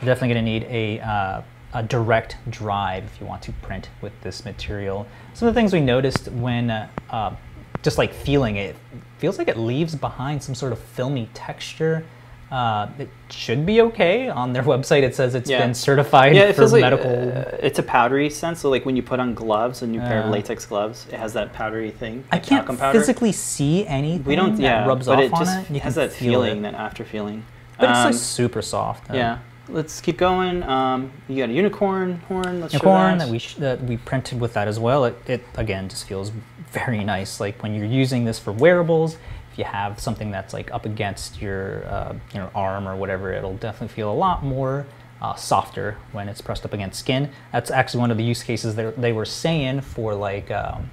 You're 0.00 0.06
definitely 0.06 0.34
to 0.34 0.42
need 0.42 0.64
a, 0.64 1.00
uh, 1.00 1.42
a 1.74 1.82
direct 1.82 2.36
drive 2.50 3.04
if 3.04 3.20
you 3.20 3.26
want 3.26 3.42
to 3.42 3.52
print 3.52 3.88
with 4.00 4.12
this 4.20 4.44
material. 4.44 5.06
Some 5.34 5.48
of 5.48 5.54
the 5.54 5.58
things 5.60 5.72
we 5.72 5.80
noticed 5.80 6.28
when 6.28 6.70
uh, 6.70 6.88
uh, 7.10 7.34
just 7.82 7.98
like 7.98 8.12
feeling 8.12 8.56
it, 8.56 8.76
feels 9.18 9.38
like 9.38 9.48
it 9.48 9.56
leaves 9.56 9.94
behind 9.94 10.42
some 10.42 10.54
sort 10.54 10.72
of 10.72 10.78
filmy 10.78 11.28
texture. 11.34 12.04
Uh, 12.52 12.86
it 12.98 13.08
should 13.30 13.64
be 13.64 13.80
okay. 13.80 14.28
On 14.28 14.52
their 14.52 14.62
website, 14.74 15.02
it 15.02 15.14
says 15.14 15.34
it's 15.34 15.48
Yeah. 15.48 15.60
been 15.64 15.72
certified 15.74 16.34
Yeah, 16.36 16.42
it 16.42 16.54
for 16.54 16.62
feels 16.62 16.72
like 16.74 16.84
uh, 16.84 17.44
it's 17.62 17.78
a 17.78 17.82
powdery 17.82 18.28
scent, 18.28 18.58
So 18.58 18.68
like 18.68 18.84
when 18.84 18.94
you 18.94 19.02
put 19.02 19.18
on 19.20 19.32
gloves, 19.34 19.80
a 19.80 19.86
new 19.86 20.00
pair 20.00 20.22
of 20.22 20.30
latex 20.30 20.66
gloves, 20.66 21.06
it 21.10 21.18
has 21.18 21.32
that 21.32 21.54
powdery 21.54 21.90
thing. 21.90 22.24
I 22.30 22.38
can't 22.38 22.68
physically 22.78 23.32
see 23.32 23.86
anything 23.86 24.24
We 24.24 24.36
don't. 24.36 24.60
Yeah, 24.60 24.86
rubs 24.86 25.06
but 25.06 25.18
off 25.18 25.24
it 25.24 25.32
on 25.32 25.38
just 25.46 25.70
it. 25.70 25.74
You 25.74 25.80
has 25.80 25.94
that 25.94 26.12
feel 26.12 26.42
feeling, 26.42 26.58
it. 26.58 26.62
that 26.62 26.74
after 26.74 27.04
feeling. 27.04 27.42
But 27.78 27.88
it's 27.90 27.98
Um, 28.00 28.04
like 28.04 28.14
super 28.14 28.60
soft. 28.60 29.10
uh, 29.10 29.14
yeah. 29.14 29.38
Let's 29.68 30.00
keep 30.02 30.18
going. 30.18 30.62
Um, 30.64 31.10
you 31.28 31.38
got 31.38 31.48
a 31.48 31.52
unicorn 31.54 32.20
horn. 32.28 32.60
Let's 32.60 32.74
unicorn 32.74 33.16
that. 33.16 33.24
that 33.26 33.32
we 33.32 33.38
sh- 33.38 33.54
that 33.54 33.82
we 33.84 33.96
printed 33.96 34.40
with 34.40 34.52
that 34.52 34.68
as 34.68 34.78
well. 34.78 35.06
It, 35.06 35.16
it 35.26 35.42
again 35.56 35.88
just 35.88 36.04
feels 36.06 36.32
very 36.70 37.02
nice. 37.02 37.40
Like 37.40 37.62
when 37.62 37.74
you're 37.74 37.86
using 37.86 38.24
this 38.26 38.38
for 38.38 38.52
wearables, 38.52 39.16
if 39.52 39.58
you 39.58 39.64
have 39.64 40.00
something 40.00 40.30
that's 40.30 40.54
like 40.54 40.72
up 40.72 40.86
against 40.86 41.40
your 41.40 41.84
uh, 41.86 42.14
your 42.34 42.50
arm 42.54 42.88
or 42.88 42.96
whatever, 42.96 43.32
it'll 43.32 43.56
definitely 43.56 43.94
feel 43.94 44.10
a 44.10 44.14
lot 44.14 44.42
more 44.42 44.86
uh, 45.20 45.34
softer 45.34 45.98
when 46.12 46.28
it's 46.28 46.40
pressed 46.40 46.64
up 46.64 46.72
against 46.72 46.98
skin. 46.98 47.30
That's 47.52 47.70
actually 47.70 48.00
one 48.00 48.10
of 48.10 48.16
the 48.16 48.24
use 48.24 48.42
cases 48.42 48.74
that 48.76 49.00
they 49.00 49.12
were 49.12 49.26
saying 49.26 49.82
for 49.82 50.14
like 50.14 50.50
um, 50.50 50.90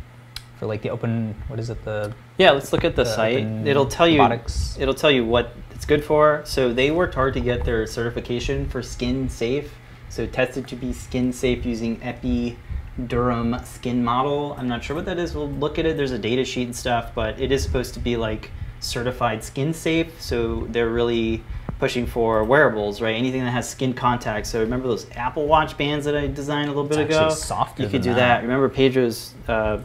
for 0.58 0.66
like 0.66 0.82
the 0.82 0.90
open 0.90 1.36
what 1.48 1.58
is 1.58 1.70
it 1.70 1.84
the 1.86 2.14
Yeah, 2.38 2.52
let's 2.52 2.74
look 2.74 2.84
at 2.84 2.98
the 2.98 3.06
the 3.06 3.16
site. 3.16 3.46
It'll 3.66 3.86
tell 3.86 4.08
you. 4.08 4.20
robotics. 4.20 4.78
It'll 4.78 4.94
tell 4.94 5.12
you 5.12 5.26
what 5.26 5.54
it's 5.72 5.86
good 5.86 6.04
for. 6.04 6.42
So 6.46 6.74
they 6.74 6.92
worked 6.92 7.16
hard 7.16 7.34
to 7.36 7.40
get 7.40 7.64
their 7.64 7.88
certification 7.88 8.68
for 8.68 8.84
skin 8.84 9.30
safe. 9.30 9.74
So 10.10 10.26
tested 10.26 10.68
to 10.68 10.76
be 10.76 10.92
skin 10.92 11.32
safe 11.32 11.66
using 11.66 12.02
Epi 12.04 12.58
Derm 13.00 13.66
skin 13.66 14.04
model. 14.04 14.56
I'm 14.58 14.68
not 14.68 14.84
sure 14.84 14.96
what 14.96 15.06
that 15.06 15.18
is. 15.20 15.34
We'll 15.36 15.50
look 15.50 15.80
at 15.80 15.86
it. 15.86 15.96
There's 15.98 16.12
a 16.12 16.20
data 16.20 16.44
sheet 16.46 16.64
and 16.64 16.76
stuff, 16.76 17.12
but 17.16 17.40
it 17.40 17.52
is 17.52 17.64
supposed 17.64 17.94
to 17.94 18.00
be 18.00 18.18
like 18.18 18.52
certified 18.82 19.44
skin 19.44 19.74
safe. 19.74 20.22
So 20.22 20.68
they're 20.70 20.90
really 20.90 21.44
pushing 21.80 22.06
for 22.06 22.44
wearables, 22.44 23.00
right? 23.02 23.16
Anything 23.16 23.44
that 23.46 23.52
has 23.52 23.70
skin 23.70 23.94
contact. 23.94 24.48
So 24.48 24.60
remember 24.60 24.88
those 24.90 25.08
Apple 25.16 25.48
Watch 25.48 25.78
bands 25.78 26.06
that 26.06 26.16
I 26.16 26.28
designed 26.28 26.66
a 26.68 26.74
little 26.74 26.84
bit 26.90 27.00
It's 27.00 27.10
ago? 27.16 27.24
actually 27.26 27.36
softer 27.40 27.84
You 27.84 27.90
could 27.90 28.02
do 28.02 28.10
that. 28.10 28.16
that. 28.18 28.42
Remember 28.42 28.68
Pedro's 28.68 29.34
uh, 29.48 29.80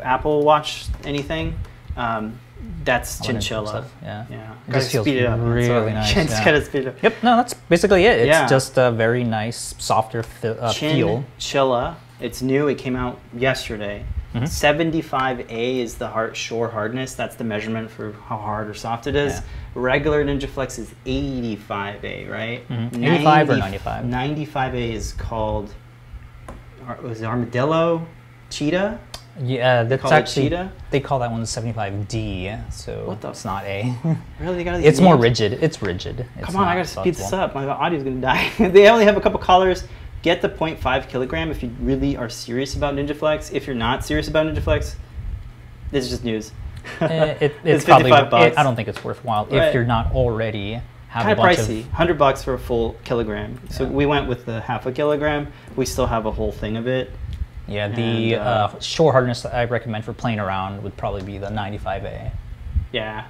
Apple 0.00 0.42
Watch 0.44 0.86
anything? 1.04 1.58
Um, 1.96 2.38
that's 2.84 3.18
chinchilla. 3.24 3.84
Yeah. 4.02 4.26
Yeah, 4.30 4.52
It 4.68 4.70
gotta 4.70 4.84
speed 4.84 5.16
it 5.16 5.26
up. 5.26 5.40
really 5.42 5.66
Sorry. 5.66 5.92
nice, 5.94 6.14
Just 6.14 6.30
yeah. 6.30 6.44
gotta 6.44 6.64
speed 6.64 6.82
it 6.82 6.86
up. 6.88 7.02
Yep. 7.02 7.22
No, 7.24 7.36
that's 7.38 7.54
basically 7.54 8.04
it. 8.04 8.20
It's 8.20 8.26
Yeah. 8.28 8.46
just 8.46 8.78
a 8.78 8.92
very 8.92 9.24
nice, 9.24 9.74
softer 9.78 10.22
fi- 10.22 10.48
uh, 10.50 10.72
feel. 10.72 11.24
Chinchilla. 11.38 11.96
It's 12.20 12.42
new. 12.42 12.68
It 12.68 12.78
came 12.78 12.96
out 12.96 13.18
yesterday. 13.34 14.04
Mhm. 14.34 14.46
75A 14.46 15.80
is 15.80 15.96
the 15.96 16.06
hard, 16.08 16.36
shore 16.36 16.68
hardness. 16.68 17.14
That's 17.14 17.34
the 17.34 17.44
measurement 17.44 17.90
for 17.90 18.12
how 18.28 18.36
hard 18.36 18.68
or 18.68 18.74
soft 18.74 19.06
it 19.06 19.16
is. 19.16 19.34
Yeah. 19.34 19.40
Regular 19.74 20.24
Ninja 20.24 20.48
Flex 20.48 20.78
is 20.78 20.94
85A, 21.04 22.28
right? 22.30 22.68
Mhm. 22.68 22.96
85 23.04 23.50
or 23.50 23.56
90 23.56 23.78
95? 23.78 24.04
95A 24.04 24.92
is 24.92 25.12
called. 25.12 25.72
Was 27.02 27.22
it 27.22 27.26
armadillo? 27.26 28.06
Cheetah? 28.50 28.98
Yeah, 29.42 29.84
that's 29.84 30.02
call 30.02 30.10
it 30.12 30.14
actually 30.16 30.42
cheetah? 30.46 30.72
they 30.90 31.00
call 31.00 31.20
that 31.20 31.30
one 31.30 31.42
75D, 31.46 32.58
so 32.70 33.04
What 33.06 33.20
the 33.20 33.30
it's 33.30 33.44
not 33.44 33.64
A. 33.64 33.94
Really? 34.40 34.56
They 34.56 34.64
got 34.64 34.80
it's 34.84 35.00
more 35.00 35.16
rigid. 35.16 35.54
It's 35.62 35.80
rigid. 35.82 36.26
It's 36.36 36.46
Come 36.46 36.56
on, 36.56 36.68
I 36.68 36.74
gotta 36.76 36.88
speed 36.88 37.14
this 37.14 37.32
up. 37.32 37.54
My 37.54 37.66
audio's 37.66 38.02
gonna 38.02 38.20
die. 38.20 38.50
they 38.58 38.88
only 38.88 39.04
have 39.04 39.16
a 39.16 39.20
couple 39.20 39.38
colors. 39.38 39.84
Get 40.22 40.42
the 40.42 40.48
0.5 40.48 41.08
kilogram 41.08 41.50
if 41.50 41.62
you 41.62 41.70
really 41.80 42.16
are 42.16 42.28
serious 42.28 42.74
about 42.76 42.94
Ninja 42.94 43.16
Flex. 43.16 43.50
If 43.52 43.66
you're 43.66 43.76
not 43.76 44.04
serious 44.04 44.28
about 44.28 44.46
Ninja 44.46 44.62
Flex, 44.62 44.96
this 45.90 46.04
is 46.04 46.10
just 46.10 46.24
news. 46.24 46.52
Eh, 47.00 47.06
it, 47.06 47.42
it's, 47.42 47.54
it's 47.64 47.84
probably. 47.84 48.10
bucks. 48.10 48.52
it- 48.52 48.58
I 48.58 48.62
don't 48.62 48.76
think 48.76 48.88
it's 48.88 49.02
worthwhile 49.02 49.46
Right. 49.46 49.68
if 49.68 49.74
you're 49.74 49.84
not 49.84 50.12
already 50.12 50.74
have 51.08 51.24
kind 51.24 51.28
a 51.28 51.32
of 51.32 51.38
bunch 51.38 51.58
pricey. 51.58 51.80
of. 51.80 51.86
100 51.88 52.18
bucks 52.18 52.42
for 52.44 52.54
a 52.54 52.58
full 52.58 52.96
kilogram. 53.04 53.60
So 53.70 53.84
Yeah. 53.84 53.90
we 53.90 54.06
went 54.06 54.28
with 54.28 54.44
the 54.46 54.60
half 54.60 54.86
a 54.86 54.92
kilogram. 54.92 55.52
We 55.76 55.84
still 55.86 56.06
have 56.06 56.26
a 56.26 56.30
whole 56.30 56.52
thing 56.52 56.76
of 56.76 56.86
it. 56.86 57.10
Yeah, 57.66 57.88
the 57.88 58.34
and, 58.34 58.42
uh, 58.42 58.70
uh, 58.74 58.80
shore 58.80 59.12
hardness 59.12 59.42
that 59.42 59.54
I 59.54 59.64
recommend 59.64 60.04
for 60.04 60.12
playing 60.12 60.38
around 60.40 60.82
would 60.82 60.96
probably 60.96 61.22
be 61.22 61.38
the 61.38 61.48
95A. 61.50 62.32
Yeah. 62.92 63.26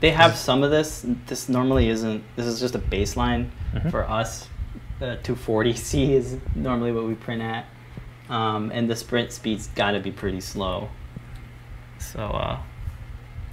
They 0.00 0.10
have 0.12 0.36
some 0.36 0.62
of 0.62 0.70
this. 0.70 1.04
This 1.26 1.48
normally 1.48 1.88
isn't. 1.88 2.22
This 2.36 2.46
is 2.46 2.60
just 2.60 2.74
a 2.74 2.78
baseline 2.78 3.50
Mhm. 3.74 3.90
for 3.90 4.08
us. 4.08 4.48
The 5.00 5.18
240C 5.22 6.10
is 6.10 6.36
normally 6.54 6.92
what 6.92 7.04
we 7.04 7.14
print 7.14 7.42
at. 7.42 7.66
Um, 8.28 8.70
and 8.72 8.88
the 8.88 8.94
sprint 8.94 9.32
speed's 9.32 9.66
got 9.68 9.92
to 9.92 10.00
be 10.00 10.12
pretty 10.12 10.40
slow. 10.40 10.88
So, 11.98 12.20
uh, 12.20 12.58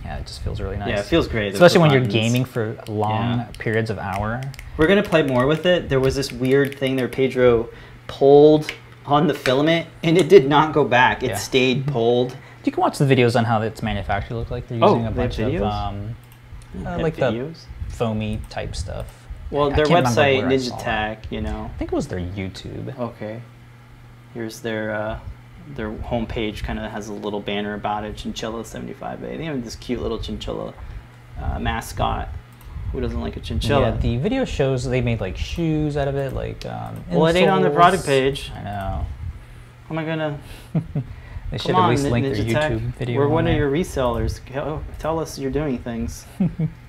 Yeah, 0.05 0.17
it 0.17 0.27
just 0.27 0.41
feels 0.43 0.61
really 0.61 0.77
nice. 0.77 0.89
Yeah, 0.89 0.99
it 0.99 1.05
feels 1.05 1.27
great. 1.27 1.53
Especially 1.53 1.79
when 1.79 1.91
you're 1.91 2.05
gaming 2.05 2.45
for 2.45 2.77
long 2.87 3.39
Yeah. 3.39 3.45
periods 3.57 3.89
of 3.89 3.97
hour. 3.97 4.41
We're 4.77 4.87
gonna 4.87 5.01
play 5.03 5.23
more 5.23 5.47
with 5.47 5.65
it. 5.65 5.89
There 5.89 5.99
was 5.99 6.15
this 6.15 6.31
weird 6.31 6.77
thing 6.77 6.95
there. 6.95 7.07
Pedro 7.09 7.67
pulled 8.05 8.71
on 9.05 9.27
the 9.27 9.33
filament, 9.33 9.87
and 10.03 10.17
it 10.17 10.29
did 10.29 10.47
not 10.47 10.71
go 10.73 10.83
back. 10.85 11.23
It 11.23 11.31
Yeah. 11.31 11.35
stayed 11.35 11.87
pulled. 11.87 12.37
You 12.63 12.71
can 12.71 12.81
watch 12.81 12.97
the 12.99 13.05
videos 13.05 13.35
on 13.37 13.43
how 13.45 13.61
it's 13.61 13.81
manufactured. 13.81 14.35
Look 14.35 14.51
like 14.51 14.67
they're 14.67 14.77
Oh, 14.81 14.93
using 14.95 15.07
a 15.07 15.11
they 15.11 15.21
have 15.23 15.35
bunch 15.37 15.39
of 15.39 15.61
um, 15.63 16.15
uh, 16.85 16.99
like 16.99 17.15
the 17.15 17.49
foamy 17.89 18.39
type 18.49 18.75
stuff. 18.75 19.26
Well, 19.51 19.69
their 19.71 19.85
website, 19.85 20.43
Ninja 20.43 21.13
it. 21.13 21.27
You 21.31 21.41
know. 21.41 21.71
I 21.73 21.77
think 21.77 21.91
it 21.91 21.95
was 21.95 22.07
their 22.07 22.19
YouTube. 22.19 22.97
Okay. 22.97 23.41
Here's 24.33 24.59
their 24.59 24.91
uh, 24.91 25.19
their 25.69 25.91
homepage. 25.91 26.63
Kind 26.63 26.79
of 26.79 26.91
has 26.91 27.07
a 27.07 27.13
little 27.13 27.39
banner 27.39 27.73
about 27.73 28.03
it. 28.03 28.17
Chinchilla 28.17 28.63
75A. 28.63 29.37
They 29.37 29.45
have 29.45 29.63
this 29.63 29.75
cute 29.75 30.01
little 30.01 30.19
chinchilla 30.19 30.73
uh, 31.41 31.59
mascot. 31.59 32.29
Who 32.91 33.01
doesn't 33.01 33.19
like 33.19 33.35
a 33.35 33.41
chinchilla? 33.41 33.81
Yeah, 33.81 33.97
the 33.97 34.17
video 34.17 34.45
shows 34.45 34.85
they 34.85 35.01
made 35.01 35.19
like 35.21 35.37
shoes 35.37 35.97
out 35.97 36.07
of 36.07 36.15
it, 36.15 36.33
like 36.33 36.65
um. 36.65 37.03
well, 37.11 37.27
it 37.27 37.35
ain't 37.35 37.49
on 37.49 37.61
their 37.61 37.71
product 37.71 38.05
page. 38.05 38.51
I 38.55 38.63
know. 38.63 39.05
How 39.87 39.91
am 39.91 39.99
I 39.99 40.05
gonna? 40.05 40.39
They 41.49 41.57
should 41.57 41.71
Come 41.71 41.85
at 41.85 41.89
least 41.89 42.03
Nin- 42.03 42.11
link 42.11 42.25
their 42.25 42.35
Tech. 42.35 42.71
YouTube 42.73 42.93
video. 42.95 43.19
We're 43.19 43.27
on 43.27 43.31
one 43.31 43.47
of 43.47 43.53
there. 43.53 43.59
your 43.59 43.71
resellers. 43.71 44.41
Tell 44.99 45.19
us 45.19 45.39
you're 45.39 45.51
doing 45.51 45.77
things. 45.77 46.25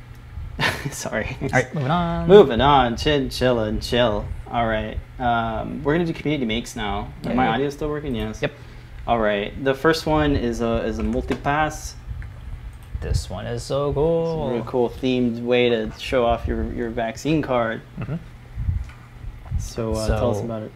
Sorry. 0.90 1.36
All 1.42 1.48
right, 1.48 1.74
moving 1.74 1.90
on. 1.90 2.28
Moving 2.28 2.60
on, 2.60 2.96
chinchilla 2.96 3.64
and 3.64 3.82
chill. 3.82 4.24
All 4.50 4.66
right, 4.66 4.98
um, 5.18 5.82
we're 5.84 5.94
gonna 5.94 6.06
do 6.06 6.12
community 6.12 6.46
makes 6.46 6.74
now. 6.76 7.12
Yeah, 7.22 7.34
My 7.34 7.44
yeah. 7.46 7.52
audio 7.54 7.70
still 7.70 7.88
working? 7.88 8.14
Yes. 8.14 8.40
Yep. 8.42 8.52
All 9.06 9.18
right. 9.18 9.52
The 9.64 9.74
first 9.74 10.06
one 10.06 10.36
is 10.36 10.60
a 10.60 10.84
is 10.84 10.98
a 10.98 11.02
multi 11.02 11.34
pass. 11.34 11.94
This 13.00 13.30
one 13.30 13.46
is 13.46 13.62
so 13.62 13.88
It's 13.90 13.92
a 13.92 13.94
cool. 13.94 14.50
really 14.50 14.64
cool 14.66 14.90
themed 14.90 15.40
way 15.42 15.68
to 15.68 15.92
show 15.98 16.26
off 16.26 16.48
your, 16.48 16.64
your 16.72 16.90
vaccine 16.90 17.40
card. 17.42 17.80
Mhm. 18.00 18.18
So, 19.60 19.92
uh, 19.92 20.06
tell 20.06 20.30
us 20.32 20.40
about 20.40 20.62
it. 20.64 20.72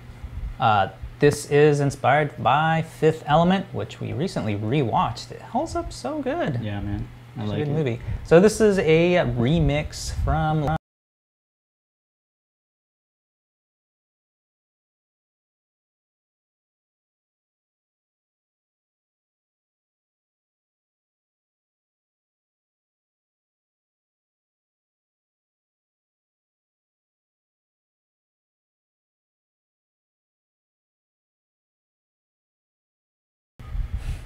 Uh, 0.61 0.89
this 1.18 1.51
is 1.51 1.80
inspired 1.80 2.41
by 2.43 2.83
Fifth 2.83 3.22
Element, 3.26 3.66
which 3.72 4.01
we 4.01 4.12
recently 4.12 4.55
rewatched. 4.57 5.30
It 5.33 5.41
holds 5.43 5.74
up 5.74 5.93
so 5.93 6.20
good. 6.22 6.61
Yeah, 6.62 6.80
man. 6.80 7.09
I 7.37 7.43
It's 7.43 7.51
like 7.51 7.62
a 7.62 7.64
good 7.64 7.72
it. 7.72 7.76
movie. 7.76 8.01
So 8.24 8.41
this 8.41 8.61
is 8.61 8.78
a 8.78 9.14
remix 9.37 10.12
from. 10.24 10.76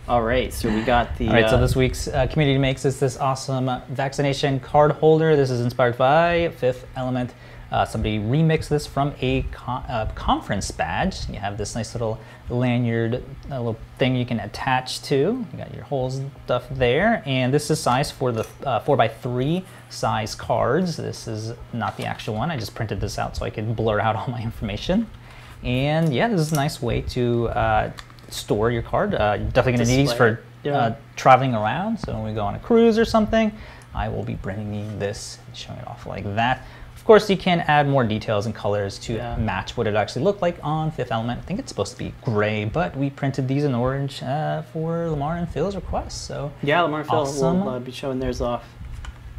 All 0.09 0.23
right, 0.23 0.53
so 0.53 0.73
we 0.73 0.83
got 0.83 1.19
the. 1.19 1.27
All 1.27 1.35
right, 1.35 1.51
so 1.51 1.57
uh, 1.57 1.61
this 1.61 1.75
week's 1.75 2.07
uh, 2.07 2.29
community 2.29 2.59
makes 2.59 2.85
is 2.85 3.01
this 3.01 3.17
awesome 3.17 3.69
vaccination 3.89 4.61
card 4.61 4.93
holder. 4.93 5.35
This 5.35 5.51
is 5.51 5.61
inspired 5.61 5.99
by 5.99 6.51
Fifth 6.59 6.87
Element. 6.95 7.35
Uh, 7.73 7.85
somebody 7.85 8.21
remixed 8.21 8.69
this 8.69 8.87
from 8.87 9.13
a 9.21 9.43
con- 9.51 9.83
uh, 9.89 10.09
conference 10.15 10.71
badge. 10.71 11.29
You 11.29 11.41
have 11.41 11.59
this 11.59 11.75
nice 11.75 11.93
little 11.93 12.21
lanyard, 12.49 13.25
a 13.51 13.59
little 13.59 13.77
thing 13.99 14.15
you 14.15 14.25
can 14.25 14.39
attach 14.39 15.03
to. 15.03 15.15
You 15.17 15.59
got 15.59 15.75
your 15.75 15.83
whole 15.83 16.09
stuff 16.45 16.69
there, 16.71 17.25
and 17.27 17.53
this 17.53 17.69
is 17.69 17.81
size 17.81 18.13
for 18.13 18.31
the 18.31 18.47
uh, 18.63 18.79
four 18.79 19.01
x 19.01 19.13
three 19.21 19.65
size 19.91 20.37
cards. 20.37 20.97
This 20.97 21.27
is 21.27 21.53
not 21.73 21.97
the 21.97 22.07
actual 22.07 22.35
one. 22.35 22.53
I 22.53 22.57
just 22.57 22.77
printed 22.77 23.01
this 23.01 23.19
out 23.19 23.37
so 23.37 23.45
I 23.45 23.51
could 23.51 23.75
blur 23.75 23.99
out 23.99 24.15
all 24.15 24.29
my 24.29 24.41
information. 24.51 25.09
And 25.65 26.15
yeah, 26.15 26.29
this 26.29 26.41
is 26.41 26.53
a 26.53 26.55
nice 26.55 26.81
way 26.81 27.01
to 27.01 27.49
uh, 27.49 27.93
store 28.29 28.71
your 28.71 28.83
card. 28.83 29.15
Uh, 29.15 29.37
you're 29.39 29.49
definitely 29.51 29.73
going 29.73 29.87
to 29.87 29.97
need 29.97 30.03
these 30.09 30.13
for 30.13 30.41
Yeah. 30.63 30.77
uh, 30.79 30.95
traveling 31.17 31.55
around. 31.55 31.99
So 31.99 32.13
when 32.15 32.25
we 32.25 32.33
go 32.33 32.45
on 32.45 32.55
a 32.55 32.59
cruise 32.59 32.99
or 32.99 33.05
something, 33.05 33.53
I 33.95 34.09
will 34.09 34.23
be 34.25 34.35
bringing 34.35 34.99
this 34.99 35.39
and 35.47 35.57
showing 35.57 35.79
it 35.79 35.87
off 35.87 36.07
like 36.07 36.25
that. 36.37 36.65
Of 36.97 37.05
course, 37.05 37.31
you 37.31 37.37
can 37.37 37.61
add 37.61 37.89
more 37.89 38.03
details 38.03 38.47
and 38.47 38.55
colors 38.55 38.99
to 39.01 39.15
Yeah. 39.15 39.37
match 39.37 39.77
what 39.77 39.87
it 39.87 39.95
actually 39.95 40.23
looked 40.25 40.43
like 40.43 40.59
on 40.63 40.91
Fifth 40.91 41.13
Element. 41.13 41.39
I 41.41 41.47
think 41.47 41.61
it's 41.61 41.69
supposed 41.69 41.93
to 41.93 41.99
be 41.99 42.13
gray, 42.25 42.65
but 42.65 42.97
we 42.97 43.11
printed 43.11 43.47
these 43.47 43.63
in 43.63 43.77
orange 43.77 44.23
uh, 44.25 44.63
for 44.73 45.09
Lamar 45.09 45.37
and 45.37 45.49
Phil's 45.49 45.77
request. 45.77 46.23
So 46.27 46.51
Yeah, 46.65 46.81
Lamar 46.83 47.01
and 47.01 47.09
Phil 47.09 47.21
Awesome. 47.21 47.61
will 47.65 47.69
uh, 47.75 47.79
be 47.79 47.93
showing 47.93 48.19
theirs 48.19 48.41
off. 48.41 48.65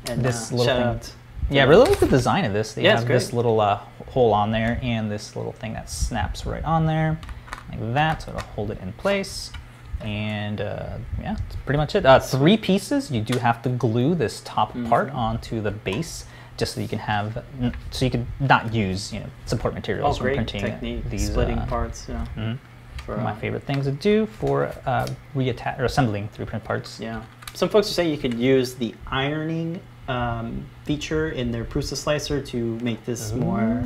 And 0.10 0.24
This 0.24 0.50
uh, 0.52 0.56
little 0.56 0.74
thing. 0.74 0.84
out. 0.84 1.14
yeah, 1.50 1.64
I 1.64 1.66
really 1.68 1.90
like 1.90 2.00
the 2.00 2.08
design 2.08 2.46
of 2.46 2.54
this. 2.54 2.72
They 2.74 2.84
Yeah, 2.84 3.00
have 3.00 3.08
this 3.08 3.34
little 3.34 3.60
uh, 3.60 3.80
hole 4.12 4.34
on 4.34 4.52
there 4.52 4.80
and 4.82 5.12
this 5.12 5.36
little 5.36 5.52
thing 5.52 5.74
that 5.74 5.90
snaps 5.90 6.46
right 6.46 6.64
on 6.64 6.86
there, 6.86 7.20
like 7.70 7.94
that, 7.94 8.22
so 8.24 8.32
it'll 8.32 8.42
hold 8.50 8.72
it 8.72 8.80
in 8.82 8.94
place. 8.94 9.52
And 10.02 10.62
uh, 10.62 10.98
yeah, 11.20 11.34
that's 11.36 11.56
pretty 11.66 11.78
much 11.78 11.96
it. 11.96 12.06
Uh, 12.06 12.20
three 12.20 12.56
pieces. 12.58 13.10
You 13.12 13.22
do 13.22 13.38
have 13.40 13.62
to 13.64 13.70
glue 13.70 14.14
this 14.16 14.42
top 14.46 14.74
part 14.88 15.10
Mhm. 15.10 15.16
onto 15.16 15.60
the 15.62 15.72
base, 15.72 16.26
just 16.56 16.76
so 16.76 16.82
you 16.82 16.88
can 16.88 17.00
have, 17.00 17.44
so 17.92 18.06
you 18.06 18.12
can 18.12 18.28
not 18.40 18.74
use 18.74 19.12
you 19.12 19.22
know 19.22 19.26
support 19.46 19.74
Oh, 19.74 19.76
materials 19.76 20.20
when 20.20 20.26
great 20.28 20.36
printing 20.36 20.62
technique. 20.62 21.10
these 21.10 21.28
Splitting 21.32 21.58
uh, 21.58 21.66
parts. 21.66 22.06
Yeah. 22.08 22.26
mhm. 22.36 22.58
For, 23.06 23.12
One 23.14 23.20
of 23.20 23.24
my 23.26 23.32
uh, 23.32 23.36
favorite 23.36 23.64
things 23.64 23.86
to 23.86 23.92
do 23.92 24.26
for 24.26 24.72
uh, 24.86 25.08
reattach 25.36 25.80
or 25.80 25.86
assembling 25.86 26.28
3D 26.30 26.46
print 26.48 26.64
parts. 26.64 27.00
Yeah. 27.00 27.22
Some 27.54 27.70
folks 27.70 27.90
are 27.90 27.94
saying 27.94 28.12
you 28.12 28.18
could 28.18 28.34
use 28.36 28.76
the 28.76 28.94
ironing 29.10 29.80
um, 30.08 30.66
feature 30.86 31.30
in 31.30 31.52
their 31.52 31.66
Prusa 31.66 31.96
slicer 31.98 32.42
to 32.42 32.78
make 32.80 33.04
this 33.06 33.34
more 33.34 33.84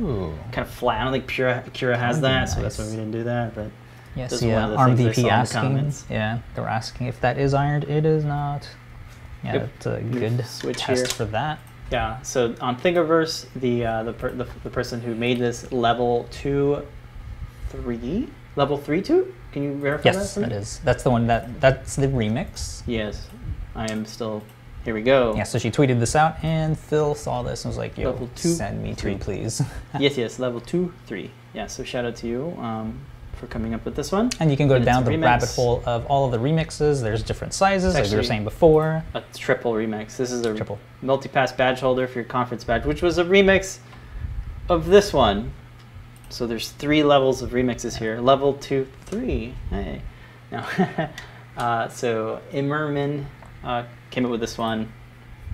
kind 0.52 0.66
of 0.66 0.70
flat. 0.70 1.00
I 1.00 1.04
don't 1.04 1.12
think 1.12 1.28
Cura, 1.28 1.64
Cura 1.72 1.96
has 1.96 2.20
That'd 2.20 2.22
be 2.22 2.46
that, 2.46 2.54
so 2.54 2.62
that's 2.62 2.78
why 2.78 2.84
we 2.84 2.90
didn't 2.92 3.10
do 3.12 3.24
that. 3.24 3.54
But 3.54 3.70
Yes, 4.14 4.42
yeah. 4.42 4.54
one 4.54 4.64
of 4.64 4.70
the 4.70 4.76
Arm 4.76 4.96
things 4.96 5.08
VP 5.16 5.22
saw 5.22 5.28
the 5.28 5.32
asking. 5.34 5.92
Yeah, 6.10 6.38
they 6.54 6.60
were 6.60 6.68
asking 6.68 7.06
if 7.06 7.20
that 7.22 7.38
is 7.38 7.54
ironed. 7.54 7.84
It 7.84 8.04
is 8.04 8.24
not. 8.24 8.68
Yeah, 9.42 9.54
Yep. 9.54 9.70
it's 9.76 9.86
a 9.86 10.00
good 10.02 10.46
switch 10.46 10.76
test 10.78 11.00
here. 11.00 11.06
for 11.08 11.24
that. 11.32 11.58
yeah, 11.90 12.20
so 12.22 12.54
on 12.60 12.76
Thingiverse, 12.76 13.46
the 13.56 13.84
uh, 13.86 14.02
the, 14.04 14.12
per, 14.12 14.30
the 14.30 14.46
the 14.64 14.70
person 14.70 15.00
who 15.00 15.14
made 15.14 15.38
this 15.38 15.72
level 15.72 16.28
two, 16.30 16.86
three, 17.70 18.28
level 18.56 18.76
three 18.78 19.02
two. 19.02 19.34
Can 19.52 19.62
you 19.62 19.74
verify 19.74 20.10
that? 20.12 20.14
Yes, 20.18 20.34
for 20.34 20.40
that 20.40 20.52
is. 20.52 20.78
That's 20.84 21.02
the 21.02 21.10
one 21.10 21.26
that 21.26 21.60
that's 21.60 21.96
the 21.96 22.06
remix. 22.06 22.82
Yes, 22.86 23.28
I 23.74 23.90
am 23.90 24.04
still. 24.04 24.42
Here 24.84 24.94
we 24.94 25.02
go. 25.02 25.34
Yeah, 25.36 25.44
so 25.44 25.58
she 25.58 25.70
tweeted 25.70 26.00
this 26.00 26.16
out, 26.16 26.42
and 26.42 26.76
Phil 26.78 27.14
saw 27.14 27.42
this 27.42 27.64
and 27.64 27.70
was 27.70 27.78
like, 27.78 27.96
"Yo, 27.96 28.10
Level 28.10 28.28
two, 28.34 28.48
send 28.48 28.82
me 28.82 28.94
three. 28.94 29.12
two, 29.14 29.18
please." 29.18 29.62
yes, 29.98 30.16
yes, 30.16 30.38
level 30.38 30.60
two, 30.60 30.92
three. 31.06 31.30
Yeah, 31.54 31.66
so 31.68 31.84
shout 31.84 32.04
out 32.04 32.16
to 32.16 32.26
you 32.26 32.56
um, 32.58 32.98
for 33.34 33.46
coming 33.46 33.74
up 33.74 33.84
with 33.84 33.94
this 33.94 34.10
one. 34.10 34.30
And 34.40 34.50
you 34.50 34.56
can 34.56 34.66
go 34.66 34.74
And 34.76 34.84
down 34.84 35.04
the 35.04 35.12
remix. 35.12 35.22
rabbit 35.24 35.48
hole 35.50 35.82
of 35.86 36.04
all 36.06 36.24
of 36.26 36.32
the 36.32 36.38
remixes. 36.38 37.00
There's 37.00 37.22
different 37.22 37.54
sizes, 37.54 37.94
like 37.94 38.10
we 38.10 38.16
were 38.16 38.22
saying 38.24 38.42
before. 38.44 39.04
A 39.14 39.22
triple 39.34 39.72
remix. 39.72 40.16
This 40.16 40.32
is 40.32 40.44
a 40.44 40.54
Triple. 40.54 40.78
multi-pass 41.00 41.52
badge 41.52 41.78
holder 41.80 42.08
for 42.08 42.14
your 42.20 42.24
conference 42.24 42.64
badge, 42.64 42.84
which 42.84 43.02
was 43.02 43.18
a 43.18 43.24
remix 43.24 43.78
of 44.68 44.86
this 44.86 45.12
one. 45.12 45.52
So 46.28 46.46
there's 46.46 46.70
three 46.70 47.02
levels 47.04 47.42
of 47.42 47.50
remixes 47.50 47.98
here. 47.98 48.18
Level 48.20 48.54
two, 48.54 48.88
three. 49.04 49.54
Hey, 49.70 50.02
no. 50.50 50.64
uh, 51.56 51.88
so 51.88 52.40
Immerman 52.52 53.26
uh, 53.64 53.84
came 54.10 54.24
up 54.24 54.30
with 54.30 54.40
this 54.40 54.58
one, 54.58 54.92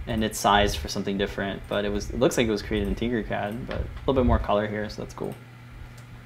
and 0.06 0.22
it's 0.24 0.38
sized 0.38 0.78
for 0.78 0.88
something 0.88 1.18
different. 1.18 1.62
But 1.68 1.84
it 1.84 1.92
was 1.92 2.10
it 2.10 2.18
looks 2.18 2.36
like 2.36 2.46
it 2.46 2.50
was 2.50 2.62
created 2.62 2.88
in 2.88 2.94
Tinkercad, 2.94 3.66
but 3.66 3.78
a 3.78 3.84
little 4.06 4.14
bit 4.14 4.26
more 4.26 4.38
color 4.38 4.66
here, 4.66 4.88
so 4.88 5.02
that's 5.02 5.14
cool. 5.14 5.34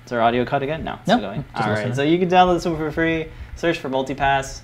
Is 0.07 0.13
our 0.13 0.21
audio 0.21 0.45
cut 0.45 0.63
again? 0.63 0.83
No, 0.85 0.95
it's 0.95 1.07
No, 1.09 1.17
still 1.19 1.31
going. 1.31 1.45
just 1.55 1.67
All 1.67 1.73
right, 1.75 1.95
so 1.95 2.03
you 2.03 2.19
can 2.19 2.29
download 2.29 2.57
this 2.57 2.65
one 2.65 2.77
for 2.77 2.91
free. 2.91 3.29
Search 3.57 3.79
for 3.79 3.89
multipass, 3.89 4.61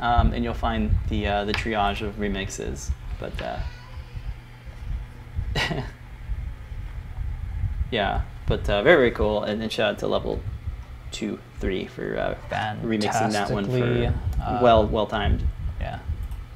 um, 0.00 0.32
and 0.32 0.44
you'll 0.44 0.54
find 0.54 0.92
the 1.08 1.26
uh, 1.26 1.44
the 1.44 1.52
triage 1.52 2.00
of 2.06 2.14
remixes. 2.16 2.90
But 3.18 3.32
uh, 3.42 3.58
yeah, 7.90 8.22
but 8.46 8.68
uh, 8.68 8.82
very 8.82 8.96
very 8.96 9.10
cool. 9.10 9.42
And 9.42 9.60
then 9.60 9.68
shout 9.68 9.94
out 9.94 9.98
to 10.00 10.06
level 10.06 10.40
two, 11.10 11.38
three 11.58 11.86
for 11.86 12.16
uh, 12.16 12.34
remixing 12.82 13.32
that 13.32 13.50
one 13.50 13.64
for 13.66 14.14
uh, 14.42 14.60
well 14.62 14.86
well 14.86 15.06
timed. 15.06 15.42
Yeah, 15.80 15.98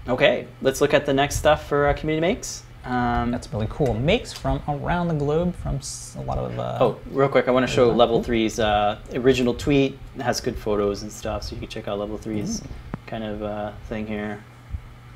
Okay, 0.08 0.46
let's 0.62 0.80
look 0.80 0.94
at 0.94 1.06
the 1.06 1.12
next 1.14 1.36
stuff 1.36 1.66
for 1.68 1.86
uh, 1.88 1.92
community 1.94 2.20
makes. 2.20 2.64
Um, 2.84 3.30
that's 3.30 3.52
really 3.52 3.68
cool. 3.70 3.94
Makes 3.94 4.32
from 4.32 4.60
around 4.66 5.06
the 5.06 5.14
globe 5.14 5.54
from 5.54 5.78
a 6.18 6.22
lot 6.22 6.38
of. 6.38 6.58
Uh, 6.58 6.78
Oh, 6.80 7.00
real 7.12 7.28
quick, 7.28 7.46
I 7.46 7.52
want 7.52 7.66
to 7.66 7.72
show 7.72 7.90
Level 7.92 8.22
cool? 8.24 8.34
3's 8.34 8.58
uh, 8.58 8.98
original 9.14 9.54
tweet. 9.54 9.96
It 10.16 10.22
has 10.22 10.40
good 10.40 10.58
photos 10.58 11.02
and 11.02 11.12
stuff, 11.12 11.44
so 11.44 11.54
you 11.54 11.60
can 11.60 11.68
check 11.68 11.86
out 11.86 11.98
Level 12.00 12.18
3's 12.18 12.60
Mm. 12.60 12.66
kind 13.06 13.22
of 13.24 13.42
uh, 13.44 13.72
thing 13.88 14.06
here. 14.08 14.42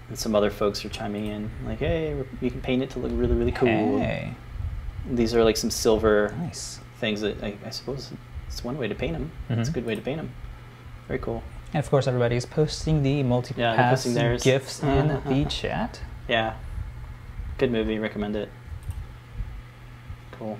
And 0.09 0.17
some 0.17 0.37
other 0.37 0.51
folks 0.51 0.85
are 0.85 0.89
chiming 0.89 1.27
in, 1.27 1.51
like, 1.67 1.79
hey, 1.81 2.15
you 2.41 2.51
can 2.53 2.61
paint 2.61 2.83
it 2.85 2.91
to 2.91 3.01
look 3.01 3.11
really, 3.13 3.35
really 3.35 3.51
cool. 3.53 3.99
Hey, 3.99 4.33
These 5.11 5.35
are 5.35 5.43
like 5.43 5.57
some 5.57 5.71
silver 5.71 6.33
nice. 6.39 6.79
things 7.01 7.21
that 7.23 7.43
I, 7.43 7.57
I 7.67 7.71
suppose 7.71 8.13
it's 8.47 8.63
one 8.63 8.79
way 8.79 8.87
to 8.87 8.95
paint 8.95 9.15
them. 9.15 9.33
It's 9.51 9.69
a 9.69 9.73
Mhm. 9.73 9.75
good 9.75 9.87
way 9.87 9.97
to 9.97 10.01
paint 10.03 10.19
them. 10.19 10.31
Very 11.09 11.19
cool. 11.19 11.43
And 11.77 11.85
of 11.85 11.91
course, 11.91 12.07
everybody's 12.07 12.47
posting 12.47 13.03
the 13.03 13.23
multi-pass 13.23 14.05
theirs. 14.05 14.43
gifts 14.43 14.83
in 14.83 15.11
Uh-huh. 15.11 15.29
the 15.29 15.45
chat. 15.45 16.01
Yeah. 16.27 16.55
Good 17.59 17.71
movie. 17.71 17.99
Recommend 17.99 18.35
it. 18.35 18.49
Cool. 20.33 20.59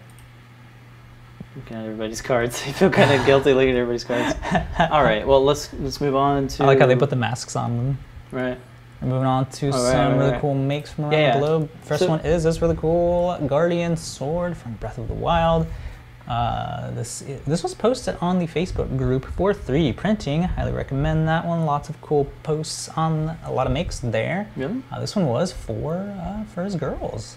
Looking 1.57 1.75
at 1.79 1.85
everybody's 1.85 2.21
cards. 2.21 2.63
I 2.67 2.73
feel 2.73 2.91
kind 2.91 3.19
of 3.19 3.25
guilty 3.27 3.55
looking 3.55 3.71
at 3.71 3.77
everybody's 3.77 4.05
cards. 4.05 4.35
All 4.91 5.03
right. 5.03 5.27
Well, 5.27 5.43
let's 5.43 5.73
let's 5.81 6.03
move 6.03 6.15
on 6.15 6.49
to. 6.49 6.65
I 6.65 6.67
like 6.67 6.81
how 6.81 6.87
they 6.87 6.95
put 6.97 7.09
the 7.09 7.17
masks 7.17 7.57
on 7.57 7.79
them. 7.79 7.99
Right. 8.31 8.59
We're 9.01 9.09
moving 9.09 9.27
on 9.27 9.47
to 9.47 9.71
right, 9.71 9.75
some 9.75 10.13
right, 10.13 10.19
really 10.19 10.33
right. 10.33 10.41
cool 10.43 10.53
makes 10.55 10.93
from 10.93 11.05
around 11.05 11.13
Yeah, 11.15 11.33
the 11.33 11.39
globe. 11.39 11.71
First 11.81 12.01
So- 12.03 12.09
one 12.11 12.21
is 12.21 12.45
this 12.45 12.61
really 12.61 12.77
cool 12.77 13.39
Guardian 13.47 13.97
sword 13.97 14.55
from 14.55 14.75
Breath 14.75 14.99
of 14.99 15.09
the 15.09 15.15
Wild. 15.15 15.67
Uh, 16.29 16.91
this 16.91 17.23
this 17.47 17.63
was 17.63 17.75
posted 17.75 18.17
on 18.21 18.39
the 18.39 18.47
Facebook 18.47 18.97
group 18.97 19.25
for 19.37 19.55
3D 19.55 19.95
printing. 19.97 20.43
Highly 20.43 20.73
recommend 20.73 21.29
that 21.29 21.47
one. 21.47 21.65
Lots 21.65 21.89
of 21.89 22.01
cool 22.01 22.27
posts 22.43 22.89
on 22.91 23.37
a 23.45 23.53
lot 23.53 23.67
of 23.67 23.73
makes 23.73 24.01
there. 24.01 24.51
Really? 24.57 24.83
Uh, 24.91 25.01
this 25.01 25.15
one 25.15 25.27
was 25.27 25.53
for 25.53 25.95
uh, 26.21 26.45
for 26.45 26.65
his 26.65 26.75
girls. 26.75 27.37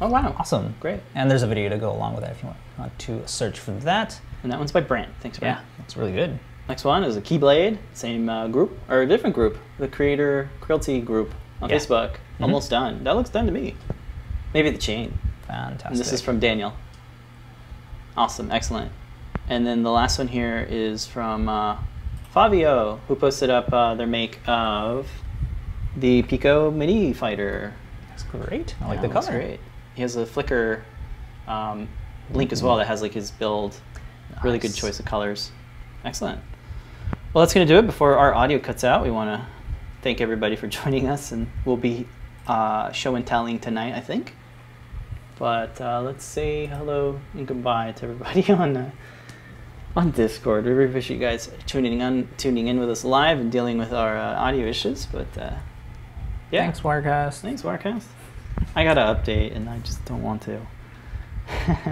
Oh 0.00 0.08
wow. 0.08 0.34
Awesome. 0.38 0.74
Great. 0.80 1.00
And 1.14 1.30
there's 1.30 1.42
a 1.42 1.46
video 1.46 1.68
to 1.68 1.76
go 1.76 1.92
along 1.92 2.14
with 2.14 2.24
that 2.24 2.32
if 2.32 2.42
you 2.42 2.46
want, 2.48 2.58
want 2.78 2.98
to 3.00 3.28
search 3.28 3.60
for 3.60 3.72
that. 3.72 4.18
And 4.42 4.50
that 4.50 4.58
one's 4.58 4.72
by 4.72 4.80
Brant. 4.80 5.12
Thanks, 5.20 5.38
Brant. 5.38 5.58
Yeah, 5.58 5.84
it's 5.84 5.96
really 5.96 6.12
good. 6.12 6.38
Next 6.68 6.84
one 6.84 7.04
is 7.04 7.16
a 7.16 7.20
Keyblade, 7.20 7.76
same 7.92 8.28
uh, 8.30 8.48
group 8.48 8.78
or 8.88 9.02
a 9.02 9.06
different 9.06 9.34
group, 9.34 9.58
the 9.78 9.86
Creator 9.86 10.48
Cruelty 10.60 11.00
group 11.00 11.34
on 11.60 11.68
Yeah. 11.68 11.76
Facebook. 11.76 12.14
Almost 12.40 12.70
done. 12.70 13.04
That 13.04 13.16
looks 13.16 13.30
done 13.30 13.44
to 13.46 13.52
me. 13.52 13.76
Maybe 14.54 14.70
the 14.70 14.78
chain. 14.78 15.18
Fantastic. 15.46 15.90
And 15.90 15.98
this 15.98 16.12
is 16.12 16.20
from 16.22 16.40
Daniel. 16.40 16.72
Awesome, 18.16 18.50
excellent. 18.50 18.92
And 19.48 19.66
then 19.66 19.82
the 19.82 19.90
last 19.90 20.18
one 20.18 20.28
here 20.28 20.66
is 20.70 21.06
from 21.06 21.48
uh, 21.48 21.78
Fabio, 22.30 23.00
who 23.08 23.16
posted 23.16 23.50
up 23.50 23.72
uh, 23.72 23.94
their 23.94 24.06
make 24.06 24.38
of 24.46 25.08
the 25.96 26.22
Pico 26.22 26.70
Mini 26.70 27.12
Fighter. 27.12 27.74
That's 28.08 28.22
great. 28.24 28.74
I 28.80 28.88
like 28.88 28.96
Yeah, 28.96 29.06
the 29.06 29.12
color. 29.12 29.32
Great. 29.32 29.60
He 29.94 30.02
has 30.02 30.16
a 30.16 30.24
Flickr 30.24 30.82
um, 31.46 31.88
link 32.32 32.52
as 32.52 32.62
well 32.62 32.76
that 32.76 32.86
has 32.86 33.02
like 33.02 33.12
his 33.12 33.30
build. 33.30 33.76
Really 34.42 34.58
good 34.58 34.74
choice 34.74 34.98
of 34.98 35.06
colors. 35.06 35.50
Excellent. 36.04 36.40
Well, 37.32 37.42
that's 37.44 37.54
going 37.54 37.66
to 37.66 37.72
do 37.72 37.78
it. 37.78 37.86
Before 37.86 38.16
our 38.16 38.34
audio 38.34 38.58
cuts 38.58 38.84
out, 38.84 39.02
we 39.04 39.10
want 39.10 39.28
to 39.30 39.46
thank 40.02 40.20
everybody 40.20 40.56
for 40.56 40.66
joining 40.68 41.08
us, 41.08 41.32
and 41.32 41.50
we'll 41.64 41.76
be 41.76 42.06
uh, 42.46 42.92
show 42.92 43.14
and 43.14 43.26
telling 43.26 43.58
tonight, 43.58 43.94
I 43.94 44.00
think. 44.00 44.34
But 45.38 45.80
uh, 45.80 46.00
let's 46.02 46.24
say 46.24 46.66
hello 46.66 47.20
and 47.34 47.46
goodbye 47.46 47.92
to 47.92 48.04
everybody 48.04 48.50
on 48.52 48.76
uh, 48.76 48.90
on 49.96 50.10
Discord. 50.12 50.64
We 50.64 50.70
really 50.72 50.90
appreciate 50.90 51.16
you 51.16 51.22
guys 51.26 51.50
tuning 51.66 52.00
in, 52.00 52.28
tuning 52.36 52.68
in 52.68 52.78
with 52.78 52.90
us 52.90 53.04
live 53.04 53.38
and 53.40 53.50
dealing 53.50 53.78
with 53.78 53.92
our 53.92 54.16
uh, 54.16 54.34
audio 54.36 54.66
issues. 54.66 55.06
But 55.06 55.26
uh, 55.38 55.54
yeah, 56.50 56.62
Thanks, 56.62 56.80
Wirecast. 56.80 57.40
Thanks, 57.40 57.62
Warcast. 57.62 58.04
I 58.76 58.84
gotta 58.84 59.00
update, 59.00 59.54
and 59.56 59.68
I 59.68 59.78
just 59.80 60.04
don't 60.04 60.22
want 60.22 60.42
to. 60.42 60.60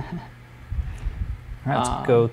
Right, 1.64 1.76
let's 1.76 1.88
Um, 1.88 2.04
go 2.06 2.30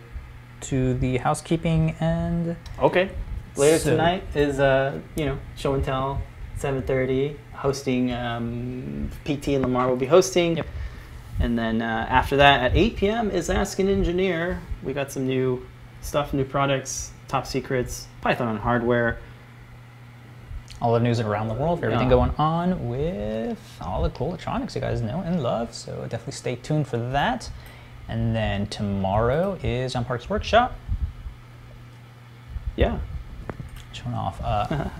to 0.61 0.95
the 0.95 1.17
housekeeping 1.17 1.95
and 1.99 2.55
okay. 2.79 3.11
Later 3.55 3.77
So- 3.77 3.91
tonight 3.91 4.23
is 4.33 4.59
uh, 4.59 4.99
you 5.15 5.25
know 5.25 5.37
show 5.55 5.75
and 5.75 5.83
tell, 5.83 6.21
seven 6.57 6.81
thirty. 6.81 7.37
Hosting 7.53 8.11
um, 8.13 9.09
PT 9.25 9.49
and 9.49 9.61
Lamar 9.61 9.87
will 9.87 9.97
be 9.97 10.05
hosting. 10.07 10.57
Yep. 10.57 10.65
And 11.39 11.57
then 11.57 11.81
uh, 11.81 12.05
after 12.09 12.37
that, 12.37 12.61
at 12.61 12.75
8 12.75 12.95
p.m. 12.97 13.31
is 13.31 13.49
Ask 13.49 13.79
an 13.79 13.87
Engineer. 13.87 14.59
We 14.83 14.93
got 14.93 15.11
some 15.11 15.25
new 15.25 15.65
stuff, 16.01 16.33
new 16.33 16.43
products, 16.43 17.11
top 17.27 17.45
secrets, 17.47 18.07
Python 18.21 18.47
and 18.49 18.59
hardware. 18.59 19.19
all 20.81 20.93
the 20.93 20.99
news 20.99 21.19
around 21.19 21.49
the 21.49 21.53
world, 21.53 21.83
everything 21.83 22.07
Yeah. 22.07 22.15
going 22.15 22.31
on 22.37 22.87
with 22.87 23.59
all 23.81 24.01
the 24.01 24.09
cool 24.11 24.27
electronics 24.29 24.75
you 24.75 24.81
guys 24.81 25.01
know 25.01 25.19
and 25.25 25.43
love. 25.43 25.73
So 25.73 25.93
definitely 26.03 26.31
stay 26.33 26.55
tuned 26.55 26.87
for 26.87 26.95
that. 26.97 27.49
And 28.07 28.33
then 28.35 28.65
tomorrow 28.67 29.57
is 29.61 29.91
John 29.93 30.05
Park's 30.05 30.29
workshop, 30.29 30.75
Yeah. 32.77 32.99
showing 33.91 34.13
off 34.15 34.39
a 34.39 34.91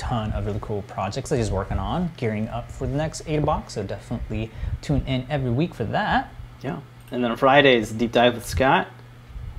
ton 0.00 0.32
of 0.32 0.46
really 0.46 0.58
cool 0.62 0.82
projects 0.82 1.28
that 1.30 1.36
he's 1.36 1.50
working 1.50 1.78
on, 1.78 2.10
gearing 2.16 2.48
up 2.48 2.72
for 2.72 2.86
the 2.86 2.96
next 2.96 3.22
Ada 3.28 3.42
box. 3.42 3.74
So 3.74 3.82
definitely 3.82 4.50
tune 4.80 5.04
in 5.06 5.26
every 5.28 5.50
week 5.50 5.74
for 5.74 5.84
that. 5.84 6.32
Yeah. 6.62 6.80
And 7.10 7.22
then 7.22 7.30
on 7.30 7.36
Fridays, 7.36 7.92
deep 7.92 8.12
dive 8.12 8.34
with 8.34 8.46
Scott, 8.46 8.88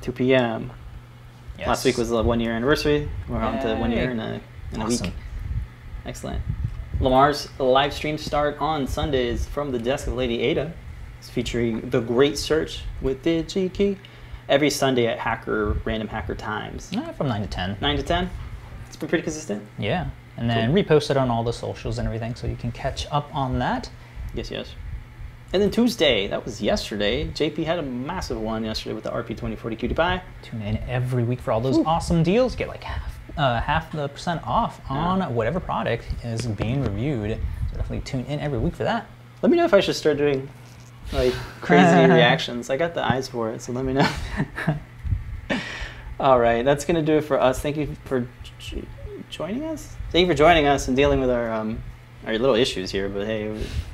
2 0.01 0.11
p.m. 0.11 0.71
Last 1.59 1.85
week 1.85 1.97
was 1.97 2.09
the 2.09 2.23
one 2.23 2.39
year 2.39 2.53
anniversary. 2.53 3.07
We're 3.29 3.37
on 3.37 3.59
to 3.61 3.75
one 3.75 3.91
year 3.91 4.09
in 4.09 4.19
a, 4.19 4.41
in 4.73 4.81
a 4.81 4.85
Awesome. 4.85 5.07
week. 5.07 5.15
Excellent. 6.05 6.41
Lamar's 6.99 7.47
live 7.59 7.93
stream 7.93 8.17
start 8.17 8.57
on 8.59 8.87
Sundays 8.87 9.45
from 9.47 9.71
the 9.71 9.77
desk 9.79 10.07
of 10.07 10.13
Lady 10.13 10.41
Ada. 10.41 10.73
It's 11.19 11.29
featuring 11.29 11.89
the 11.91 11.99
Great 11.99 12.37
Search 12.37 12.81
with 12.99 13.23
DigiKey 13.23 13.97
every 14.49 14.71
Sunday 14.71 15.05
at 15.05 15.19
Hacker 15.19 15.77
Random 15.85 16.07
Hacker 16.07 16.33
Times. 16.33 16.89
Eh, 16.95 17.11
from 17.11 17.27
9 17.27 17.41
to 17.41 17.47
10. 17.47 17.77
9 17.79 17.97
to 17.97 18.03
10. 18.03 18.29
It's 18.87 18.95
been 18.95 19.07
pretty 19.09 19.23
consistent. 19.23 19.63
Yeah. 19.77 20.09
And 20.37 20.49
then 20.49 20.73
repost 20.73 21.11
it 21.11 21.17
on 21.17 21.29
all 21.29 21.43
the 21.43 21.53
socials 21.53 21.97
and 21.97 22.07
everything 22.07 22.35
so 22.35 22.47
you 22.47 22.55
can 22.55 22.71
catch 22.71 23.05
up 23.11 23.33
on 23.35 23.59
that. 23.59 23.89
Yes, 24.33 24.49
yes. 24.49 24.75
And 25.53 25.61
then 25.61 25.69
Tuesday, 25.69 26.27
that 26.27 26.45
was 26.45 26.61
yesterday. 26.61 27.27
JP 27.27 27.65
had 27.65 27.77
a 27.77 27.81
massive 27.81 28.39
one 28.39 28.63
yesterday 28.63 28.93
with 28.93 29.03
the 29.03 29.11
RP2040 29.11 29.57
QT 29.57 29.89
Py. 29.89 30.23
Tune 30.41 30.61
in 30.61 30.77
every 30.87 31.23
week 31.23 31.41
for 31.41 31.51
all 31.51 31.59
those 31.59 31.77
awesome 31.79 32.23
deals. 32.23 32.55
Get 32.55 32.69
like 32.69 32.83
half, 32.83 33.19
uh, 33.35 33.59
half 33.59 33.91
the 33.91 34.07
percent 34.07 34.41
off 34.47 34.79
on 34.89 35.35
whatever 35.35 35.59
product 35.59 36.05
is 36.23 36.47
being 36.47 36.81
reviewed. 36.81 37.37
So 37.71 37.77
definitely 37.77 38.01
tune 38.01 38.23
in 38.25 38.39
every 38.39 38.59
week 38.59 38.75
for 38.75 38.85
that. 38.85 39.07
Let 39.41 39.51
me 39.51 39.57
know 39.57 39.65
if 39.65 39.73
I 39.73 39.81
should 39.81 39.95
start 39.95 40.17
doing 40.17 40.47
like 41.11 41.33
crazy 41.59 41.83
reactions. 42.13 42.69
I 42.69 42.77
got 42.77 42.93
the 42.93 43.03
eyes 43.03 43.27
for 43.27 43.51
it, 43.51 43.61
so 43.61 43.73
let 43.73 43.83
me 43.83 43.93
know. 43.93 44.09
All 46.19 46.39
right, 46.39 46.63
that's 46.63 46.85
gonna 46.85 47.01
do 47.01 47.17
it 47.17 47.25
for 47.25 47.37
us. 47.37 47.59
Thank 47.59 47.75
you 47.75 47.97
for 48.05 48.25
joining 49.31 49.63
us. 49.65 49.95
Thank 50.11 50.27
you 50.27 50.31
for 50.33 50.37
joining 50.37 50.67
us 50.67 50.87
and 50.87 50.95
dealing 50.95 51.19
with 51.19 51.29
our 51.29 51.51
um, 51.51 51.81
our 52.27 52.33
little 52.37 52.55
issues 52.55 52.91
here. 52.91 53.09
But 53.09 53.25
hey, 53.25 53.45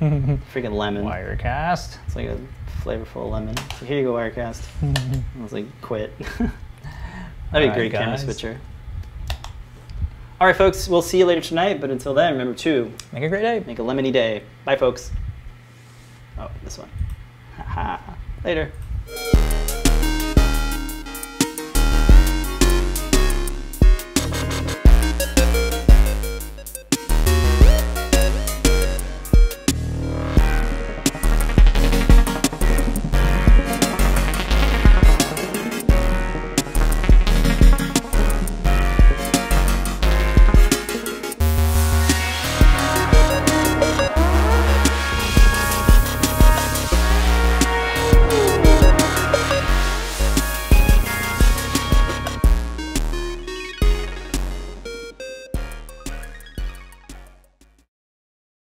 freaking 0.52 0.72
lemon. 0.74 1.04
Wirecast. 1.04 1.96
It's 2.06 2.16
like 2.16 2.26
a 2.26 2.38
flavorful 2.82 3.30
lemon. 3.30 3.56
So 3.78 3.86
here 3.86 3.98
you 3.98 4.04
go, 4.04 4.12
Wirecast. 4.14 4.62
I 5.38 5.42
was 5.42 5.52
like, 5.52 5.66
quit. 5.80 6.12
That'd 7.52 7.68
be 7.68 7.68
a 7.68 7.74
great 7.74 7.92
camera 7.92 8.16
guys. 8.16 8.22
switcher. 8.24 8.60
All 10.40 10.46
right, 10.46 10.54
folks. 10.56 10.86
We'll 10.88 11.02
see 11.02 11.18
you 11.18 11.26
later 11.26 11.40
tonight. 11.40 11.80
But 11.80 11.90
until 11.90 12.14
then, 12.14 12.32
remember 12.32 12.54
to 12.58 12.92
Make 13.12 13.22
a 13.24 13.28
great 13.28 13.42
day. 13.42 13.62
make 13.66 13.78
a 13.78 13.82
lemony 13.82 14.12
day. 14.12 14.42
Bye, 14.64 14.76
folks. 14.76 15.10
Oh, 16.38 16.50
this 16.62 16.78
one. 16.78 16.90
Later. 18.44 18.70